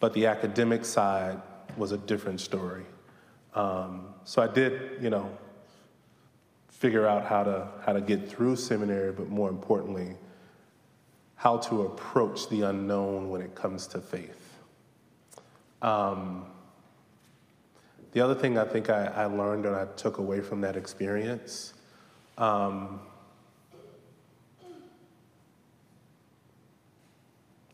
but 0.00 0.14
the 0.14 0.26
academic 0.26 0.86
side 0.86 1.40
was 1.76 1.92
a 1.92 1.98
different 1.98 2.40
story. 2.40 2.84
Um, 3.54 4.14
so 4.24 4.40
I 4.40 4.46
did, 4.46 5.02
you 5.02 5.10
know, 5.10 5.30
figure 6.68 7.06
out 7.06 7.26
how 7.26 7.42
to 7.42 7.68
how 7.84 7.92
to 7.92 8.00
get 8.00 8.30
through 8.30 8.56
seminary, 8.56 9.12
but 9.12 9.28
more 9.28 9.50
importantly, 9.50 10.16
how 11.38 11.56
to 11.56 11.82
approach 11.82 12.48
the 12.48 12.62
unknown 12.62 13.30
when 13.30 13.40
it 13.40 13.54
comes 13.54 13.86
to 13.86 14.00
faith. 14.00 14.58
Um, 15.80 16.46
the 18.12 18.20
other 18.20 18.34
thing 18.34 18.58
I 18.58 18.64
think 18.64 18.90
I, 18.90 19.04
I, 19.06 19.26
learned 19.26 19.64
and 19.64 19.76
I 19.76 19.86
took 19.96 20.18
away 20.18 20.40
from 20.40 20.60
that 20.62 20.76
experience 20.76 21.74
um, 22.36 23.00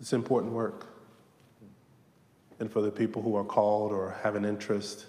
it's 0.01 0.12
important 0.12 0.53
work. 0.53 0.87
And 2.61 2.71
for 2.71 2.83
the 2.83 2.91
people 2.91 3.23
who 3.23 3.35
are 3.37 3.45
called 3.45 3.93
or 3.93 4.17
have 4.23 4.37
an 4.37 4.45
interest 4.45 5.07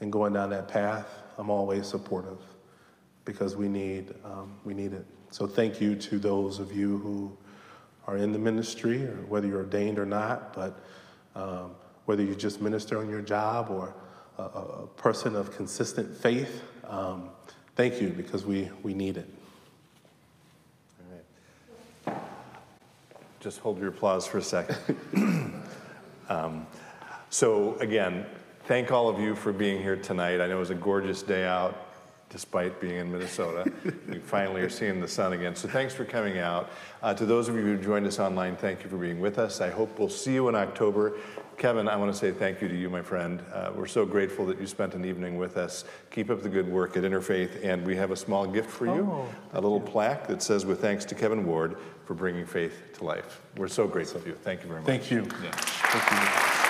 in 0.00 0.10
going 0.10 0.32
down 0.32 0.50
that 0.50 0.68
path, 0.68 1.06
I'm 1.38 1.50
always 1.50 1.86
supportive 1.86 2.38
because 3.24 3.56
we 3.56 3.68
need, 3.68 4.14
um, 4.24 4.54
we 4.64 4.74
need 4.74 4.92
it. 4.92 5.06
So 5.30 5.46
thank 5.46 5.80
you 5.80 5.96
to 5.96 6.18
those 6.18 6.58
of 6.58 6.72
you 6.72 6.98
who 6.98 7.36
are 8.06 8.16
in 8.16 8.32
the 8.32 8.38
ministry, 8.38 9.04
or 9.04 9.16
whether 9.28 9.46
you're 9.46 9.58
ordained 9.58 9.98
or 9.98 10.06
not, 10.06 10.52
but 10.54 10.84
um, 11.34 11.72
whether 12.04 12.22
you 12.22 12.34
just 12.34 12.60
minister 12.60 12.98
on 12.98 13.08
your 13.08 13.22
job 13.22 13.70
or 13.70 13.94
a, 14.38 14.42
a 14.42 14.86
person 14.96 15.34
of 15.34 15.56
consistent 15.56 16.14
faith, 16.16 16.62
um, 16.88 17.30
thank 17.76 18.00
you 18.00 18.10
because 18.10 18.44
we, 18.44 18.70
we 18.82 18.94
need 18.94 19.16
it. 19.16 19.28
All 21.00 22.12
right. 22.12 22.22
Just 23.40 23.58
hold 23.60 23.78
your 23.78 23.88
applause 23.88 24.26
for 24.26 24.38
a 24.38 24.42
second. 24.42 24.76
um, 26.28 26.66
so, 27.30 27.76
again, 27.76 28.26
thank 28.66 28.92
all 28.92 29.08
of 29.08 29.18
you 29.18 29.34
for 29.34 29.52
being 29.52 29.82
here 29.82 29.96
tonight. 29.96 30.40
I 30.40 30.46
know 30.46 30.56
it 30.56 30.60
was 30.60 30.70
a 30.70 30.74
gorgeous 30.74 31.22
day 31.22 31.44
out 31.44 31.83
despite 32.34 32.80
being 32.80 32.96
in 32.96 33.12
Minnesota. 33.12 33.70
we 34.08 34.18
finally 34.18 34.60
are 34.60 34.68
seeing 34.68 35.00
the 35.00 35.06
sun 35.06 35.34
again. 35.34 35.54
So 35.54 35.68
thanks 35.68 35.94
for 35.94 36.04
coming 36.04 36.38
out. 36.38 36.68
Uh, 37.00 37.14
to 37.14 37.24
those 37.24 37.48
of 37.48 37.54
you 37.54 37.62
who 37.62 37.78
joined 37.78 38.08
us 38.08 38.18
online, 38.18 38.56
thank 38.56 38.82
you 38.82 38.90
for 38.90 38.96
being 38.96 39.20
with 39.20 39.38
us. 39.38 39.60
I 39.60 39.70
hope 39.70 40.00
we'll 40.00 40.08
see 40.08 40.34
you 40.34 40.48
in 40.48 40.56
October. 40.56 41.12
Kevin, 41.56 41.86
I 41.86 41.94
want 41.94 42.12
to 42.12 42.18
say 42.18 42.32
thank 42.32 42.60
you 42.60 42.66
to 42.66 42.76
you, 42.76 42.90
my 42.90 43.02
friend. 43.02 43.40
Uh, 43.52 43.70
we're 43.72 43.86
so 43.86 44.04
grateful 44.04 44.44
that 44.46 44.60
you 44.60 44.66
spent 44.66 44.94
an 44.94 45.04
evening 45.04 45.38
with 45.38 45.56
us. 45.56 45.84
Keep 46.10 46.28
up 46.30 46.42
the 46.42 46.48
good 46.48 46.68
work 46.68 46.96
at 46.96 47.04
Interfaith, 47.04 47.64
and 47.64 47.86
we 47.86 47.94
have 47.94 48.10
a 48.10 48.16
small 48.16 48.48
gift 48.48 48.68
for 48.68 48.86
you 48.86 49.08
oh, 49.08 49.28
a 49.52 49.60
little 49.60 49.80
plaque 49.80 50.26
that 50.26 50.42
says, 50.42 50.66
with 50.66 50.80
thanks 50.80 51.04
to 51.04 51.14
Kevin 51.14 51.46
Ward 51.46 51.76
for 52.04 52.14
bringing 52.14 52.46
faith 52.46 52.94
to 52.94 53.04
life. 53.04 53.42
We're 53.56 53.68
so 53.68 53.86
grateful 53.86 54.20
to 54.22 54.30
you. 54.30 54.34
Thank 54.34 54.62
you 54.62 54.68
very 54.68 54.80
much. 54.80 54.88
Thank 54.88 55.12
you. 55.12 55.22
Yeah. 55.40 55.52
Thank 55.52 56.58
you. 56.58 56.63